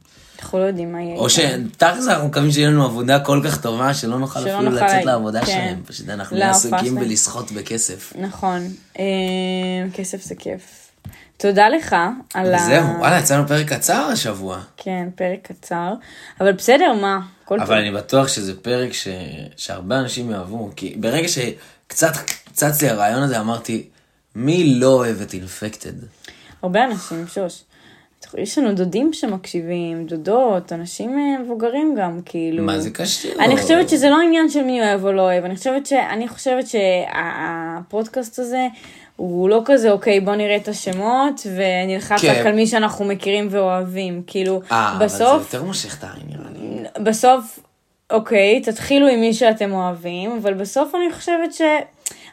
אנחנו 0.46 0.60
לא 0.60 0.64
יודעים 0.64 0.92
מה 0.92 1.02
יהיה. 1.02 1.16
או. 1.16 1.30
שתכלס 1.30 2.08
אנחנו 2.08 2.28
מקווים 2.28 2.52
שיהיה 2.52 2.70
לנו 2.70 2.86
עבודה 2.86 3.20
כל 3.20 3.42
כך 3.46 3.62
טובה, 3.62 3.94
שלא 3.94 4.20
נוכל 4.20 4.40
שלא 4.40 4.56
אפילו 4.56 4.72
נוכל 4.72 4.86
לצאת 4.86 5.06
לה- 5.06 5.12
לעבודה 5.12 5.40
כן. 5.40 5.46
שלהם. 5.46 5.82
פשוט 5.86 6.10
אנחנו 6.10 6.38
להופעה 6.38 6.56
עסוקים. 6.80 6.96
בלסחוט 6.96 7.52
בכסף. 7.52 8.14
נכון, 8.20 8.68
אה, 9.00 9.04
כסף 9.94 10.24
זה 10.24 10.36
כיף. 10.36 10.62
תודה 11.38 11.70
לך 11.70 11.96
על 12.34 12.54
ה... 12.56 12.60
זהו, 12.60 12.86
וואלה, 13.00 13.20
יצאנו 13.20 13.48
פרק 13.48 13.68
קצר 13.74 13.94
השבוע. 14.14 14.60
כן, 14.78 15.08
פרק 15.16 15.40
קצר. 15.52 15.94
אבל 16.42 16.52
בסדר, 16.52 16.94
מה? 17.02 17.20
טוב. 17.48 17.60
אבל 17.62 17.78
אני 17.78 17.92
בטוח 17.92 18.28
שזה 18.28 18.62
פרק 18.62 18.94
ש... 18.94 19.08
שהרבה 19.58 20.00
אנשים 20.00 20.32
יאהבו, 20.32 20.70
כי 20.76 20.96
ברגע 21.00 21.28
שקצת 21.28 22.14
צץ 22.54 22.82
לי 22.82 22.90
הרעיון 22.90 23.24
הזה, 23.24 23.40
אמרתי, 23.40 23.88
מי 24.36 24.74
לא 24.80 24.88
אוהב 24.88 25.22
את 25.22 25.34
אינפקטד? 25.34 25.94
הרבה 26.64 26.84
אנשים, 26.84 27.26
שוש. 27.34 27.64
יש 28.38 28.58
לנו 28.58 28.74
דודים 28.74 29.14
שמקשיבים, 29.14 30.06
דודות, 30.06 30.74
אנשים 30.74 31.20
אה, 31.20 31.44
מבוגרים 31.44 31.96
גם, 31.98 32.20
כאילו. 32.26 32.64
מה 32.64 32.80
זה 32.80 32.90
קשור? 32.90 33.32
אני 33.40 33.58
חושבת 33.58 33.90
שזה 33.90 34.10
לא 34.10 34.22
עניין 34.22 34.50
של 34.50 34.64
מי 34.64 34.82
אוהב 34.82 35.06
או 35.06 35.12
לא 35.12 35.22
אוהב, 35.22 35.44
אני 35.46 35.56
חושבת, 35.56 35.86
ש... 35.86 35.94
אני 35.94 36.28
חושבת 36.28 36.66
שהפודקאסט 36.68 38.40
הזה 38.40 38.68
הוא 39.16 39.50
לא 39.50 39.62
כזה, 39.66 39.92
אוקיי, 39.92 40.20
בוא 40.20 40.36
נראה 40.36 40.56
את 40.56 40.68
השמות 40.68 41.48
ונלחץ 41.56 42.22
כן. 42.22 42.36
רק 42.40 42.46
על 42.46 42.56
מי 42.56 42.68
שאנחנו 42.68 43.06
מכירים 43.06 43.48
ואוהבים. 43.52 44.22
כאילו, 44.28 44.62
אה, 44.72 44.94
אבל 44.98 45.08
זה 45.08 45.16
בסוף, 45.16 45.54
יותר 45.54 45.64
מושך 45.64 45.98
את 46.00 46.04
העין, 46.04 46.24
נראה 46.30 46.50
לי. 46.54 47.04
בסוף, 47.04 47.60
אוקיי, 48.10 48.62
תתחילו 48.62 49.08
עם 49.08 49.20
מי 49.20 49.34
שאתם 49.34 49.74
אוהבים, 49.74 50.38
אבל 50.42 50.54
בסוף 50.54 50.96
אני 50.96 51.14
חושבת 51.14 51.54
ש... 51.54 51.62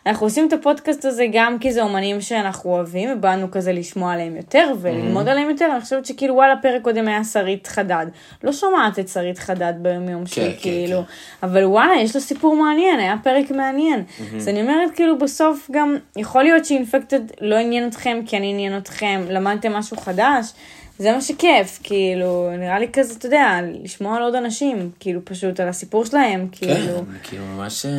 אנחנו 0.06 0.26
עושים 0.26 0.48
את 0.48 0.52
הפודקאסט 0.52 1.04
הזה 1.04 1.26
גם 1.32 1.58
כי 1.58 1.72
זה 1.72 1.82
אומנים 1.82 2.20
שאנחנו 2.20 2.70
אוהבים, 2.70 3.10
ובאנו 3.12 3.50
כזה 3.50 3.72
לשמוע 3.72 4.12
עליהם 4.12 4.36
יותר 4.36 4.72
וללמוד 4.80 5.28
עליהם 5.28 5.50
יותר, 5.50 5.68
אני 5.72 5.80
חושבת 5.80 6.06
שכאילו 6.06 6.34
וואלה, 6.34 6.54
פרק 6.62 6.82
קודם 6.82 7.08
היה 7.08 7.24
שרית 7.24 7.66
חדד. 7.66 8.06
לא 8.44 8.52
שומעת 8.52 8.98
את 8.98 9.08
שרית 9.08 9.38
חדד 9.38 9.72
ביום 9.78 10.08
יום 10.08 10.26
שלי, 10.26 10.44
כן, 10.44 10.60
כאילו, 10.60 11.02
אבל 11.42 11.64
וואלה, 11.64 12.00
יש 12.00 12.14
לו 12.14 12.20
סיפור 12.20 12.56
מעניין, 12.56 13.00
היה 13.00 13.16
פרק 13.22 13.50
מעניין. 13.50 14.04
אז 14.36 14.48
אני 14.48 14.62
אומרת, 14.62 14.90
כאילו, 14.94 15.18
בסוף 15.18 15.70
גם, 15.72 15.96
יכול 16.16 16.42
להיות 16.42 16.64
שאינפקטד 16.64 17.20
לא 17.40 17.56
עניין 17.56 17.88
אתכם, 17.88 18.20
כי 18.26 18.36
אני 18.36 18.50
עניין 18.50 18.76
אתכם, 18.76 19.22
למדתם 19.28 19.72
משהו 19.72 19.96
חדש. 19.96 20.52
זה 20.98 21.12
מה 21.12 21.20
שכיף, 21.20 21.80
כאילו, 21.82 22.50
נראה 22.58 22.78
לי 22.78 22.88
כזה, 22.92 23.14
אתה 23.18 23.26
יודע, 23.26 23.58
לשמוע 23.82 24.16
על 24.16 24.22
עוד 24.22 24.34
אנשים, 24.34 24.90
כאילו, 25.00 25.20
פשוט 25.24 25.60
על 25.60 25.68
הסיפור 25.68 26.04
שלהם, 26.04 26.48
כאילו. 26.52 26.74
כן, 26.74 27.18
כאילו 27.22 27.44
ממש 27.46 27.86
אה, 27.86 27.90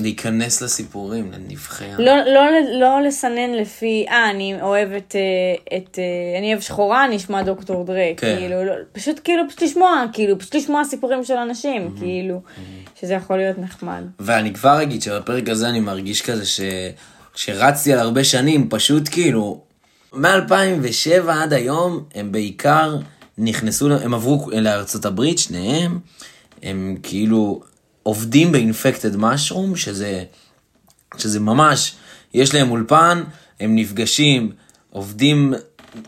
להיכנס 0.00 0.62
לסיפורים, 0.62 1.32
לנבחי 1.32 1.84
ה... 1.84 1.96
לא, 1.98 2.16
לא, 2.26 2.40
לא 2.80 3.02
לסנן 3.06 3.52
לפי, 3.52 4.06
אה, 4.08 4.30
אני 4.30 4.62
אוהבת 4.62 5.16
אה, 5.16 5.76
את, 5.76 5.98
אה, 5.98 6.38
אני 6.38 6.52
אוהב 6.52 6.60
שחורה, 6.60 7.04
אני 7.04 7.16
אשמע 7.16 7.42
דוקטור 7.42 7.84
דרי, 7.84 8.14
כן. 8.16 8.36
כאילו, 8.38 8.64
לא, 8.64 8.72
פשוט 8.92 9.20
כאילו, 9.24 9.42
פשוט 9.48 9.62
לשמוע, 9.62 10.04
כאילו, 10.12 10.38
פשוט 10.38 10.54
לשמוע 10.54 10.84
סיפורים 10.84 11.24
של 11.24 11.34
אנשים, 11.34 11.94
כאילו, 11.98 12.42
שזה 13.00 13.14
יכול 13.14 13.36
להיות 13.36 13.58
נחמד. 13.58 14.02
ואני 14.20 14.54
כבר 14.54 14.82
אגיד 14.82 15.02
שבפרק 15.02 15.48
הזה 15.48 15.68
אני 15.68 15.80
מרגיש 15.80 16.22
כזה 16.22 16.46
ש... 16.46 16.60
שרצתי 17.34 17.92
על 17.92 17.98
הרבה 17.98 18.24
שנים, 18.24 18.68
פשוט 18.70 19.08
כאילו, 19.10 19.60
מ-2007 20.12 21.30
עד 21.30 21.52
היום, 21.52 22.04
הם 22.14 22.32
בעיקר 22.32 22.96
נכנסו, 23.38 23.92
הם 23.92 24.14
עברו 24.14 24.50
לארצות 24.52 25.04
הברית, 25.04 25.38
שניהם, 25.38 25.98
הם 26.62 26.96
כאילו 27.02 27.60
עובדים 28.08 28.52
באינפקטד 28.52 29.16
משרום, 29.16 29.76
שזה, 29.76 30.24
שזה 31.18 31.40
ממש, 31.40 31.94
יש 32.34 32.54
להם 32.54 32.70
אולפן, 32.70 33.22
הם 33.60 33.76
נפגשים, 33.76 34.52
עובדים, 34.90 35.54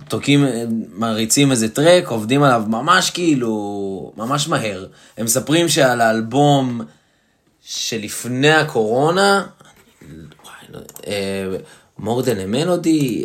תוקעים, 0.08 0.46
מריצים 0.94 1.50
איזה 1.50 1.68
טרק, 1.68 2.08
עובדים 2.08 2.42
עליו 2.42 2.64
ממש 2.68 3.10
כאילו, 3.10 4.12
ממש 4.16 4.48
מהר. 4.48 4.86
הם 5.18 5.24
מספרים 5.24 5.68
שעל 5.68 6.00
האלבום 6.00 6.80
שלפני 7.62 8.52
הקורונה, 8.52 9.46
מורדן 11.98 12.38
המלודי, 12.38 13.24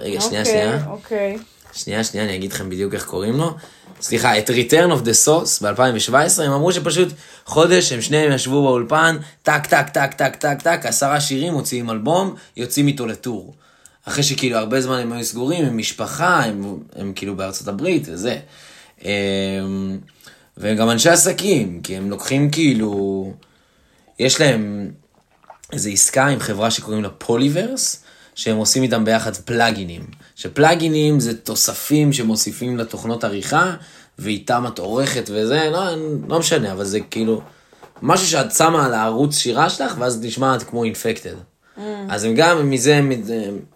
רגע, 0.00 0.20
שנייה, 0.20 0.44
שנייה. 0.44 0.86
אוקיי. 0.86 1.38
שנייה, 1.74 2.04
שנייה, 2.04 2.26
אני 2.26 2.36
אגיד 2.36 2.52
לכם 2.52 2.70
בדיוק 2.70 2.94
איך 2.94 3.04
קוראים 3.04 3.36
לו. 3.36 3.54
סליחה, 4.00 4.38
את 4.38 4.50
Return 4.50 4.90
of 4.90 5.04
the 5.04 5.26
Sauce 5.26 5.62
ב-2017, 5.62 6.42
הם 6.42 6.52
אמרו 6.52 6.72
שפשוט 6.72 7.08
חודש 7.44 7.92
הם 7.92 8.00
שניהם 8.00 8.32
ישבו 8.32 8.62
באולפן, 8.62 9.16
טק, 9.42 9.66
טק, 9.66 9.88
טק, 9.88 10.14
טק, 10.14 10.36
טק, 10.36 10.62
טק, 10.62 10.80
עשרה 10.84 11.20
שירים, 11.20 11.52
מוציאים 11.52 11.90
אלבום, 11.90 12.34
יוצאים 12.56 12.86
איתו 12.86 13.06
ל 13.06 13.14
tour. 13.14 13.54
אחרי 14.04 14.22
שכאילו 14.22 14.58
הרבה 14.58 14.80
זמן 14.80 14.98
הם 14.98 15.12
היו 15.12 15.24
סגורים, 15.24 15.64
עם 15.64 15.78
משפחה, 15.78 16.44
הם, 16.44 16.78
הם 16.96 17.12
כאילו 17.14 17.36
בארצות 17.36 17.68
הברית 17.68 18.02
וזה. 18.06 18.38
אמ, 19.04 19.98
והם 20.56 20.76
גם 20.76 20.90
אנשי 20.90 21.08
עסקים, 21.08 21.80
כי 21.82 21.96
הם 21.96 22.10
לוקחים 22.10 22.50
כאילו, 22.50 23.32
יש 24.18 24.40
להם 24.40 24.90
איזו 25.72 25.90
עסקה 25.90 26.26
עם 26.26 26.38
חברה 26.38 26.70
שקוראים 26.70 27.02
לה 27.02 27.10
Polyverse, 27.10 28.03
שהם 28.34 28.56
עושים 28.56 28.82
איתם 28.82 29.04
ביחד 29.04 29.36
פלאגינים. 29.36 30.06
שפלאגינים 30.36 31.20
זה 31.20 31.36
תוספים 31.36 32.12
שמוסיפים 32.12 32.76
לתוכנות 32.76 33.24
עריכה, 33.24 33.74
ואיתם 34.18 34.64
את 34.68 34.78
עורכת 34.78 35.30
וזה, 35.32 35.68
לא, 35.72 35.80
לא 36.28 36.38
משנה, 36.38 36.72
אבל 36.72 36.84
זה 36.84 37.00
כאילו 37.00 37.40
משהו 38.02 38.26
שאת 38.26 38.52
שמה 38.52 38.86
על 38.86 38.94
הערוץ 38.94 39.36
שירה 39.36 39.70
שלך, 39.70 39.96
ואז 39.98 40.20
נשמעת 40.22 40.62
כמו 40.62 40.84
אינפקטד. 40.84 41.34
Mm. 41.34 41.80
אז 42.08 42.24
הם 42.24 42.34
גם 42.34 42.70
מזה 42.70 43.00
מת, 43.00 43.18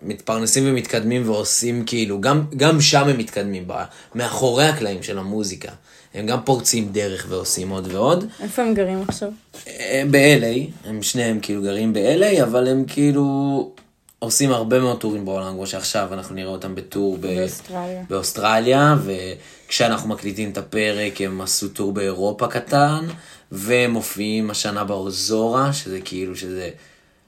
מתפרנסים 0.02 0.64
ומתקדמים 0.66 1.30
ועושים 1.30 1.84
כאילו, 1.84 2.20
גם, 2.20 2.44
גם 2.56 2.80
שם 2.80 3.08
הם 3.08 3.18
מתקדמים, 3.18 3.68
מאחורי 4.14 4.64
הקלעים 4.64 5.02
של 5.02 5.18
המוזיקה. 5.18 5.72
הם 6.14 6.26
גם 6.26 6.38
פורצים 6.44 6.88
דרך 6.92 7.26
ועושים 7.28 7.70
עוד 7.70 7.88
ועוד. 7.92 8.24
איפה 8.40 8.62
הם 8.62 8.74
גרים 8.74 9.02
עכשיו? 9.08 9.30
אה, 9.66 10.02
ב-LA, 10.10 10.88
הם 10.88 11.02
שניהם 11.02 11.40
כאילו 11.40 11.62
גרים 11.62 11.92
ב-LA, 11.92 12.42
אבל 12.42 12.68
הם 12.68 12.84
כאילו 12.84 13.72
עושים 14.18 14.52
הרבה 14.52 14.80
מאוד 14.80 15.00
טורים 15.00 15.24
בעולם, 15.24 15.52
כמו 15.52 15.66
שעכשיו 15.66 16.08
אנחנו 16.12 16.34
נראה 16.34 16.50
אותם 16.50 16.74
בטור 16.74 17.18
באוסטרליה. 17.18 18.02
באוסטרליה, 18.08 18.96
וכשאנחנו 19.04 20.08
מקליטים 20.08 20.50
את 20.50 20.58
הפרק 20.58 21.20
הם 21.20 21.40
עשו 21.40 21.68
טור 21.68 21.92
באירופה 21.92 22.46
קטן, 22.48 23.06
והם 23.52 23.90
מופיעים 23.90 24.50
השנה 24.50 24.84
באורזורה, 24.84 25.72
שזה 25.72 26.00
כאילו, 26.04 26.36
שזה... 26.36 26.70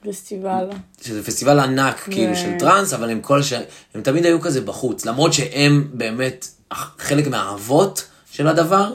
פסטיבל. 0.03 0.69
שזה 1.01 1.23
פסטיבל 1.23 1.59
ענק 1.59 1.99
כאילו 1.99 2.35
של 2.35 2.51
טראנס, 2.59 2.93
אבל 2.93 3.09
הם 3.09 3.21
כל 3.21 3.41
ש... 3.41 3.53
הם 3.93 4.01
תמיד 4.01 4.25
היו 4.25 4.41
כזה 4.41 4.61
בחוץ, 4.61 5.05
למרות 5.05 5.33
שהם 5.33 5.87
באמת 5.93 6.47
חלק 6.99 7.27
מהאבות 7.27 8.07
של 8.31 8.47
הדבר, 8.47 8.93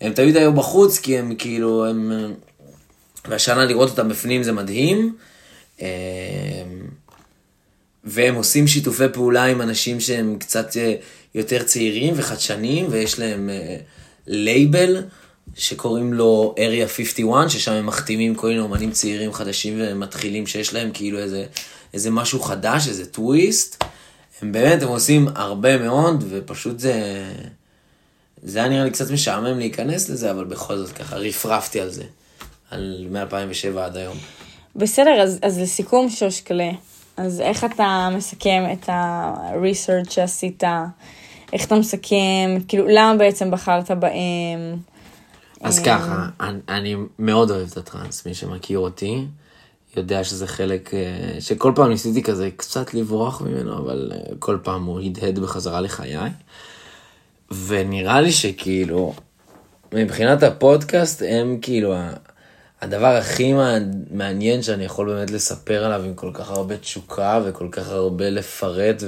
הם 0.00 0.12
תמיד 0.12 0.36
היו 0.36 0.52
בחוץ, 0.52 0.98
כי 0.98 1.18
הם 1.18 1.34
כאילו, 1.38 1.86
הם... 1.86 2.12
והשנה 3.28 3.64
לראות 3.64 3.90
אותם 3.90 4.08
בפנים 4.08 4.42
זה 4.42 4.52
מדהים. 4.52 5.16
והם 8.06 8.34
עושים 8.34 8.66
שיתופי 8.66 9.04
פעולה 9.12 9.44
עם 9.44 9.62
אנשים 9.62 10.00
שהם 10.00 10.36
קצת 10.38 10.76
אה, 10.76 10.94
יותר 11.34 11.62
צעירים 11.62 12.14
וחדשניים, 12.16 12.86
ויש 12.90 13.18
להם 13.18 13.50
אה, 13.50 13.76
לייבל 14.26 15.02
שקוראים 15.54 16.12
לו 16.12 16.54
Area 16.58 16.88
51, 16.88 17.50
ששם 17.50 17.72
הם 17.72 17.86
מחתימים 17.86 18.34
כל 18.34 18.46
מיני 18.46 18.60
אומנים 18.60 18.90
צעירים 18.90 19.32
חדשים 19.32 19.74
ומתחילים 19.78 20.46
שיש 20.46 20.74
להם 20.74 20.90
כאילו 20.94 21.18
איזה, 21.18 21.46
איזה 21.94 22.10
משהו 22.10 22.40
חדש, 22.40 22.88
איזה 22.88 23.06
טוויסט. 23.06 23.84
הם 24.42 24.52
באמת, 24.52 24.82
הם 24.82 24.88
עושים 24.88 25.28
הרבה 25.34 25.78
מאוד, 25.78 26.24
ופשוט 26.28 26.78
זה... 26.78 27.24
זה 28.42 28.58
היה 28.58 28.68
נראה 28.68 28.84
לי 28.84 28.90
קצת 28.90 29.10
משעמם 29.10 29.58
להיכנס 29.58 30.08
לזה, 30.08 30.30
אבל 30.30 30.44
בכל 30.44 30.76
זאת 30.76 30.92
ככה 30.92 31.16
רפרפתי 31.16 31.80
על 31.80 31.90
זה. 31.90 32.04
על 32.70 33.06
מ-2007 33.10 33.78
עד 33.78 33.96
היום. 33.96 34.16
בסדר, 34.76 35.22
אז, 35.22 35.38
אז 35.42 35.58
לסיכום 35.58 36.10
שושקלה, 36.10 36.70
אז 37.16 37.40
איך 37.40 37.64
אתה 37.64 38.08
מסכם 38.16 38.64
את 38.72 38.88
ה-research 38.88 40.10
שעשית? 40.10 40.62
איך 41.52 41.66
אתה 41.66 41.74
מסכם? 41.74 42.58
כאילו, 42.68 42.86
למה 42.88 43.14
בעצם 43.18 43.50
בחרת 43.50 43.90
בהם? 43.90 44.76
אז 45.60 45.78
ככה, 45.78 46.28
אני, 46.40 46.58
אני 46.68 46.96
מאוד 47.18 47.50
אוהב 47.50 47.68
את 47.72 47.76
הטראנס, 47.76 48.26
מי 48.26 48.34
שמכיר 48.34 48.78
אותי 48.78 49.26
יודע 49.96 50.24
שזה 50.24 50.46
חלק 50.46 50.94
אה, 50.94 51.40
שכל 51.40 51.72
פעם 51.74 51.88
ניסיתי 51.88 52.22
כזה 52.22 52.50
קצת 52.56 52.94
לברוח 52.94 53.42
ממנו, 53.42 53.78
אבל 53.78 54.12
אה, 54.14 54.20
כל 54.38 54.58
פעם 54.62 54.84
הוא 54.84 55.00
הדהד 55.00 55.38
בחזרה 55.38 55.80
לחיי. 55.80 56.30
ונראה 57.66 58.20
לי 58.20 58.32
שכאילו, 58.32 59.14
מבחינת 59.92 60.42
הפודקאסט 60.42 61.22
הם 61.28 61.58
כאילו 61.62 61.94
הדבר 62.82 63.06
הכי 63.16 63.52
מע- 63.52 63.78
מעניין 64.10 64.62
שאני 64.62 64.84
יכול 64.84 65.12
באמת 65.12 65.30
לספר 65.30 65.84
עליו 65.84 66.02
עם 66.04 66.14
כל 66.14 66.30
כך 66.34 66.50
הרבה 66.50 66.76
תשוקה 66.76 67.40
וכל 67.44 67.68
כך 67.70 67.88
הרבה 67.88 68.30
לפרט 68.30 69.02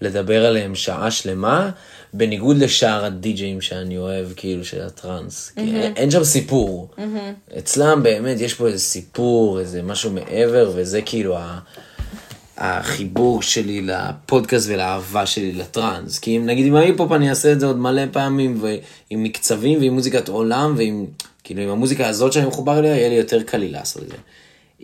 ולדבר 0.00 0.46
עליהם 0.46 0.74
שעה 0.74 1.10
שלמה, 1.10 1.70
בניגוד 2.12 2.56
לשאר 2.56 3.04
הדי-ג'אים 3.04 3.60
שאני 3.60 3.98
אוהב, 3.98 4.26
כאילו, 4.36 4.64
של 4.64 4.82
הטראנס. 4.82 5.52
כי 5.54 5.76
אין, 5.96 6.10
שם 6.10 6.24
סיפור. 6.24 6.88
אצלם 7.58 8.02
באמת 8.02 8.40
יש 8.40 8.54
פה 8.54 8.66
איזה 8.66 8.78
סיפור, 8.78 9.60
איזה 9.60 9.82
משהו 9.82 10.10
מעבר, 10.10 10.72
וזה 10.74 11.02
כאילו 11.02 11.36
ה... 11.36 11.58
החיבור 12.58 13.42
שלי 13.42 13.82
לפודקאסט 13.82 14.68
ולאהבה 14.68 15.26
שלי 15.26 15.52
לטראנס. 15.52 16.18
כי 16.18 16.36
אם 16.36 16.46
נגיד 16.46 16.66
עם 16.66 16.74
ההיפ-הופ 16.74 17.12
אני 17.12 17.30
אעשה 17.30 17.52
את 17.52 17.60
זה 17.60 17.66
עוד 17.66 17.76
מלא 17.78 18.02
פעמים, 18.12 18.58
ועם 18.62 19.22
מקצבים 19.22 19.80
ועם 19.80 19.94
מוזיקת 19.94 20.28
עולם, 20.28 20.74
ועם, 20.76 21.06
כאילו 21.46 21.62
עם 21.62 21.68
המוזיקה 21.68 22.08
הזאת 22.08 22.32
שאני 22.32 22.46
מחובר 22.46 22.78
אליה, 22.78 22.96
יהיה 22.96 23.08
לי 23.08 23.14
יותר 23.14 23.42
קל 23.42 23.58
לי 23.58 23.68
לעשות 23.68 24.02
את 24.02 24.08
זה. 24.08 24.16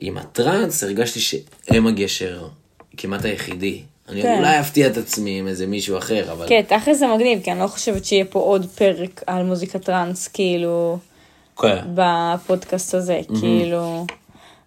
עם 0.01 0.19
הטראנס 0.19 0.85
הרגשתי 0.85 1.21
שהם 1.21 1.87
הגשר 1.87 2.49
כמעט 2.97 3.25
היחידי. 3.25 3.81
אני 4.09 4.23
כן. 4.23 4.37
אולי 4.39 4.61
אפתיע 4.61 4.87
את 4.87 4.97
עצמי 4.97 5.39
עם 5.39 5.49
איזה 5.49 5.67
מישהו 5.67 5.99
אחר, 5.99 6.33
אבל... 6.33 6.47
כן, 6.49 6.63
תכל'ס 6.69 6.99
זה 6.99 7.07
מגניב, 7.07 7.43
כי 7.43 7.53
אני 7.53 7.61
לא 7.61 7.67
חושבת 7.67 8.05
שיהיה 8.05 8.25
פה 8.25 8.39
עוד 8.39 8.67
פרק 8.75 9.23
על 9.27 9.43
מוזיקה 9.43 9.79
טראנס, 9.79 10.29
כאילו, 10.29 10.99
כן. 11.59 11.79
בפודקאסט 11.95 12.95
הזה, 12.95 13.21
כאילו... 13.41 14.07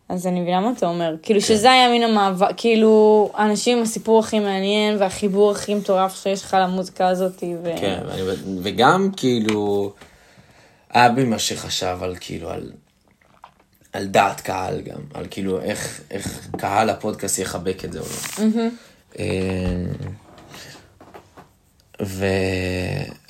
אז 0.09 0.27
אני 0.27 0.41
מבינה 0.41 0.59
מה 0.59 0.71
אתה 0.77 0.87
אומר. 0.87 1.15
כאילו 1.21 1.41
שזה 1.41 1.71
היה 1.71 1.89
מין 1.89 2.03
המאבק, 2.03 2.47
כאילו, 2.57 3.31
אנשים 3.37 3.77
עם 3.77 3.83
הסיפור 3.83 4.19
הכי 4.19 4.39
מעניין 4.39 4.97
והחיבור 4.99 5.51
הכי 5.51 5.75
מטורף 5.75 6.23
שיש 6.23 6.43
לך 6.43 6.57
למוזיקה 6.61 7.07
הזאת. 7.07 7.43
ו... 7.63 7.71
כן, 7.79 7.99
ואני, 8.07 8.21
וגם 8.61 9.09
כאילו, 9.17 9.93
אבי 10.97 11.23
מה 11.23 11.39
שחשב 11.39 11.97
על 12.01 12.15
כאילו, 12.19 12.49
על, 12.49 12.71
על 13.93 14.07
דעת 14.07 14.41
קהל 14.41 14.81
גם, 14.81 15.01
על 15.13 15.27
כאילו 15.29 15.61
איך, 15.61 16.01
איך 16.11 16.47
קהל 16.57 16.89
הפודקאסט 16.89 17.39
יחבק 17.39 17.85
את 17.85 17.91
זה 17.91 17.99
או 17.99 18.05
לא. 18.05 18.39
אה, 19.19 19.25
ו... 22.01 22.25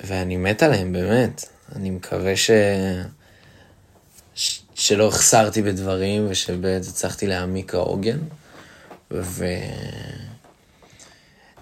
ואני 0.04 0.36
מת 0.36 0.62
עליהם, 0.62 0.92
באמת. 0.92 1.44
אני 1.76 1.90
מקווה 1.90 2.36
ש... 2.36 2.50
ש... 4.34 4.60
שלא 4.74 5.08
החסרתי 5.08 5.62
בדברים, 5.62 6.26
ושבאמת 6.30 6.82
הצלחתי 6.88 7.26
להעמיק 7.26 7.74
העוגן. 7.74 8.18
ו... 9.10 9.46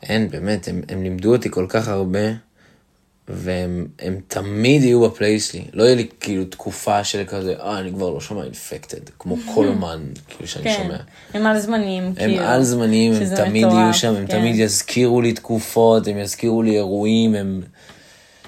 אין, 0.03 0.31
באמת, 0.31 0.69
הם, 0.69 0.83
הם 0.89 1.03
לימדו 1.03 1.33
אותי 1.33 1.51
כל 1.51 1.67
כך 1.69 1.89
הרבה, 1.89 2.29
והם 3.29 3.87
הם 3.99 4.21
תמיד 4.29 4.83
יהיו 4.83 5.01
בפלייס 5.01 5.51
שלי. 5.53 5.65
לא 5.73 5.85
יהיה 5.85 5.95
לי 5.95 6.07
כאילו 6.21 6.45
תקופה 6.45 7.05
של 7.05 7.25
כזה, 7.27 7.55
אה, 7.61 7.79
אני 7.79 7.91
כבר 7.93 8.11
לא 8.11 8.21
שומע 8.21 8.45
אינפקטד, 8.45 9.11
כמו 9.19 9.37
כל 9.55 9.67
אומן, 9.67 10.03
כאילו, 10.29 10.49
שאני 10.49 10.65
כן, 10.65 10.83
שומע. 10.83 10.97
הם 11.35 11.47
על 11.47 11.59
זמנים, 11.59 12.03
הם 12.03 12.15
כאילו. 12.15 12.45
על 12.45 12.63
זמנים, 12.63 13.13
הם 13.13 13.37
תמיד 13.37 13.67
מטורף, 13.67 13.83
יהיו 13.83 13.95
שם, 13.95 14.15
הם 14.15 14.27
כן. 14.27 14.39
תמיד 14.39 14.57
יזכירו 14.57 15.21
לי 15.21 15.33
תקופות, 15.33 16.07
הם 16.07 16.19
יזכירו 16.19 16.63
לי 16.63 16.77
אירועים, 16.77 17.35
הם... 17.35 17.63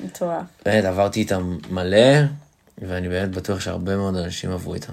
מטורף. 0.04 0.42
באמת, 0.64 0.84
עברתי 0.84 1.20
איתם 1.20 1.58
מלא, 1.70 2.18
ואני 2.78 3.08
באמת 3.08 3.30
בטוח 3.30 3.60
שהרבה 3.60 3.96
מאוד 3.96 4.16
אנשים 4.16 4.50
עברו 4.50 4.74
איתם. 4.74 4.92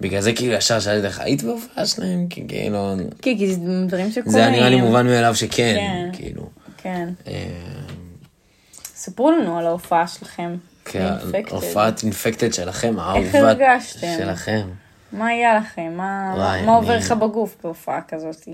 בגלל 0.00 0.20
זה 0.20 0.32
כאילו 0.32 0.52
ישר 0.52 0.80
שאלתי 0.80 1.06
אותך, 1.06 1.20
היית 1.20 1.42
בהופעה 1.42 1.86
שלהם? 1.86 2.26
כי 2.30 2.44
כאילו... 2.48 2.96
כי 3.22 3.54
זה 3.54 3.60
דברים 3.86 4.12
שקורים. 4.12 4.30
זה 4.32 4.50
נראה 4.50 4.68
לי 4.68 4.80
מובן 4.80 5.06
מאליו 5.06 5.34
שכן, 5.34 5.76
כן. 5.76 6.08
כאילו. 6.12 6.48
כן. 6.76 7.08
ספרו 9.00 9.30
לנו 9.30 9.58
על 9.58 9.66
ההופעה 9.66 10.06
שלכם. 10.06 10.56
כן. 10.84 11.08
הופעת 11.50 12.02
אינפקטד 12.02 12.52
שלכם, 12.52 12.94
האהובה 12.98 13.38
הרגשתם? 13.38 14.06
שלכם. 14.18 14.68
מה 15.12 15.26
היה 15.26 15.54
לכם? 15.54 15.92
מה 15.96 16.34
וואי, 16.36 16.62
מה 16.62 16.76
עובר 16.76 16.96
לך 16.96 17.12
בגוף 17.12 17.56
בהופעה 17.62 18.00
כזאת? 18.08 18.48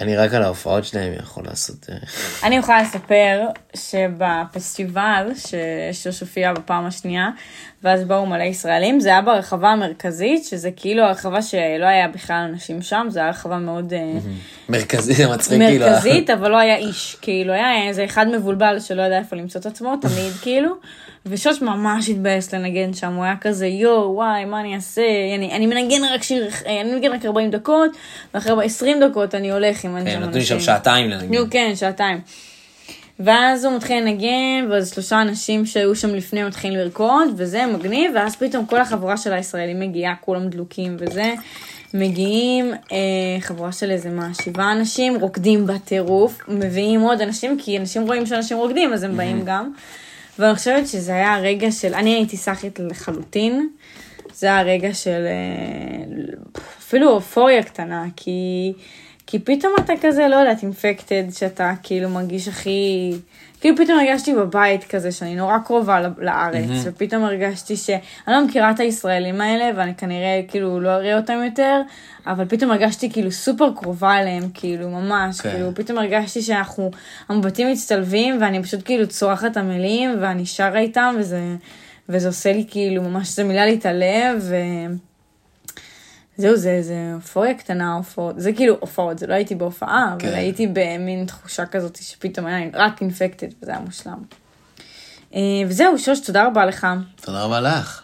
אני 0.00 0.16
רק 0.16 0.34
על 0.34 0.42
ההופעות 0.42 0.84
שלהם 0.84 1.12
יכול 1.12 1.44
לעשות... 1.46 1.86
אה, 1.90 1.96
אני 2.42 2.56
יכולה 2.56 2.82
לספר 2.82 3.46
שבפסטיבל 3.76 5.30
ששוש 5.34 6.20
הופיעה 6.20 6.52
בפעם 6.52 6.86
השנייה, 6.86 7.30
ואז 7.82 8.04
באו 8.04 8.26
מלא 8.26 8.42
ישראלים, 8.42 9.00
זה 9.00 9.08
היה 9.08 9.22
ברחבה 9.22 9.68
המרכזית, 9.68 10.44
שזה 10.44 10.70
כאילו 10.76 11.02
הרחבה 11.02 11.42
שלא 11.42 11.86
היה 11.86 12.08
בכלל 12.08 12.46
אנשים 12.52 12.82
שם, 12.82 13.06
זה 13.10 13.20
היה 13.20 13.28
רחבה 13.28 13.58
מאוד 13.58 13.92
אה, 13.92 14.18
מרכזי, 14.68 15.14
זה 15.14 15.28
מצחיק 15.28 15.58
כאילו. 15.62 15.86
מרכזית, 15.86 16.30
אבל 16.30 16.50
לא 16.50 16.58
היה 16.58 16.76
איש, 16.76 17.16
כאילו 17.20 17.52
היה 17.52 17.88
איזה 17.88 18.04
אחד 18.04 18.26
מבולבל 18.28 18.80
שלא 18.80 19.02
ידע 19.02 19.18
איפה 19.18 19.36
למצוא 19.36 19.60
את 19.60 19.66
עצמו, 19.66 19.96
תמיד 19.96 20.32
כאילו, 20.42 20.74
ושוש 21.26 21.62
ממש 21.62 22.08
התבאס 22.08 22.54
לנגן 22.54 22.92
שם, 22.92 23.14
הוא 23.14 23.24
היה 23.24 23.34
כזה 23.40 23.66
יואו, 23.66 24.14
וואי, 24.14 24.44
מה 24.44 24.60
אני 24.60 24.74
אעשה, 24.74 25.02
אני, 25.36 25.52
אני 25.52 25.66
מנגן 25.66 26.04
רק 26.14 26.22
שיר, 26.22 26.48
אני 26.66 26.92
מנגן 26.92 27.12
רק 27.12 27.24
40 27.24 27.50
דקות, 27.50 27.90
ואחרי 28.34 28.64
20 28.64 29.00
דקות 29.00 29.34
אני 29.34 29.52
הולך 29.52 29.84
עם 29.84 30.04
כן, 30.04 30.20
נתנו 30.22 30.38
לי 30.38 30.44
שם 30.44 30.60
שעתיים 30.60 31.10
לנגן. 31.10 31.34
נו, 31.34 31.50
כן, 31.50 31.72
שעתיים. 31.74 32.20
ואז 33.20 33.64
הוא 33.64 33.76
מתחיל 33.76 34.04
לנגן, 34.04 34.70
ואז 34.70 34.90
שלושה 34.94 35.22
אנשים 35.22 35.66
שהיו 35.66 35.96
שם 35.96 36.14
לפני 36.14 36.44
מתחילים 36.44 36.78
לרקוד, 36.78 37.28
וזה 37.36 37.66
מגניב, 37.66 38.12
ואז 38.14 38.36
פתאום 38.36 38.66
כל 38.66 38.80
החבורה 38.80 39.16
של 39.16 39.32
הישראלים 39.32 39.80
מגיעה, 39.80 40.14
כולם 40.20 40.48
דלוקים 40.48 40.96
וזה. 40.98 41.34
מגיעים 41.94 42.74
אה, 42.92 43.40
חבורה 43.40 43.72
של 43.72 43.90
איזה 43.90 44.10
מה, 44.10 44.28
שבעה 44.42 44.72
אנשים, 44.72 45.16
רוקדים 45.16 45.66
בטירוף, 45.66 46.38
מביאים 46.48 47.00
עוד 47.00 47.20
אנשים, 47.20 47.58
כי 47.58 47.78
אנשים 47.78 48.02
רואים 48.02 48.26
שאנשים 48.26 48.56
רוקדים, 48.58 48.92
אז 48.92 49.02
הם 49.02 49.16
באים 49.16 49.44
גם. 49.44 49.72
ואני 50.38 50.54
חושבת 50.54 50.86
שזה 50.86 51.14
היה 51.14 51.34
הרגע 51.34 51.72
של, 51.72 51.94
אני 51.94 52.14
הייתי 52.14 52.36
סאחית 52.36 52.78
לחלוטין. 52.78 53.68
זה 54.34 54.46
היה 54.46 54.62
רגע 54.62 54.94
של 54.94 55.26
אה, 55.26 56.62
אפילו 56.78 57.10
אופוריה 57.10 57.62
קטנה, 57.62 58.04
כי, 58.16 58.72
כי 59.30 59.38
פתאום 59.38 59.72
אתה 59.84 59.92
כזה, 60.00 60.28
לא 60.28 60.36
יודעת, 60.36 60.62
אינפקטד, 60.62 61.24
שאתה 61.32 61.72
כאילו 61.82 62.08
מרגיש 62.08 62.48
הכי... 62.48 63.12
כאילו 63.60 63.76
פתאום 63.76 63.98
הרגשתי 63.98 64.34
בבית 64.34 64.84
כזה, 64.84 65.12
שאני 65.12 65.34
נורא 65.34 65.58
קרובה 65.58 66.00
לארץ, 66.18 66.68
mm-hmm. 66.68 66.88
ופתאום 66.88 67.24
הרגשתי 67.24 67.76
שאני 67.76 68.00
לא 68.28 68.44
מכירה 68.44 68.70
את 68.70 68.80
הישראלים 68.80 69.40
האלה, 69.40 69.70
ואני 69.76 69.94
כנראה 69.94 70.40
כאילו 70.48 70.80
לא 70.80 70.88
אראה 70.88 71.16
אותם 71.16 71.42
יותר, 71.44 71.80
אבל 72.26 72.44
פתאום 72.44 72.70
הרגשתי 72.70 73.10
כאילו 73.10 73.32
סופר 73.32 73.72
קרובה 73.76 74.18
אליהם, 74.20 74.42
כאילו 74.54 74.88
ממש, 74.88 75.40
כן. 75.40 75.48
כן. 75.48 75.54
כאילו 75.54 75.74
פתאום 75.74 75.98
הרגשתי 75.98 76.42
שאנחנו, 76.42 76.90
המבטים 77.28 77.72
מצטלבים, 77.72 78.38
ואני 78.40 78.62
פשוט 78.62 78.80
כאילו 78.84 79.06
צורחת 79.06 79.52
את 79.52 79.56
המילים, 79.56 80.16
ואני 80.20 80.46
שרה 80.46 80.78
איתם, 80.78 81.14
וזה... 81.18 81.40
וזה 82.08 82.28
עושה 82.28 82.52
לי 82.52 82.64
כאילו 82.70 83.02
ממש, 83.02 83.28
זה 83.28 83.44
מילא 83.44 83.60
לי 83.60 83.74
את 83.74 83.86
הלב, 83.86 84.38
ו... 84.40 84.56
זהו, 86.38 86.56
זה, 86.56 86.78
זה 86.82 87.12
אופוריה 87.14 87.54
קטנה, 87.54 87.94
הופעות, 87.94 88.34
זה 88.40 88.52
כאילו 88.52 88.76
הופעות, 88.80 89.18
זה 89.18 89.26
לא 89.26 89.34
הייתי 89.34 89.54
בהופעה, 89.54 90.14
כן. 90.18 90.28
אבל 90.28 90.36
הייתי 90.36 90.66
במין 90.66 91.26
תחושה 91.26 91.66
כזאת 91.66 91.98
שפתאום 92.02 92.46
היה 92.46 92.70
רק 92.74 93.00
אינפקטד, 93.00 93.46
וזה 93.62 93.70
היה 93.70 93.80
מושלם. 93.80 94.22
אה, 95.34 95.40
וזהו, 95.68 95.98
שוש, 95.98 96.20
תודה 96.20 96.46
רבה 96.46 96.66
לך. 96.66 96.86
תודה 97.20 97.42
רבה 97.42 97.60
לך. 97.60 98.02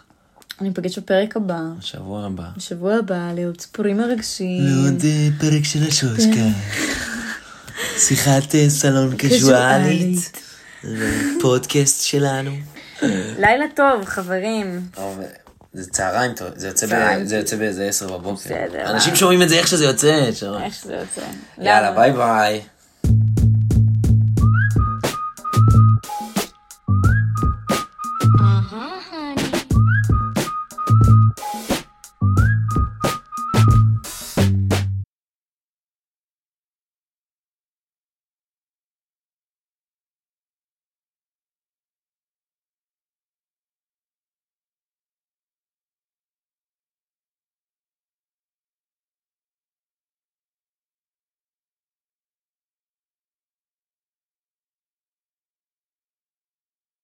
אני 0.61 0.69
אפגש 0.69 0.99
בפרק 0.99 1.37
הבא, 1.37 1.59
בשבוע 1.79 2.25
הבא. 2.25 2.43
בשבוע 2.57 2.95
הבא, 2.95 3.31
לעוד 3.35 3.61
סיפורים 3.61 3.97
מרגשים. 3.97 4.63
לעוד 4.63 5.01
אה, 5.05 5.27
פרק 5.39 5.63
של 5.63 5.83
השושקה. 5.87 6.47
שיחת 7.97 8.55
אה, 8.55 8.69
סלון 8.69 9.15
קזואלית. 9.19 10.41
פודקאסט 11.41 12.05
שלנו. 12.05 12.51
לילה 13.39 13.65
טוב, 13.75 14.05
חברים. 14.05 14.81
זה 15.75 15.89
צהריים 15.91 16.33
טוב, 16.33 16.47
זה 16.55 16.67
יוצא 16.67 16.85
ב- 16.85 16.89
צהריים. 16.89 17.25
זה 17.25 17.35
יוצא 17.37 17.55
באיזה 17.55 17.85
עשר 17.85 18.17
בבוקר. 18.17 18.33
בסדר. 18.45 18.89
אנשים 18.91 19.15
שומעים 19.15 19.41
את 19.41 19.49
זה 19.49 19.55
איך 19.55 19.67
שזה 19.67 19.85
יוצא. 19.85 20.29
שומע. 20.33 20.65
איך 20.65 20.75
זה 20.85 20.93
יוצא? 20.93 21.21
יאללה, 21.57 21.91
ביי 21.91 22.11
ביי. 22.11 22.61